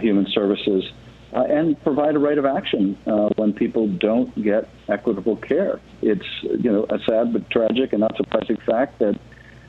Human 0.00 0.26
Services 0.32 0.84
uh, 1.32 1.42
and 1.42 1.80
provide 1.82 2.16
a 2.16 2.18
right 2.18 2.38
of 2.38 2.44
action 2.44 2.98
uh, 3.06 3.28
when 3.36 3.52
people 3.52 3.88
don't 3.88 4.34
get 4.42 4.68
equitable 4.88 5.36
care. 5.36 5.80
It's 6.02 6.26
you 6.42 6.70
know 6.70 6.86
a 6.90 6.98
sad 7.08 7.32
but 7.32 7.48
tragic 7.50 7.92
and 7.92 8.00
not 8.00 8.16
surprising 8.16 8.56
fact 8.66 8.98
that 8.98 9.18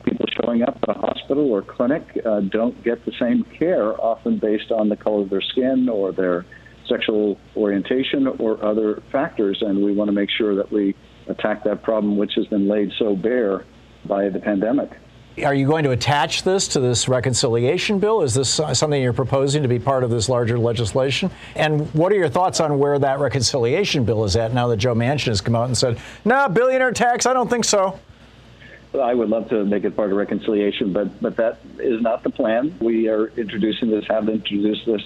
people 0.03 0.25
showing 0.43 0.63
up 0.63 0.77
at 0.81 0.95
a 0.95 0.99
hospital 0.99 1.51
or 1.51 1.61
clinic 1.61 2.03
uh, 2.25 2.39
don't 2.41 2.83
get 2.83 3.05
the 3.05 3.11
same 3.19 3.43
care, 3.57 3.93
often 4.01 4.39
based 4.39 4.71
on 4.71 4.89
the 4.89 4.95
color 4.95 5.21
of 5.21 5.29
their 5.29 5.41
skin 5.41 5.87
or 5.89 6.11
their 6.11 6.45
sexual 6.87 7.37
orientation 7.55 8.27
or 8.27 8.63
other 8.65 9.03
factors. 9.11 9.61
And 9.61 9.83
we 9.83 9.93
want 9.93 10.07
to 10.07 10.13
make 10.13 10.29
sure 10.35 10.55
that 10.55 10.71
we 10.71 10.95
attack 11.27 11.63
that 11.63 11.83
problem, 11.83 12.17
which 12.17 12.33
has 12.35 12.47
been 12.47 12.67
laid 12.67 12.91
so 12.97 13.15
bare 13.15 13.65
by 14.05 14.29
the 14.29 14.39
pandemic. 14.39 14.91
Are 15.45 15.53
you 15.53 15.65
going 15.65 15.85
to 15.85 15.91
attach 15.91 16.43
this 16.43 16.67
to 16.69 16.81
this 16.81 17.07
reconciliation 17.07 17.99
bill? 17.99 18.21
Is 18.21 18.33
this 18.33 18.49
something 18.49 19.01
you're 19.01 19.13
proposing 19.13 19.63
to 19.63 19.69
be 19.69 19.79
part 19.79 20.03
of 20.03 20.09
this 20.09 20.27
larger 20.27 20.59
legislation? 20.59 21.31
And 21.55 21.91
what 21.93 22.11
are 22.11 22.15
your 22.15 22.27
thoughts 22.27 22.59
on 22.59 22.77
where 22.79 22.99
that 22.99 23.19
reconciliation 23.19 24.03
bill 24.03 24.25
is 24.25 24.35
at 24.35 24.53
now 24.53 24.67
that 24.67 24.77
Joe 24.77 24.93
Manchin 24.93 25.27
has 25.27 25.39
come 25.39 25.55
out 25.55 25.67
and 25.67 25.77
said, 25.77 25.97
no, 26.25 26.35
nah, 26.35 26.47
billionaire 26.49 26.91
tax, 26.91 27.25
I 27.25 27.33
don't 27.33 27.49
think 27.49 27.63
so? 27.63 27.97
I 29.01 29.13
would 29.13 29.29
love 29.29 29.47
to 29.49 29.63
make 29.63 29.85
it 29.85 29.95
part 29.95 30.11
of 30.11 30.17
reconciliation, 30.17 30.91
but, 30.91 31.21
but 31.21 31.37
that 31.37 31.59
is 31.79 32.01
not 32.01 32.23
the 32.23 32.29
plan. 32.29 32.75
We 32.81 33.07
are 33.07 33.27
introducing 33.27 33.89
this, 33.89 34.05
have 34.09 34.27
introduced 34.27 34.85
this 34.85 35.01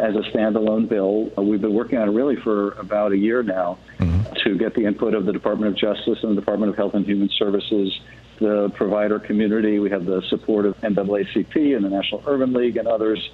as 0.00 0.14
a 0.16 0.20
standalone 0.30 0.88
bill. 0.88 1.30
Uh, 1.36 1.42
we've 1.42 1.60
been 1.60 1.74
working 1.74 1.98
on 1.98 2.08
it 2.08 2.12
really 2.12 2.36
for 2.36 2.72
about 2.72 3.12
a 3.12 3.16
year 3.16 3.42
now 3.42 3.78
mm-hmm. 3.98 4.32
to 4.44 4.56
get 4.56 4.74
the 4.74 4.84
input 4.84 5.14
of 5.14 5.26
the 5.26 5.32
Department 5.32 5.72
of 5.72 5.78
Justice 5.78 6.18
and 6.22 6.36
the 6.36 6.40
Department 6.40 6.70
of 6.70 6.76
Health 6.76 6.94
and 6.94 7.06
Human 7.06 7.28
Services 7.28 8.00
the 8.40 8.70
provider 8.74 9.18
community. 9.20 9.78
We 9.78 9.90
have 9.90 10.06
the 10.06 10.22
support 10.28 10.66
of 10.66 10.76
NAACP 10.80 11.76
and 11.76 11.84
the 11.84 11.90
National 11.90 12.22
Urban 12.26 12.52
League 12.52 12.76
and 12.76 12.88
others. 12.88 13.30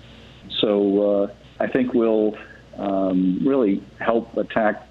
So 0.61 1.23
uh, 1.23 1.35
I 1.61 1.69
think 1.69 1.95
we'll 1.95 2.37
um, 2.77 3.41
really 3.47 3.83
help 3.99 4.37
attack 4.37 4.87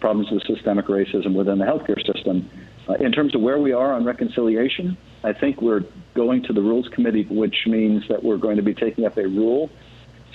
problems 0.00 0.30
with 0.30 0.42
systemic 0.44 0.86
racism 0.86 1.34
within 1.34 1.58
the 1.58 1.64
healthcare 1.64 2.04
system. 2.06 2.48
Uh, 2.86 2.94
in 2.94 3.10
terms 3.10 3.34
of 3.34 3.40
where 3.40 3.58
we 3.58 3.72
are 3.72 3.94
on 3.94 4.04
reconciliation, 4.04 4.96
I 5.24 5.32
think 5.32 5.62
we're 5.62 5.84
going 6.14 6.42
to 6.44 6.52
the 6.52 6.60
Rules 6.60 6.88
Committee, 6.88 7.24
which 7.24 7.66
means 7.66 8.06
that 8.08 8.22
we're 8.22 8.36
going 8.36 8.56
to 8.56 8.62
be 8.62 8.74
taking 8.74 9.06
up 9.06 9.16
a 9.16 9.26
rule. 9.26 9.70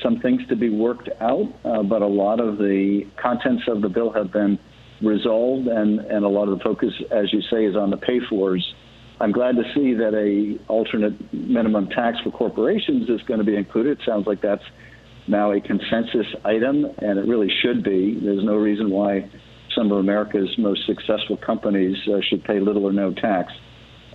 Some 0.04 0.20
things 0.22 0.42
to 0.50 0.56
be 0.56 0.70
worked 0.70 1.10
out, 1.20 1.54
uh, 1.66 1.84
but 1.84 2.02
a 2.02 2.08
lot 2.08 2.40
of 2.40 2.58
the 2.58 3.02
contents 3.22 3.64
of 3.68 3.82
the 3.82 3.90
bill 3.90 4.12
have 4.14 4.32
been 4.32 4.58
resolved, 5.02 5.68
and, 5.68 6.00
and 6.00 6.24
a 6.26 6.28
lot 6.28 6.48
of 6.48 6.58
the 6.58 6.64
focus, 6.64 6.94
as 7.12 7.32
you 7.34 7.42
say, 7.52 7.66
is 7.66 7.76
on 7.76 7.90
the 7.90 7.98
pay 7.98 8.20
fors 8.30 8.74
I'm 9.22 9.34
glad 9.34 9.56
to 9.58 9.64
see 9.76 9.94
that 9.96 10.14
a 10.14 10.58
alternate 10.72 11.34
minimum 11.34 11.90
tax 11.90 12.18
for 12.24 12.32
corporations 12.32 13.10
is 13.10 13.22
going 13.24 13.40
to 13.40 13.46
be 13.46 13.56
included. 13.56 14.00
It 14.00 14.06
sounds 14.06 14.26
like 14.26 14.42
that's 14.42 14.64
now 15.28 15.52
a 15.52 15.60
consensus 15.60 16.26
item, 16.46 16.86
and 17.00 17.20
it 17.20 17.28
really 17.28 17.50
should 17.62 17.84
be. 17.84 18.18
There's 18.22 18.44
no 18.44 18.56
reason 18.56 18.90
why 18.90 19.30
some 19.76 19.92
of 19.92 19.98
America's 19.98 20.50
most 20.58 20.86
successful 20.86 21.36
companies 21.36 21.98
uh, 22.08 22.20
should 22.30 22.46
pay 22.46 22.62
little 22.62 22.86
or 22.86 22.94
no 22.94 23.14
tax. 23.14 23.52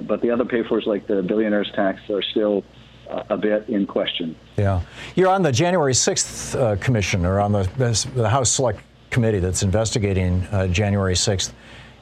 But 0.08 0.22
the 0.22 0.30
other 0.30 0.44
pay-fors, 0.44 0.84
like 0.86 1.06
the 1.06 1.22
billionaires 1.22 1.70
tax, 1.76 2.00
are 2.08 2.22
still 2.22 2.64
a 3.08 3.36
bit 3.36 3.68
in 3.68 3.86
question. 3.86 4.36
Yeah. 4.56 4.80
You're 5.14 5.30
on 5.30 5.42
the 5.42 5.52
January 5.52 5.92
6th 5.92 6.58
uh, 6.58 6.76
commission, 6.76 7.24
or 7.24 7.40
on 7.40 7.52
the, 7.52 7.62
the 8.14 8.28
House 8.28 8.50
Select 8.50 8.80
Committee 9.10 9.38
that's 9.38 9.62
investigating 9.62 10.42
uh, 10.50 10.66
January 10.68 11.14
6th. 11.14 11.52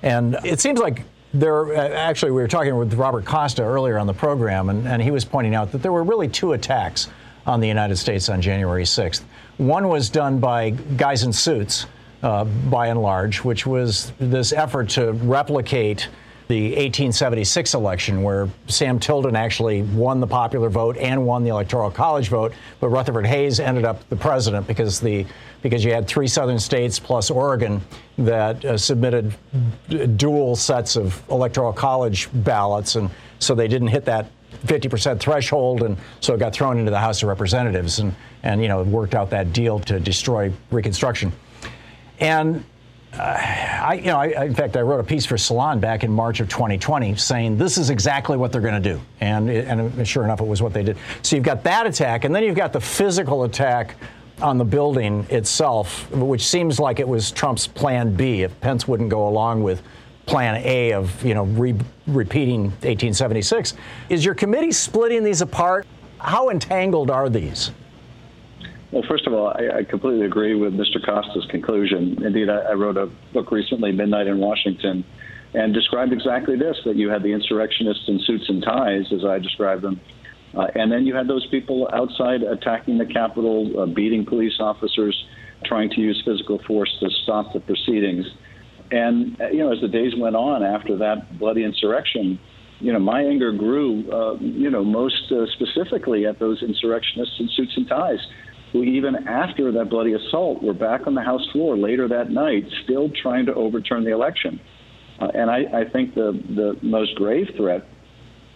And 0.02 0.36
it 0.44 0.60
seems 0.60 0.80
like 0.80 1.02
there, 1.34 1.74
uh, 1.74 1.88
actually, 1.90 2.32
we 2.32 2.42
were 2.42 2.48
talking 2.48 2.76
with 2.76 2.94
Robert 2.94 3.24
Costa 3.24 3.62
earlier 3.62 3.98
on 3.98 4.06
the 4.06 4.14
program, 4.14 4.68
and, 4.68 4.86
and 4.86 5.00
he 5.02 5.10
was 5.10 5.24
pointing 5.24 5.54
out 5.54 5.72
that 5.72 5.82
there 5.82 5.92
were 5.92 6.04
really 6.04 6.28
two 6.28 6.52
attacks 6.52 7.08
on 7.46 7.60
the 7.60 7.68
United 7.68 7.96
States 7.96 8.28
on 8.28 8.40
January 8.40 8.84
6th. 8.84 9.22
One 9.56 9.88
was 9.88 10.10
done 10.10 10.38
by 10.38 10.70
guys 10.70 11.22
in 11.24 11.32
suits, 11.32 11.86
uh, 12.22 12.44
by 12.44 12.88
and 12.88 13.00
large, 13.02 13.42
which 13.42 13.66
was 13.66 14.12
this 14.18 14.52
effort 14.52 14.88
to 14.90 15.12
replicate 15.12 16.08
the 16.52 16.72
1876 16.72 17.72
election, 17.72 18.22
where 18.22 18.46
Sam 18.66 18.98
Tilden 18.98 19.34
actually 19.34 19.84
won 19.84 20.20
the 20.20 20.26
popular 20.26 20.68
vote 20.68 20.98
and 20.98 21.26
won 21.26 21.44
the 21.44 21.48
Electoral 21.48 21.90
College 21.90 22.28
vote, 22.28 22.52
but 22.78 22.90
Rutherford 22.90 23.24
Hayes 23.24 23.58
ended 23.58 23.86
up 23.86 24.06
the 24.10 24.16
president 24.16 24.66
because 24.66 25.00
the 25.00 25.24
because 25.62 25.82
you 25.82 25.94
had 25.94 26.06
three 26.06 26.26
southern 26.26 26.58
states 26.58 26.98
plus 26.98 27.30
Oregon 27.30 27.80
that 28.18 28.62
uh, 28.66 28.76
submitted 28.76 29.34
dual 30.18 30.54
sets 30.54 30.94
of 30.94 31.22
Electoral 31.30 31.72
College 31.72 32.28
ballots, 32.44 32.96
and 32.96 33.08
so 33.38 33.54
they 33.54 33.68
didn't 33.68 33.88
hit 33.88 34.04
that 34.04 34.26
50% 34.66 35.20
threshold, 35.20 35.84
and 35.84 35.96
so 36.20 36.34
it 36.34 36.38
got 36.38 36.52
thrown 36.52 36.76
into 36.76 36.90
the 36.90 37.00
House 37.00 37.22
of 37.22 37.30
Representatives, 37.30 37.98
and 37.98 38.14
and 38.42 38.60
you 38.60 38.68
know 38.68 38.82
worked 38.82 39.14
out 39.14 39.30
that 39.30 39.54
deal 39.54 39.78
to 39.80 39.98
destroy 39.98 40.52
Reconstruction, 40.70 41.32
and 42.20 42.62
uh, 43.18 43.22
I, 43.22 43.94
you 43.94 44.06
know, 44.06 44.18
I, 44.18 44.44
in 44.44 44.54
fact, 44.54 44.76
I 44.76 44.80
wrote 44.80 45.00
a 45.00 45.04
piece 45.04 45.26
for 45.26 45.36
Salon 45.36 45.80
back 45.80 46.02
in 46.02 46.10
March 46.10 46.40
of 46.40 46.48
2020 46.48 47.14
saying 47.16 47.58
this 47.58 47.76
is 47.76 47.90
exactly 47.90 48.38
what 48.38 48.52
they're 48.52 48.62
going 48.62 48.82
to 48.82 48.94
do, 48.94 49.00
and 49.20 49.50
and 49.50 50.08
sure 50.08 50.24
enough, 50.24 50.40
it 50.40 50.46
was 50.46 50.62
what 50.62 50.72
they 50.72 50.82
did. 50.82 50.96
So 51.20 51.36
you've 51.36 51.44
got 51.44 51.62
that 51.64 51.86
attack, 51.86 52.24
and 52.24 52.34
then 52.34 52.42
you've 52.42 52.56
got 52.56 52.72
the 52.72 52.80
physical 52.80 53.44
attack 53.44 53.96
on 54.40 54.56
the 54.56 54.64
building 54.64 55.26
itself, 55.28 56.10
which 56.10 56.46
seems 56.46 56.80
like 56.80 57.00
it 57.00 57.08
was 57.08 57.30
Trump's 57.30 57.66
Plan 57.66 58.14
B 58.14 58.42
if 58.42 58.58
Pence 58.60 58.88
wouldn't 58.88 59.10
go 59.10 59.28
along 59.28 59.62
with 59.62 59.82
Plan 60.24 60.62
A 60.64 60.92
of 60.92 61.22
you 61.24 61.34
know 61.34 61.44
re- 61.44 61.74
repeating 62.06 62.62
1876. 62.62 63.74
Is 64.08 64.24
your 64.24 64.34
committee 64.34 64.72
splitting 64.72 65.22
these 65.22 65.42
apart? 65.42 65.86
How 66.18 66.48
entangled 66.48 67.10
are 67.10 67.28
these? 67.28 67.72
Well, 68.92 69.02
first 69.08 69.26
of 69.26 69.32
all, 69.32 69.48
I, 69.48 69.78
I 69.78 69.84
completely 69.84 70.26
agree 70.26 70.54
with 70.54 70.74
Mr. 70.74 71.02
Costa's 71.02 71.46
conclusion. 71.50 72.22
Indeed, 72.24 72.50
I, 72.50 72.58
I 72.58 72.72
wrote 72.74 72.98
a 72.98 73.06
book 73.32 73.50
recently, 73.50 73.90
Midnight 73.90 74.26
in 74.26 74.38
Washington, 74.38 75.04
and 75.54 75.72
described 75.72 76.12
exactly 76.12 76.58
this 76.58 76.76
that 76.84 76.96
you 76.96 77.08
had 77.08 77.22
the 77.22 77.32
insurrectionists 77.32 78.04
in 78.06 78.20
suits 78.20 78.44
and 78.48 78.62
ties, 78.62 79.10
as 79.10 79.24
I 79.24 79.38
described 79.38 79.82
them. 79.82 79.98
Uh, 80.54 80.66
and 80.74 80.92
then 80.92 81.06
you 81.06 81.14
had 81.14 81.26
those 81.26 81.46
people 81.46 81.88
outside 81.90 82.42
attacking 82.42 82.98
the 82.98 83.06
Capitol, 83.06 83.80
uh, 83.80 83.86
beating 83.86 84.26
police 84.26 84.60
officers. 84.60 85.16
trying 85.64 85.88
to 85.88 86.00
use 86.00 86.20
physical 86.24 86.58
force 86.66 86.94
to 86.98 87.08
stop 87.22 87.52
the 87.52 87.60
proceedings. 87.60 88.26
And 88.90 89.40
uh, 89.40 89.48
you 89.48 89.58
know, 89.58 89.72
as 89.72 89.80
the 89.80 89.88
days 89.88 90.12
went 90.18 90.36
on 90.36 90.62
after 90.62 90.98
that 90.98 91.38
bloody 91.38 91.64
insurrection, 91.64 92.38
you 92.80 92.92
know, 92.92 92.98
my 92.98 93.22
anger 93.22 93.52
grew. 93.52 94.10
Uh, 94.12 94.34
you 94.40 94.68
know, 94.68 94.84
most 94.84 95.30
uh, 95.30 95.46
specifically 95.54 96.26
at 96.26 96.38
those 96.38 96.62
insurrectionists 96.62 97.36
in 97.38 97.48
suits 97.56 97.72
and 97.76 97.88
ties, 97.88 98.18
who 98.72 98.82
even 98.82 99.14
after 99.28 99.70
that 99.72 99.90
bloody 99.90 100.14
assault 100.14 100.62
were 100.62 100.72
back 100.72 101.06
on 101.06 101.14
the 101.14 101.22
House 101.22 101.46
floor 101.52 101.76
later 101.76 102.08
that 102.08 102.30
night, 102.30 102.64
still 102.84 103.10
trying 103.22 103.46
to 103.46 103.54
overturn 103.54 104.04
the 104.04 104.12
election. 104.12 104.58
Uh, 105.20 105.28
and 105.34 105.50
I, 105.50 105.64
I 105.72 105.90
think 105.92 106.14
the 106.14 106.32
the 106.56 106.78
most 106.82 107.14
grave 107.16 107.46
threat 107.56 107.86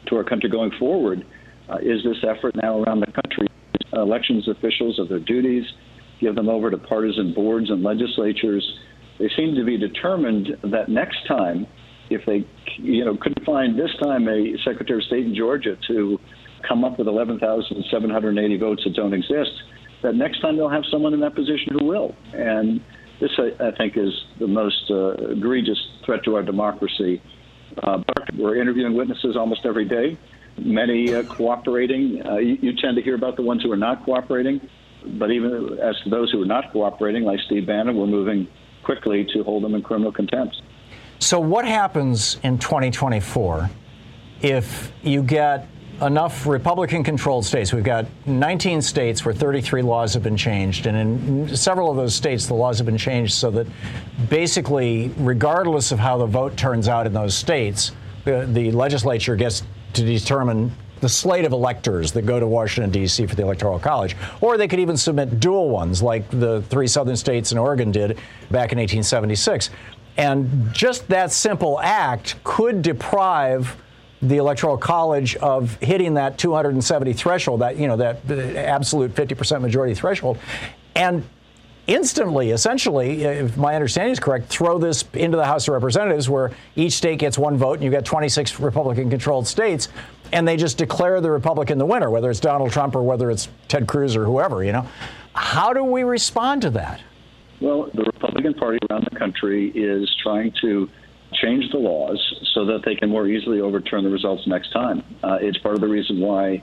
to 0.08 0.16
our 0.16 0.24
country 0.24 0.48
going 0.48 0.70
forward 0.78 1.24
uh, 1.68 1.76
is 1.76 2.02
this 2.02 2.16
effort 2.22 2.54
now 2.56 2.82
around 2.82 3.00
the 3.00 3.06
country, 3.06 3.46
elections 3.92 4.48
officials 4.48 4.98
of 4.98 5.08
their 5.08 5.20
duties, 5.20 5.64
give 6.20 6.34
them 6.34 6.48
over 6.48 6.70
to 6.70 6.78
partisan 6.78 7.34
boards 7.34 7.70
and 7.70 7.82
legislatures. 7.82 8.64
They 9.18 9.28
seem 9.36 9.54
to 9.54 9.64
be 9.64 9.78
determined 9.78 10.48
that 10.72 10.88
next 10.88 11.26
time, 11.26 11.66
if 12.10 12.24
they, 12.26 12.46
you 12.78 13.04
know, 13.04 13.16
couldn't 13.20 13.44
find 13.44 13.78
this 13.78 13.90
time 14.02 14.28
a 14.28 14.54
Secretary 14.64 15.00
of 15.00 15.04
State 15.04 15.26
in 15.26 15.34
Georgia 15.34 15.76
to 15.88 16.18
come 16.66 16.84
up 16.84 16.98
with 16.98 17.08
11,780 17.08 18.56
votes 18.58 18.82
that 18.84 18.94
don't 18.94 19.12
exist, 19.12 19.50
that 20.06 20.14
next 20.14 20.40
time 20.40 20.56
they'll 20.56 20.68
have 20.68 20.84
someone 20.90 21.12
in 21.14 21.20
that 21.20 21.34
position 21.34 21.76
who 21.78 21.84
will. 21.84 22.14
And 22.32 22.80
this, 23.20 23.32
I, 23.38 23.52
I 23.66 23.70
think, 23.72 23.96
is 23.96 24.12
the 24.38 24.46
most 24.46 24.88
uh, 24.88 25.14
egregious 25.32 25.78
threat 26.04 26.22
to 26.24 26.36
our 26.36 26.42
democracy. 26.42 27.20
Uh, 27.82 28.02
we're 28.36 28.56
interviewing 28.56 28.94
witnesses 28.94 29.36
almost 29.36 29.66
every 29.66 29.84
day 29.84 30.16
many 30.58 31.14
uh, 31.14 31.22
cooperating. 31.24 32.24
Uh, 32.24 32.36
you, 32.36 32.56
you, 32.62 32.72
tend 32.76 32.96
to 32.96 33.02
hear 33.02 33.14
about 33.14 33.36
the 33.36 33.42
ones 33.42 33.62
who 33.62 33.70
are 33.70 33.76
not 33.76 34.04
cooperating, 34.04 34.58
but 35.04 35.30
even 35.30 35.78
as 35.80 35.94
to 36.02 36.08
those 36.08 36.30
who 36.30 36.42
are 36.42 36.46
not 36.46 36.72
cooperating, 36.72 37.24
like 37.24 37.40
Steve 37.40 37.66
Bannon, 37.66 37.94
we're 37.94 38.06
moving 38.06 38.48
quickly 38.82 39.26
to 39.34 39.42
hold 39.42 39.64
them 39.64 39.74
in 39.74 39.82
criminal 39.82 40.12
contempt. 40.12 40.62
So, 41.18 41.38
what 41.38 41.66
happens 41.66 42.38
in 42.42 42.58
2024 42.58 43.68
if 44.40 44.92
you 45.02 45.22
get 45.22 45.68
enough 46.02 46.46
Republican 46.46 47.02
controlled 47.02 47.44
states? 47.44 47.72
We've 47.72 47.84
got 47.84 48.06
19 48.26 48.82
states 48.82 49.24
where 49.24 49.34
33 49.34 49.82
laws 49.82 50.14
have 50.14 50.22
been 50.22 50.36
changed, 50.36 50.86
and 50.86 50.96
in 51.48 51.56
several 51.56 51.90
of 51.90 51.96
those 51.96 52.14
states, 52.14 52.46
the 52.46 52.54
laws 52.54 52.78
have 52.78 52.86
been 52.86 52.98
changed 52.98 53.34
so 53.34 53.50
that 53.52 53.66
basically, 54.28 55.12
regardless 55.18 55.92
of 55.92 55.98
how 55.98 56.18
the 56.18 56.26
vote 56.26 56.56
turns 56.56 56.88
out 56.88 57.06
in 57.06 57.12
those 57.12 57.34
states, 57.34 57.92
the, 58.24 58.48
the 58.52 58.70
legislature 58.72 59.36
gets 59.36 59.62
to 59.92 60.04
determine 60.04 60.72
the 61.00 61.08
slate 61.08 61.44
of 61.44 61.52
electors 61.52 62.12
that 62.12 62.22
go 62.22 62.40
to 62.40 62.46
Washington, 62.46 62.90
D.C. 62.90 63.26
for 63.26 63.34
the 63.34 63.42
Electoral 63.42 63.78
College. 63.78 64.16
Or 64.40 64.56
they 64.56 64.66
could 64.66 64.80
even 64.80 64.96
submit 64.96 65.40
dual 65.40 65.68
ones, 65.68 66.02
like 66.02 66.28
the 66.30 66.62
three 66.62 66.86
southern 66.86 67.16
states 67.16 67.52
and 67.52 67.58
Oregon 67.58 67.92
did 67.92 68.18
back 68.50 68.72
in 68.72 68.78
1876. 68.78 69.70
And 70.16 70.72
just 70.72 71.06
that 71.08 71.32
simple 71.32 71.78
act 71.80 72.36
could 72.44 72.80
deprive 72.80 73.76
the 74.22 74.38
Electoral 74.38 74.76
College 74.76 75.36
of 75.36 75.74
hitting 75.76 76.14
that 76.14 76.38
270 76.38 77.12
threshold, 77.12 77.60
that, 77.60 77.76
you 77.76 77.86
know, 77.86 77.96
that 77.96 78.20
uh, 78.30 78.34
absolute 78.58 79.14
50% 79.14 79.60
majority 79.60 79.94
threshold. 79.94 80.38
And 80.94 81.24
instantly, 81.86 82.50
essentially, 82.50 83.24
if 83.24 83.56
my 83.56 83.74
understanding 83.74 84.12
is 84.12 84.20
correct, 84.20 84.48
throw 84.48 84.78
this 84.78 85.04
into 85.12 85.36
the 85.36 85.44
House 85.44 85.68
of 85.68 85.74
Representatives 85.74 86.28
where 86.28 86.50
each 86.74 86.94
state 86.94 87.18
gets 87.18 87.38
one 87.38 87.56
vote 87.56 87.74
and 87.74 87.82
you've 87.82 87.92
got 87.92 88.04
26 88.04 88.58
Republican 88.60 89.10
controlled 89.10 89.46
states 89.46 89.88
and 90.32 90.46
they 90.46 90.56
just 90.56 90.78
declare 90.78 91.20
the 91.20 91.30
Republican 91.30 91.78
the 91.78 91.86
winner, 91.86 92.10
whether 92.10 92.30
it's 92.30 92.40
Donald 92.40 92.72
Trump 92.72 92.96
or 92.96 93.02
whether 93.02 93.30
it's 93.30 93.48
Ted 93.68 93.86
Cruz 93.86 94.16
or 94.16 94.24
whoever, 94.24 94.64
you 94.64 94.72
know. 94.72 94.86
How 95.34 95.72
do 95.72 95.84
we 95.84 96.02
respond 96.02 96.62
to 96.62 96.70
that? 96.70 97.00
Well, 97.60 97.90
the 97.94 98.02
Republican 98.04 98.54
Party 98.54 98.78
around 98.90 99.06
the 99.10 99.16
country 99.16 99.70
is 99.74 100.14
trying 100.22 100.52
to 100.62 100.88
change 101.42 101.64
the 101.72 101.78
laws 101.78 102.18
so 102.54 102.64
that 102.66 102.82
they 102.84 102.94
can 102.94 103.10
more 103.10 103.26
easily 103.26 103.60
overturn 103.60 104.04
the 104.04 104.10
results 104.10 104.42
next 104.46 104.72
time. 104.72 105.02
Uh, 105.22 105.38
it's 105.40 105.58
part 105.58 105.74
of 105.74 105.80
the 105.80 105.88
reason 105.88 106.20
why 106.20 106.62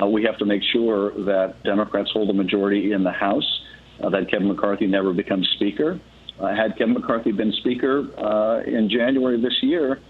uh, 0.00 0.06
we 0.06 0.22
have 0.24 0.38
to 0.38 0.44
make 0.44 0.62
sure 0.72 1.12
that 1.24 1.62
Democrats 1.64 2.10
hold 2.12 2.30
a 2.30 2.32
majority 2.32 2.92
in 2.92 3.04
the 3.04 3.12
House 3.12 3.60
uh, 4.02 4.08
that 4.10 4.30
Kevin 4.30 4.48
McCarthy 4.48 4.86
never 4.86 5.12
becomes 5.12 5.48
Speaker. 5.56 6.00
Uh, 6.40 6.54
had 6.54 6.76
Kevin 6.76 6.94
McCarthy 6.94 7.32
been 7.32 7.52
Speaker 7.60 8.08
uh, 8.18 8.62
in 8.62 8.90
January 8.90 9.40
this 9.40 9.56
year, 9.62 10.00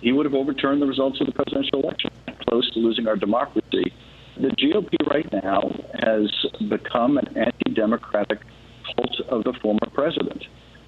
he 0.00 0.12
would 0.12 0.26
have 0.26 0.34
overturned 0.34 0.82
the 0.82 0.86
results 0.86 1.20
of 1.20 1.26
the 1.26 1.32
presidential 1.32 1.80
election, 1.80 2.10
close 2.48 2.70
to 2.74 2.80
losing 2.80 3.06
our 3.06 3.16
democracy. 3.16 3.92
The 4.36 4.48
GOP 4.48 4.94
right 5.08 5.30
now 5.32 5.70
has 5.94 6.30
become 6.68 7.16
an 7.18 7.36
anti 7.36 7.74
democratic 7.74 8.40
cult 8.84 9.20
of 9.28 9.44
the 9.44 9.52
former 9.62 9.86
president. 9.94 10.42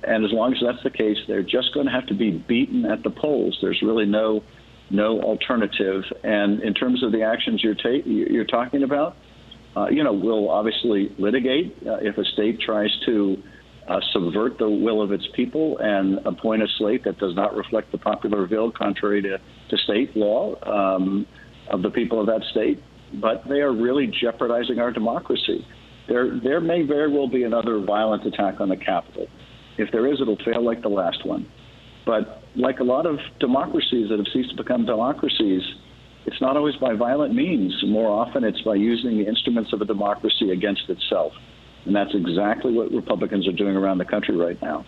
And 0.07 0.24
as 0.24 0.32
long 0.32 0.52
as 0.52 0.59
that's 0.64 0.82
the 0.82 0.90
case, 0.90 1.16
they're 1.26 1.42
just 1.42 1.72
going 1.74 1.86
to 1.86 1.92
have 1.92 2.07
to 2.09 2.14
be 2.14 2.30
beaten 2.30 2.84
at 2.84 3.02
the 3.02 3.11
polls. 3.11 3.59
There's 3.61 3.80
really 3.82 4.07
no 4.07 4.42
no 4.90 5.20
alternative. 5.22 6.02
And 6.22 6.62
in 6.62 6.74
terms 6.74 7.02
of 7.02 7.11
the 7.11 7.22
actions 7.22 7.62
you're 7.64 7.74
ta- 7.74 8.05
you're 8.05 8.44
talking 8.44 8.82
about, 8.82 9.16
uh, 9.76 9.88
you 9.88 10.05
know, 10.05 10.12
we'll 10.12 10.50
obviously 10.50 11.14
litigate 11.18 11.76
uh, 11.86 11.96
if 11.96 12.18
a 12.18 12.24
state 12.24 12.61
tries 12.61 12.90
to 13.07 13.42
uh, 13.88 14.00
subvert 14.12 14.59
the 14.59 14.68
will 14.68 15.02
of 15.02 15.12
its 15.12 15.26
people 15.34 15.78
and 15.78 16.18
appoint 16.26 16.62
a 16.62 16.66
slate 16.78 17.05
that 17.05 17.18
does 17.18 17.34
not 17.34 17.55
reflect 17.55 17.92
the 17.92 17.98
popular 17.98 18.46
will, 18.46 18.70
contrary 18.70 19.20
to, 19.22 19.38
to 19.68 19.76
state 19.78 20.16
law 20.16 20.55
um, 20.64 21.26
of 21.68 21.82
the 21.82 21.90
people 21.90 22.20
of 22.20 22.26
that 22.26 22.42
state. 22.50 22.82
But 23.20 23.44
they 23.48 23.61
are 23.61 23.72
really 23.72 24.07
jeopardizing 24.20 24.78
our 24.78 24.92
democracy. 24.92 25.66
There, 26.09 26.38
there 26.40 26.61
may 26.61 26.82
very 26.82 27.11
well 27.11 27.28
be 27.28 27.44
another 27.44 27.78
violent 27.80 28.26
attack 28.26 28.61
on 28.61 28.68
the 28.68 28.76
Capitol. 28.76 29.26
If 29.77 29.91
there 29.93 30.07
is, 30.07 30.20
it'll 30.20 30.37
fail 30.45 30.64
like 30.64 30.83
the 30.83 30.89
last 30.89 31.27
one. 31.27 31.47
But 32.07 32.43
like 32.55 32.81
a 32.81 32.85
lot 32.85 33.07
of 33.07 33.18
democracies 33.41 34.09
that 34.11 34.18
have 34.18 34.29
ceased 34.33 34.51
to 34.51 34.57
become 34.57 34.85
democracies, 34.85 35.62
it's 36.27 36.41
not 36.41 36.57
always 36.57 36.77
by 36.77 36.95
violent 36.95 37.35
means. 37.35 37.75
More 37.87 38.11
often, 38.11 38.45
it's 38.45 38.61
by 38.62 38.77
using 38.77 39.18
the 39.18 39.27
instruments 39.27 39.72
of 39.72 39.81
a 39.81 39.85
democracy 39.85 40.51
against 40.51 40.89
itself. 40.89 41.33
And 41.87 41.95
that's 41.95 42.14
exactly 42.14 42.72
what 42.72 42.93
Republicans 42.93 43.47
are 43.47 43.53
doing 43.53 43.77
around 43.77 43.99
the 43.99 44.05
country 44.05 44.37
right 44.37 44.61
now. 44.62 44.85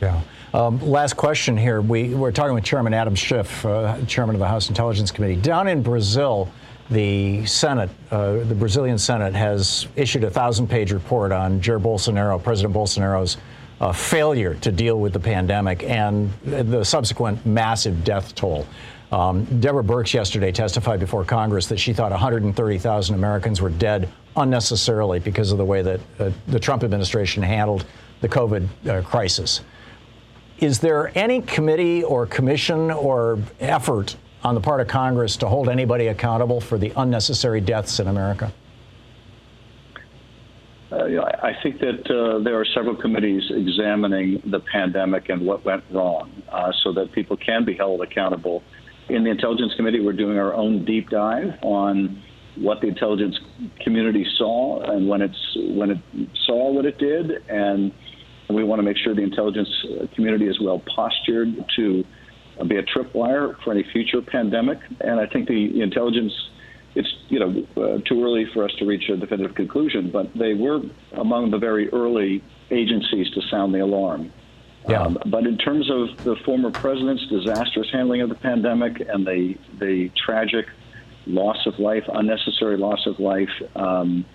Yeah. 0.00 0.20
Um, 0.52 0.80
last 0.80 1.16
question 1.16 1.56
here. 1.56 1.80
We, 1.80 2.14
we're 2.14 2.32
talking 2.32 2.54
with 2.54 2.64
Chairman 2.64 2.94
Adam 2.94 3.14
Schiff, 3.14 3.64
uh, 3.64 4.04
Chairman 4.06 4.34
of 4.34 4.40
the 4.40 4.48
House 4.48 4.68
Intelligence 4.68 5.10
Committee. 5.10 5.36
Down 5.36 5.68
in 5.68 5.82
Brazil, 5.82 6.50
the 6.90 7.46
Senate, 7.46 7.90
uh, 8.10 8.38
the 8.44 8.54
Brazilian 8.54 8.98
Senate, 8.98 9.34
has 9.34 9.86
issued 9.96 10.24
a 10.24 10.30
thousand 10.30 10.68
page 10.68 10.92
report 10.92 11.32
on 11.32 11.60
Jair 11.60 11.80
Bolsonaro, 11.80 12.42
President 12.42 12.74
Bolsonaro's 12.74 13.36
uh, 13.84 13.92
failure 13.92 14.54
to 14.54 14.72
deal 14.72 14.98
with 14.98 15.12
the 15.12 15.20
pandemic 15.20 15.82
and 15.84 16.32
the 16.42 16.82
subsequent 16.82 17.44
massive 17.44 18.02
death 18.02 18.34
toll. 18.34 18.66
Um, 19.12 19.44
Deborah 19.60 19.84
Birx 19.84 20.14
yesterday 20.14 20.50
testified 20.50 21.00
before 21.00 21.22
Congress 21.22 21.66
that 21.66 21.78
she 21.78 21.92
thought 21.92 22.10
130,000 22.10 23.14
Americans 23.14 23.60
were 23.60 23.68
dead 23.68 24.08
unnecessarily 24.36 25.18
because 25.18 25.52
of 25.52 25.58
the 25.58 25.66
way 25.66 25.82
that 25.82 26.00
uh, 26.18 26.30
the 26.48 26.58
Trump 26.58 26.82
administration 26.82 27.42
handled 27.42 27.84
the 28.22 28.28
COVID 28.28 28.66
uh, 28.88 29.02
crisis. 29.02 29.60
Is 30.60 30.78
there 30.78 31.12
any 31.16 31.42
committee 31.42 32.02
or 32.02 32.24
commission 32.24 32.90
or 32.90 33.38
effort 33.60 34.16
on 34.42 34.54
the 34.54 34.62
part 34.62 34.80
of 34.80 34.88
Congress 34.88 35.36
to 35.36 35.46
hold 35.46 35.68
anybody 35.68 36.06
accountable 36.06 36.58
for 36.58 36.78
the 36.78 36.90
unnecessary 36.96 37.60
deaths 37.60 38.00
in 38.00 38.08
America? 38.08 38.50
Uh, 40.94 41.22
I 41.42 41.52
think 41.62 41.80
that 41.80 42.08
uh, 42.08 42.42
there 42.44 42.60
are 42.60 42.66
several 42.74 42.94
committees 42.94 43.42
examining 43.50 44.40
the 44.50 44.60
pandemic 44.60 45.28
and 45.28 45.44
what 45.44 45.64
went 45.64 45.82
wrong 45.90 46.30
uh, 46.52 46.70
so 46.84 46.92
that 46.92 47.12
people 47.12 47.36
can 47.36 47.64
be 47.64 47.74
held 47.74 48.00
accountable 48.00 48.62
in 49.08 49.24
the 49.24 49.30
Intelligence 49.30 49.72
Committee, 49.76 50.00
we're 50.00 50.12
doing 50.12 50.38
our 50.38 50.54
own 50.54 50.84
deep 50.84 51.10
dive 51.10 51.58
on 51.62 52.22
what 52.56 52.80
the 52.80 52.86
intelligence 52.86 53.36
community 53.82 54.24
saw 54.38 54.80
and 54.80 55.08
when 55.08 55.20
it's 55.20 55.56
when 55.56 55.90
it 55.90 55.98
saw 56.46 56.70
what 56.72 56.86
it 56.86 56.98
did, 56.98 57.30
and 57.48 57.92
we 58.48 58.62
want 58.62 58.78
to 58.78 58.82
make 58.84 58.96
sure 58.96 59.14
the 59.14 59.22
intelligence 59.22 59.68
community 60.14 60.46
is 60.46 60.58
well 60.60 60.80
postured 60.94 61.48
to 61.76 62.04
be 62.68 62.76
a 62.76 62.82
tripwire 62.84 63.56
for 63.64 63.72
any 63.72 63.84
future 63.92 64.22
pandemic. 64.22 64.78
And 65.00 65.18
I 65.18 65.26
think 65.26 65.48
the 65.48 65.82
intelligence 65.82 66.32
it's 66.94 67.12
you 67.28 67.38
know 67.38 67.66
uh, 67.76 67.98
too 68.06 68.22
early 68.24 68.46
for 68.52 68.64
us 68.64 68.72
to 68.78 68.86
reach 68.86 69.08
a 69.08 69.16
definitive 69.16 69.54
conclusion, 69.54 70.10
but 70.10 70.32
they 70.34 70.54
were 70.54 70.80
among 71.12 71.50
the 71.50 71.58
very 71.58 71.88
early 71.90 72.42
agencies 72.70 73.30
to 73.30 73.42
sound 73.50 73.74
the 73.74 73.80
alarm. 73.80 74.32
Yeah. 74.88 75.02
Um, 75.02 75.18
but 75.26 75.46
in 75.46 75.56
terms 75.56 75.90
of 75.90 76.24
the 76.24 76.36
former 76.44 76.70
president's 76.70 77.26
disastrous 77.28 77.88
handling 77.90 78.20
of 78.20 78.28
the 78.28 78.34
pandemic 78.34 79.00
and 79.00 79.26
the 79.26 79.54
the 79.80 80.10
tragic 80.24 80.66
loss 81.26 81.66
of 81.66 81.78
life, 81.78 82.04
unnecessary 82.12 82.76
loss 82.76 83.06
of 83.06 83.18
life, 83.18 83.48
um, 83.76 84.26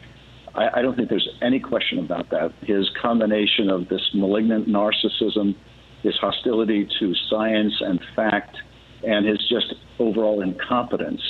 I, 0.55 0.79
I, 0.79 0.81
don't 0.81 0.95
think 0.95 1.09
there's 1.09 1.29
any 1.39 1.59
question 1.59 1.99
about 1.99 2.31
that. 2.31 2.51
His 2.61 2.89
combination 2.99 3.69
of 3.69 3.89
this 3.89 4.01
malignant 4.15 4.67
narcissism, 4.67 5.55
his 6.01 6.15
hostility 6.15 6.89
to 6.99 7.13
science 7.29 7.75
and 7.79 7.99
fact, 8.15 8.57
and 9.03 9.27
his 9.27 9.37
just 9.47 9.75
overall 9.99 10.41
incompetence, 10.41 11.21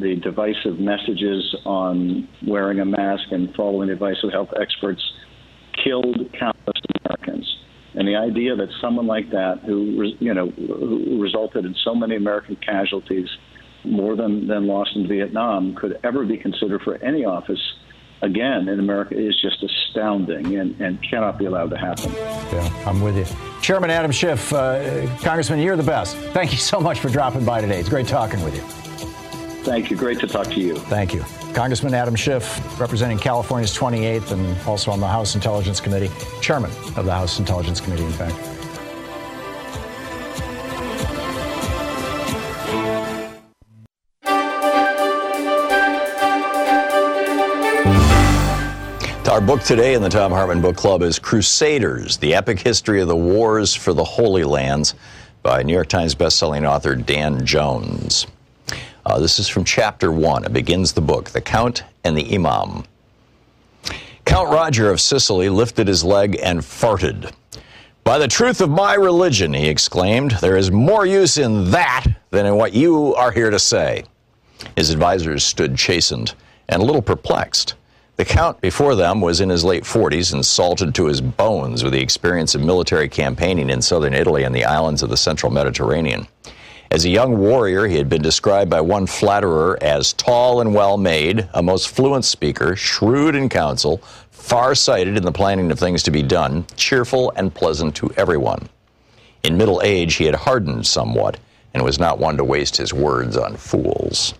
the 0.00 0.16
divisive 0.16 0.78
messages 0.78 1.54
on 1.64 2.28
wearing 2.46 2.80
a 2.80 2.84
mask 2.84 3.24
and 3.30 3.54
following 3.54 3.88
the 3.88 3.94
advice 3.94 4.16
of 4.22 4.32
health 4.32 4.50
experts 4.60 5.02
killed 5.84 6.16
countless 6.38 6.80
Americans. 7.04 7.58
And 7.94 8.06
the 8.06 8.16
idea 8.16 8.54
that 8.56 8.68
someone 8.80 9.06
like 9.06 9.30
that, 9.30 9.60
who 9.64 10.12
you 10.20 10.34
know, 10.34 10.50
who 10.50 11.20
resulted 11.20 11.64
in 11.64 11.74
so 11.84 11.94
many 11.94 12.16
American 12.16 12.56
casualties, 12.56 13.28
more 13.84 14.16
than 14.16 14.46
than 14.46 14.66
lost 14.66 14.90
in 14.96 15.08
Vietnam, 15.08 15.74
could 15.74 15.98
ever 16.04 16.24
be 16.24 16.36
considered 16.36 16.82
for 16.82 16.96
any 17.02 17.24
office 17.24 17.60
again 18.22 18.68
in 18.68 18.80
America 18.80 19.14
is 19.14 19.34
just 19.40 19.62
astounding 19.62 20.56
and, 20.56 20.78
and 20.80 20.98
cannot 21.08 21.38
be 21.38 21.44
allowed 21.46 21.70
to 21.70 21.76
happen. 21.76 22.12
Yeah, 22.12 22.84
I'm 22.86 23.00
with 23.00 23.16
you. 23.16 23.26
Chairman 23.60 23.90
Adam 23.90 24.10
Schiff, 24.10 24.52
uh, 24.52 25.06
Congressman, 25.22 25.58
you're 25.60 25.76
the 25.76 25.82
best. 25.82 26.16
Thank 26.16 26.52
you 26.52 26.58
so 26.58 26.80
much 26.80 27.00
for 27.00 27.08
dropping 27.08 27.44
by 27.44 27.60
today. 27.60 27.78
It's 27.78 27.88
great 27.88 28.06
talking 28.06 28.42
with 28.42 28.54
you. 28.54 28.85
Thank 29.66 29.90
you. 29.90 29.96
Great 29.96 30.20
to 30.20 30.28
talk 30.28 30.46
to 30.52 30.60
you. 30.60 30.76
Thank 30.76 31.12
you. 31.12 31.24
Congressman 31.52 31.92
Adam 31.92 32.14
Schiff, 32.14 32.80
representing 32.80 33.18
California's 33.18 33.76
28th 33.76 34.30
and 34.30 34.56
also 34.64 34.92
on 34.92 35.00
the 35.00 35.08
House 35.08 35.34
Intelligence 35.34 35.80
Committee, 35.80 36.08
chairman 36.40 36.70
of 36.96 37.04
the 37.04 37.10
House 37.10 37.40
Intelligence 37.40 37.80
Committee, 37.80 38.04
in 38.04 38.12
fact. 38.12 38.36
Our 49.28 49.40
book 49.40 49.62
today 49.62 49.94
in 49.94 50.02
the 50.02 50.08
Thom 50.08 50.30
Hartmann 50.30 50.62
Book 50.62 50.76
Club 50.76 51.02
is 51.02 51.18
Crusaders 51.18 52.18
The 52.18 52.34
Epic 52.34 52.60
History 52.60 53.00
of 53.00 53.08
the 53.08 53.16
Wars 53.16 53.74
for 53.74 53.92
the 53.92 54.04
Holy 54.04 54.44
Lands 54.44 54.94
by 55.42 55.64
New 55.64 55.74
York 55.74 55.88
Times 55.88 56.14
bestselling 56.14 56.66
author 56.66 56.94
Dan 56.94 57.44
Jones. 57.44 58.28
Uh, 59.06 59.20
this 59.20 59.38
is 59.38 59.46
from 59.46 59.62
chapter 59.62 60.10
one. 60.10 60.44
It 60.44 60.52
begins 60.52 60.92
the 60.92 61.00
book 61.00 61.30
The 61.30 61.40
Count 61.40 61.84
and 62.02 62.18
the 62.18 62.34
Imam. 62.34 62.82
Count 64.24 64.50
Roger 64.50 64.90
of 64.90 65.00
Sicily 65.00 65.48
lifted 65.48 65.86
his 65.86 66.02
leg 66.02 66.36
and 66.42 66.58
farted. 66.58 67.32
By 68.02 68.18
the 68.18 68.26
truth 68.26 68.60
of 68.60 68.68
my 68.68 68.94
religion, 68.94 69.54
he 69.54 69.68
exclaimed, 69.68 70.32
there 70.40 70.56
is 70.56 70.72
more 70.72 71.06
use 71.06 71.38
in 71.38 71.70
that 71.70 72.04
than 72.30 72.46
in 72.46 72.56
what 72.56 72.72
you 72.72 73.14
are 73.14 73.30
here 73.30 73.50
to 73.50 73.60
say. 73.60 74.02
His 74.74 74.90
advisers 74.90 75.44
stood 75.44 75.76
chastened 75.76 76.34
and 76.68 76.82
a 76.82 76.84
little 76.84 77.00
perplexed. 77.00 77.74
The 78.16 78.24
Count 78.24 78.60
before 78.60 78.96
them 78.96 79.20
was 79.20 79.40
in 79.40 79.50
his 79.50 79.62
late 79.62 79.84
40s 79.84 80.32
and 80.32 80.44
salted 80.44 80.96
to 80.96 81.06
his 81.06 81.20
bones 81.20 81.84
with 81.84 81.92
the 81.92 82.02
experience 82.02 82.56
of 82.56 82.60
military 82.60 83.08
campaigning 83.08 83.70
in 83.70 83.82
southern 83.82 84.14
Italy 84.14 84.42
and 84.42 84.54
the 84.54 84.64
islands 84.64 85.04
of 85.04 85.10
the 85.10 85.16
central 85.16 85.52
Mediterranean. 85.52 86.26
As 86.90 87.04
a 87.04 87.10
young 87.10 87.38
warrior, 87.38 87.86
he 87.86 87.96
had 87.96 88.08
been 88.08 88.22
described 88.22 88.70
by 88.70 88.80
one 88.80 89.06
flatterer 89.06 89.76
as 89.82 90.12
tall 90.12 90.60
and 90.60 90.72
well 90.72 90.96
made, 90.96 91.48
a 91.52 91.62
most 91.62 91.88
fluent 91.88 92.24
speaker, 92.24 92.76
shrewd 92.76 93.34
in 93.34 93.48
counsel, 93.48 93.98
far 94.30 94.74
sighted 94.74 95.16
in 95.16 95.24
the 95.24 95.32
planning 95.32 95.70
of 95.72 95.78
things 95.78 96.04
to 96.04 96.12
be 96.12 96.22
done, 96.22 96.64
cheerful 96.76 97.32
and 97.34 97.52
pleasant 97.52 97.96
to 97.96 98.12
everyone. 98.16 98.68
In 99.42 99.56
middle 99.56 99.82
age, 99.82 100.14
he 100.14 100.24
had 100.24 100.34
hardened 100.36 100.86
somewhat 100.86 101.38
and 101.74 101.82
was 101.82 101.98
not 101.98 102.18
one 102.18 102.36
to 102.36 102.44
waste 102.44 102.76
his 102.76 102.94
words 102.94 103.36
on 103.36 103.56
fools. 103.56 104.34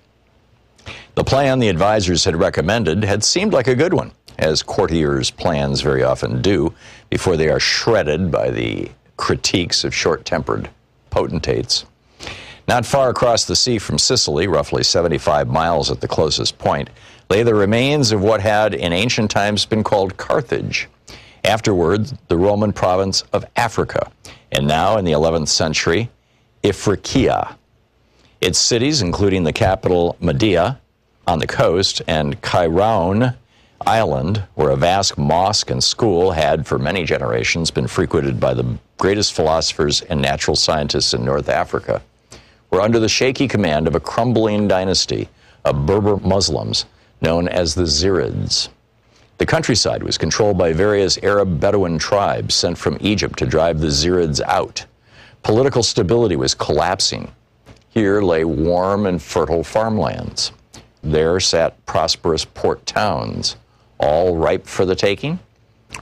The 1.16 1.24
plan 1.24 1.59
the 1.59 1.68
advisers 1.68 2.24
had 2.24 2.36
recommended 2.36 3.03
had 3.03 3.24
seemed 3.24 3.53
like 3.53 3.66
a 3.66 3.74
good 3.74 3.92
one, 3.92 4.12
as 4.38 4.62
courtiers' 4.62 5.30
plans 5.30 5.80
very 5.80 6.05
often 6.05 6.42
do 6.42 6.72
before 7.11 7.36
they 7.36 7.49
are 7.49 7.61
shredded 7.61 8.30
by 8.30 8.51
the 8.51 8.90
critiques 9.16 9.82
of 9.82 9.94
short 9.94 10.24
tempered 10.24 10.70
potentates. 11.11 11.84
Not 12.69 12.85
far 12.85 13.11
across 13.11 13.45
the 13.45 13.55
sea 13.55 13.79
from 13.79 13.97
Sicily, 13.97 14.49
roughly 14.49 14.83
75 14.83 15.47
miles 15.47 15.89
at 15.91 16.01
the 16.01 16.09
closest 16.09 16.59
point, 16.59 16.91
lay 17.31 17.45
the 17.45 17.55
remains 17.55 18.11
of 18.11 18.23
what 18.23 18.41
had 18.41 18.75
in 18.75 18.93
ancient 18.93 19.31
times 19.31 19.64
been 19.64 19.85
called 19.85 20.17
Carthage, 20.17 20.89
afterward 21.45 22.11
the 22.27 22.37
Roman 22.37 22.73
province 22.73 23.23
of 23.33 23.45
Africa, 23.55 24.11
and 24.51 24.67
now 24.67 24.99
in 24.99 25.05
the 25.05 25.12
11th 25.12 25.49
century, 25.49 26.11
Ifriqiya. 26.64 27.55
Its 28.41 28.59
cities, 28.59 29.01
including 29.01 29.45
the 29.45 29.53
capital 29.53 30.17
Mahdia 30.21 30.79
on 31.29 31.39
the 31.39 31.47
coast, 31.47 32.03
and 32.09 32.41
Kairouan 32.43 33.37
Island, 33.87 34.43
where 34.55 34.71
a 34.71 34.77
vast 34.77 35.17
mosque 35.17 35.71
and 35.71 35.83
school 35.83 36.33
had 36.33 36.67
for 36.67 36.79
many 36.79 37.05
generations 37.05 37.71
been 37.71 37.87
frequented 37.87 38.41
by 38.41 38.55
the 38.55 38.77
greatest 38.99 39.35
philosophers 39.35 40.03
and 40.03 40.21
natural 40.21 40.57
scientists 40.57 41.14
in 41.14 41.25
North 41.25 41.49
Africa, 41.49 42.03
were 42.77 42.83
under 42.83 42.99
the 42.99 43.09
shaky 43.09 43.49
command 43.49 43.89
of 43.89 43.95
a 43.95 44.01
crumbling 44.01 44.68
dynasty 44.68 45.31
of 45.64 45.87
Berber 45.87 46.18
Muslims 46.18 46.85
known 47.22 47.49
as 47.49 47.74
the 47.74 47.85
Zirids. 47.85 48.68
The 49.39 49.47
countryside 49.47 50.03
was 50.03 50.18
controlled 50.18 50.59
by 50.59 50.74
various 50.74 51.16
Arab 51.22 51.59
Bedouin 51.59 51.99
tribes 51.99 52.55
sent 52.55 52.77
from 52.77 52.99
Egypt 53.01 53.39
to 53.39 53.47
drive 53.47 53.81
the 53.81 53.87
Zirids 53.87 54.43
out. 54.43 54.85
Political 55.43 55.85
stability 55.85 56.37
was 56.37 56.55
collapsing. 56.55 57.33
Here 57.89 58.20
lay 58.20 58.45
warm 58.45 59.07
and 59.07 59.22
fertile 59.22 59.64
farmlands. 59.64 60.53
There 61.03 61.41
sat 61.41 61.83
prosperous 61.87 62.45
port 62.45 62.85
towns, 62.85 63.57
all 63.97 64.37
ripe 64.37 64.66
for 64.66 64.85
the 64.85 64.95
taking. 64.95 65.39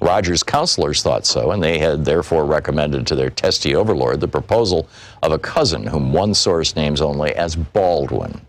Roger's 0.01 0.43
counselors 0.43 1.03
thought 1.03 1.27
so, 1.27 1.51
and 1.53 1.63
they 1.63 1.79
had 1.79 2.05
therefore 2.05 2.45
recommended 2.45 3.07
to 3.07 3.15
their 3.15 3.31
testy 3.31 3.75
overlord 3.75 4.21
the 4.21 4.29
proposal 4.29 4.89
of 5.23 5.33
a 5.33 5.39
cousin 5.39 5.87
whom 5.87 6.13
one 6.13 6.35
source 6.35 6.75
names 6.75 7.01
only 7.01 7.35
as 7.35 7.57
Baldwin. 7.57 8.41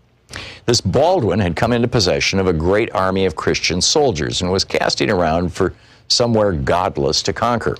This 0.66 0.80
Baldwin 0.80 1.38
had 1.38 1.56
come 1.56 1.72
into 1.72 1.88
possession 1.88 2.38
of 2.38 2.46
a 2.46 2.52
great 2.52 2.92
army 2.92 3.26
of 3.26 3.36
Christian 3.36 3.80
soldiers 3.80 4.42
and 4.42 4.50
was 4.50 4.64
casting 4.64 5.10
around 5.10 5.52
for 5.52 5.74
somewhere 6.08 6.52
godless 6.52 7.22
to 7.22 7.32
conquer. 7.32 7.76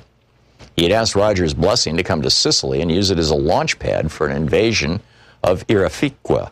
He 0.77 0.85
had 0.85 0.93
asked 0.93 1.17
Roger's 1.17 1.55
blessing 1.55 1.97
to 1.97 2.03
come 2.03 2.23
to 2.23 2.31
Sicily 2.31 2.81
and 2.83 2.91
use 2.91 3.11
it 3.11 3.19
as 3.19 3.31
a 3.31 3.35
launch 3.35 3.79
pad 3.79 4.13
for 4.13 4.27
an 4.27 4.37
invasion 4.37 5.01
of 5.43 5.67
Ifriqiya, 5.67 6.51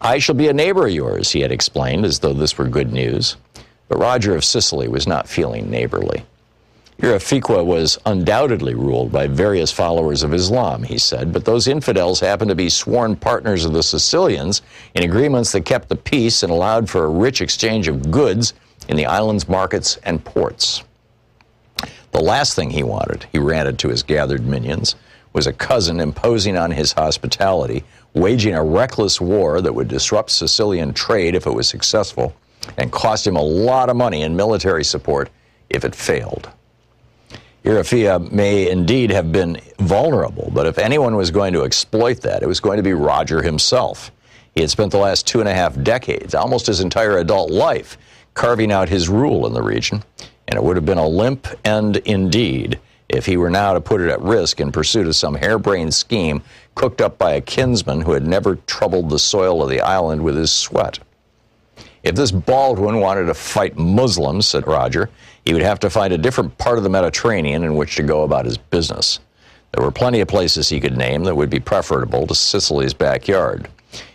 I 0.00 0.18
shall 0.18 0.34
be 0.34 0.48
a 0.48 0.52
neighbor 0.52 0.86
of 0.86 0.92
yours, 0.92 1.30
he 1.30 1.40
had 1.40 1.52
explained, 1.52 2.06
as 2.06 2.20
though 2.20 2.32
this 2.32 2.56
were 2.56 2.66
good 2.66 2.92
news. 2.92 3.36
But 3.90 3.98
Roger 3.98 4.36
of 4.36 4.44
Sicily 4.44 4.86
was 4.86 5.08
not 5.08 5.28
feeling 5.28 5.68
neighborly. 5.68 6.24
Ifriqiya 7.00 7.66
was 7.66 7.98
undoubtedly 8.06 8.74
ruled 8.74 9.10
by 9.10 9.26
various 9.26 9.72
followers 9.72 10.22
of 10.22 10.32
Islam, 10.32 10.84
he 10.84 10.96
said, 10.96 11.32
but 11.32 11.44
those 11.44 11.66
infidels 11.66 12.20
happened 12.20 12.50
to 12.50 12.54
be 12.54 12.68
sworn 12.68 13.16
partners 13.16 13.64
of 13.64 13.72
the 13.72 13.82
Sicilians 13.82 14.62
in 14.94 15.02
agreements 15.02 15.50
that 15.50 15.64
kept 15.64 15.88
the 15.88 15.96
peace 15.96 16.44
and 16.44 16.52
allowed 16.52 16.88
for 16.88 17.04
a 17.04 17.10
rich 17.10 17.40
exchange 17.40 17.88
of 17.88 18.12
goods 18.12 18.54
in 18.88 18.96
the 18.96 19.06
island's 19.06 19.48
markets 19.48 19.98
and 20.04 20.24
ports. 20.24 20.84
The 22.12 22.20
last 22.20 22.54
thing 22.54 22.70
he 22.70 22.84
wanted, 22.84 23.26
he 23.32 23.40
ranted 23.40 23.76
to 23.80 23.88
his 23.88 24.04
gathered 24.04 24.46
minions, 24.46 24.94
was 25.32 25.48
a 25.48 25.52
cousin 25.52 25.98
imposing 25.98 26.56
on 26.56 26.70
his 26.70 26.92
hospitality 26.92 27.82
waging 28.14 28.54
a 28.54 28.62
reckless 28.62 29.20
war 29.20 29.60
that 29.60 29.74
would 29.74 29.88
disrupt 29.88 30.30
Sicilian 30.30 30.94
trade 30.94 31.34
if 31.34 31.48
it 31.48 31.54
was 31.54 31.68
successful 31.68 32.36
and 32.76 32.92
cost 32.92 33.26
him 33.26 33.36
a 33.36 33.42
lot 33.42 33.88
of 33.88 33.96
money 33.96 34.22
in 34.22 34.36
military 34.36 34.84
support 34.84 35.30
if 35.68 35.84
it 35.84 35.94
failed. 35.94 36.50
Ifriqiya 37.64 38.32
may 38.32 38.70
indeed 38.70 39.10
have 39.10 39.32
been 39.32 39.60
vulnerable, 39.78 40.50
but 40.54 40.66
if 40.66 40.78
anyone 40.78 41.14
was 41.14 41.30
going 41.30 41.52
to 41.52 41.64
exploit 41.64 42.20
that, 42.22 42.42
it 42.42 42.46
was 42.46 42.60
going 42.60 42.78
to 42.78 42.82
be 42.82 42.94
Roger 42.94 43.42
himself. 43.42 44.10
He 44.54 44.62
had 44.62 44.70
spent 44.70 44.92
the 44.92 44.98
last 44.98 45.26
two 45.26 45.40
and 45.40 45.48
a 45.48 45.54
half 45.54 45.80
decades, 45.82 46.34
almost 46.34 46.66
his 46.66 46.80
entire 46.80 47.18
adult 47.18 47.50
life, 47.50 47.98
carving 48.34 48.72
out 48.72 48.88
his 48.88 49.08
rule 49.08 49.46
in 49.46 49.52
the 49.52 49.62
region, 49.62 50.02
and 50.48 50.56
it 50.56 50.62
would 50.62 50.76
have 50.76 50.86
been 50.86 50.98
a 50.98 51.06
limp 51.06 51.46
end 51.64 51.98
indeed 51.98 52.80
if 53.10 53.26
he 53.26 53.36
were 53.36 53.50
now 53.50 53.74
to 53.74 53.80
put 53.80 54.00
it 54.00 54.08
at 54.08 54.20
risk 54.22 54.60
in 54.60 54.72
pursuit 54.72 55.06
of 55.06 55.16
some 55.16 55.34
harebrained 55.34 55.92
scheme 55.92 56.42
cooked 56.74 57.00
up 57.00 57.18
by 57.18 57.32
a 57.32 57.40
kinsman 57.40 58.00
who 58.00 58.12
had 58.12 58.26
never 58.26 58.56
troubled 58.66 59.10
the 59.10 59.18
soil 59.18 59.62
of 59.62 59.68
the 59.68 59.80
island 59.80 60.22
with 60.22 60.36
his 60.36 60.52
sweat. 60.52 60.98
If 62.02 62.14
this 62.14 62.30
Baldwin 62.30 63.00
wanted 63.00 63.26
to 63.26 63.34
fight 63.34 63.76
Muslims, 63.76 64.48
said 64.48 64.66
Roger, 64.66 65.10
he 65.44 65.52
would 65.52 65.62
have 65.62 65.80
to 65.80 65.90
find 65.90 66.12
a 66.12 66.18
different 66.18 66.56
part 66.58 66.78
of 66.78 66.84
the 66.84 66.90
Mediterranean 66.90 67.62
in 67.62 67.76
which 67.76 67.96
to 67.96 68.02
go 68.02 68.22
about 68.22 68.46
his 68.46 68.56
business. 68.56 69.20
There 69.72 69.84
were 69.84 69.90
plenty 69.90 70.20
of 70.20 70.28
places 70.28 70.68
he 70.68 70.80
could 70.80 70.96
name 70.96 71.24
that 71.24 71.36
would 71.36 71.50
be 71.50 71.60
preferable 71.60 72.26
to 72.26 72.34
Sicily's 72.34 72.94
backyard. 72.94 73.68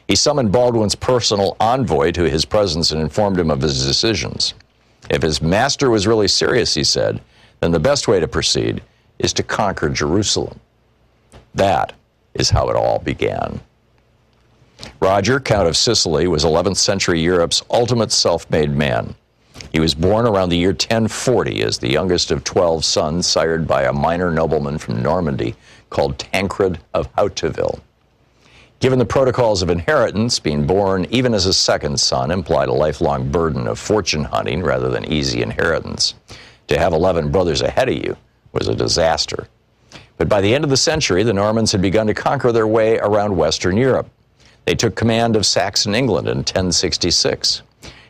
He 0.07 0.15
summoned 0.15 0.51
Baldwin's 0.51 0.95
personal 0.95 1.55
envoy 1.59 2.11
to 2.11 2.29
his 2.29 2.45
presence 2.45 2.91
and 2.91 3.01
informed 3.01 3.39
him 3.39 3.51
of 3.51 3.61
his 3.61 3.85
decisions. 3.85 4.53
If 5.09 5.21
his 5.21 5.41
master 5.41 5.89
was 5.89 6.07
really 6.07 6.27
serious, 6.27 6.73
he 6.73 6.83
said, 6.83 7.21
then 7.59 7.71
the 7.71 7.79
best 7.79 8.07
way 8.07 8.19
to 8.19 8.27
proceed 8.27 8.81
is 9.19 9.33
to 9.33 9.43
conquer 9.43 9.89
Jerusalem. 9.89 10.59
That 11.53 11.93
is 12.33 12.49
how 12.49 12.69
it 12.69 12.75
all 12.75 12.99
began. 12.99 13.61
Roger, 15.05 15.39
Count 15.39 15.67
of 15.67 15.77
Sicily, 15.77 16.27
was 16.27 16.43
11th 16.43 16.77
century 16.77 17.21
Europe's 17.21 17.61
ultimate 17.69 18.11
self 18.11 18.49
made 18.49 18.71
man. 18.71 19.13
He 19.71 19.79
was 19.79 19.93
born 19.93 20.25
around 20.25 20.49
the 20.49 20.57
year 20.57 20.71
1040 20.71 21.61
as 21.61 21.77
the 21.77 21.91
youngest 21.91 22.31
of 22.31 22.43
12 22.43 22.83
sons 22.83 23.27
sired 23.27 23.67
by 23.67 23.83
a 23.83 23.93
minor 23.93 24.31
nobleman 24.31 24.79
from 24.79 25.03
Normandy 25.03 25.53
called 25.91 26.17
Tancred 26.17 26.79
of 26.95 27.13
Hauteville. 27.13 27.81
Given 28.79 28.97
the 28.97 29.05
protocols 29.05 29.61
of 29.61 29.69
inheritance, 29.69 30.39
being 30.39 30.65
born 30.65 31.05
even 31.11 31.35
as 31.35 31.45
a 31.45 31.53
second 31.53 31.99
son 31.99 32.31
implied 32.31 32.69
a 32.69 32.73
lifelong 32.73 33.29
burden 33.29 33.67
of 33.67 33.77
fortune 33.77 34.23
hunting 34.23 34.63
rather 34.63 34.89
than 34.89 35.05
easy 35.05 35.43
inheritance. 35.43 36.15
To 36.69 36.79
have 36.79 36.93
11 36.93 37.31
brothers 37.31 37.61
ahead 37.61 37.89
of 37.89 37.95
you 37.95 38.17
was 38.53 38.67
a 38.67 38.73
disaster. 38.73 39.49
But 40.17 40.29
by 40.29 40.41
the 40.41 40.55
end 40.55 40.63
of 40.63 40.71
the 40.71 40.77
century, 40.77 41.21
the 41.21 41.31
Normans 41.31 41.73
had 41.73 41.83
begun 41.83 42.07
to 42.07 42.15
conquer 42.15 42.51
their 42.51 42.67
way 42.67 42.97
around 42.97 43.37
Western 43.37 43.77
Europe. 43.77 44.09
They 44.65 44.75
took 44.75 44.95
command 44.95 45.35
of 45.35 45.45
Saxon 45.45 45.93
England 45.93 46.27
in 46.27 46.37
1066. 46.37 47.61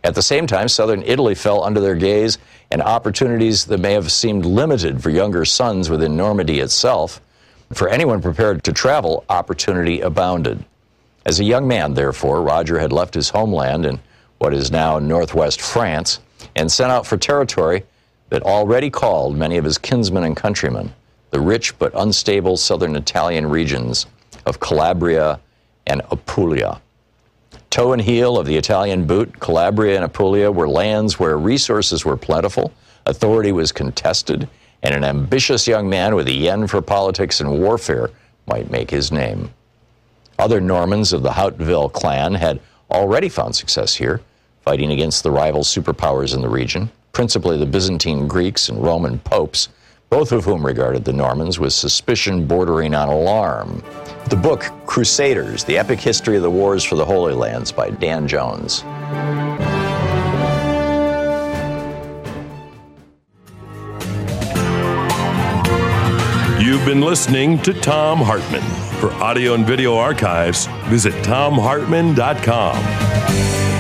At 0.03 0.15
the 0.15 0.21
same 0.21 0.47
time, 0.47 0.69
southern 0.69 1.03
Italy 1.03 1.35
fell 1.35 1.63
under 1.63 1.81
their 1.81 1.95
gaze, 1.95 2.37
and 2.71 2.81
opportunities 2.81 3.65
that 3.65 3.79
may 3.79 3.93
have 3.93 4.11
seemed 4.11 4.45
limited 4.45 5.01
for 5.01 5.09
younger 5.09 5.45
sons 5.45 5.89
within 5.89 6.15
Normandy 6.15 6.59
itself, 6.59 7.21
for 7.73 7.89
anyone 7.89 8.21
prepared 8.21 8.63
to 8.63 8.73
travel, 8.73 9.25
opportunity 9.29 10.01
abounded. 10.01 10.63
As 11.25 11.39
a 11.39 11.43
young 11.43 11.67
man, 11.67 11.93
therefore, 11.93 12.41
Roger 12.41 12.79
had 12.79 12.93
left 12.93 13.15
his 13.15 13.29
homeland 13.29 13.85
in 13.85 13.99
what 14.37 14.53
is 14.53 14.71
now 14.71 14.99
northwest 14.99 15.59
France 15.59 16.19
and 16.55 16.71
set 16.71 16.89
out 16.89 17.05
for 17.05 17.17
territory 17.17 17.83
that 18.29 18.43
already 18.43 18.89
called 18.89 19.35
many 19.35 19.57
of 19.57 19.65
his 19.65 19.77
kinsmen 19.77 20.23
and 20.23 20.37
countrymen, 20.37 20.93
the 21.31 21.39
rich 21.39 21.77
but 21.79 21.91
unstable 21.95 22.57
southern 22.57 22.95
Italian 22.95 23.47
regions 23.47 24.05
of 24.45 24.59
Calabria 24.59 25.39
and 25.87 26.01
Apulia. 26.11 26.81
Toe 27.69 27.93
and 27.93 28.01
heel 28.01 28.37
of 28.37 28.45
the 28.45 28.55
Italian 28.55 29.05
boot, 29.05 29.39
Calabria 29.39 29.95
and 29.95 30.05
Apulia 30.05 30.49
were 30.49 30.69
lands 30.69 31.19
where 31.19 31.37
resources 31.37 32.05
were 32.05 32.15
plentiful, 32.15 32.71
authority 33.05 33.51
was 33.51 33.71
contested, 33.71 34.47
and 34.81 34.95
an 34.95 35.03
ambitious 35.03 35.67
young 35.67 35.89
man 35.89 36.15
with 36.15 36.27
a 36.27 36.33
yen 36.33 36.67
for 36.67 36.81
politics 36.81 37.41
and 37.41 37.59
warfare 37.59 38.11
might 38.47 38.71
make 38.71 38.89
his 38.89 39.11
name. 39.11 39.49
Other 40.37 40.61
Normans 40.61 41.13
of 41.13 41.23
the 41.23 41.31
Hauteville 41.31 41.91
clan 41.91 42.33
had 42.35 42.59
already 42.91 43.29
found 43.29 43.55
success 43.55 43.95
here, 43.95 44.21
fighting 44.61 44.91
against 44.91 45.23
the 45.23 45.31
rival 45.31 45.61
superpowers 45.61 46.35
in 46.35 46.41
the 46.41 46.49
region, 46.49 46.89
principally 47.13 47.57
the 47.57 47.65
Byzantine 47.65 48.27
Greeks 48.27 48.69
and 48.69 48.83
Roman 48.83 49.19
popes, 49.19 49.69
both 50.09 50.31
of 50.31 50.45
whom 50.45 50.65
regarded 50.65 51.03
the 51.03 51.13
Normans 51.13 51.59
with 51.59 51.73
suspicion 51.73 52.45
bordering 52.45 52.93
on 52.93 53.09
alarm. 53.09 53.83
The 54.29 54.35
book 54.35 54.71
Crusaders 54.87 55.63
The 55.63 55.77
Epic 55.77 55.99
History 55.99 56.35
of 56.35 56.41
the 56.41 56.49
Wars 56.49 56.83
for 56.83 56.95
the 56.95 57.05
Holy 57.05 57.33
Lands 57.33 57.71
by 57.71 57.91
Dan 57.91 58.27
Jones. 58.27 58.83
You've 66.59 66.83
been 66.85 67.01
listening 67.01 67.61
to 67.61 67.73
Thom 67.73 68.17
Hartmann. 68.17 68.63
For 68.99 69.11
audio 69.23 69.53
and 69.53 69.63
video 69.63 69.95
archives, 69.95 70.65
visit 70.85 71.13
thomhartmann.com. 71.23 73.74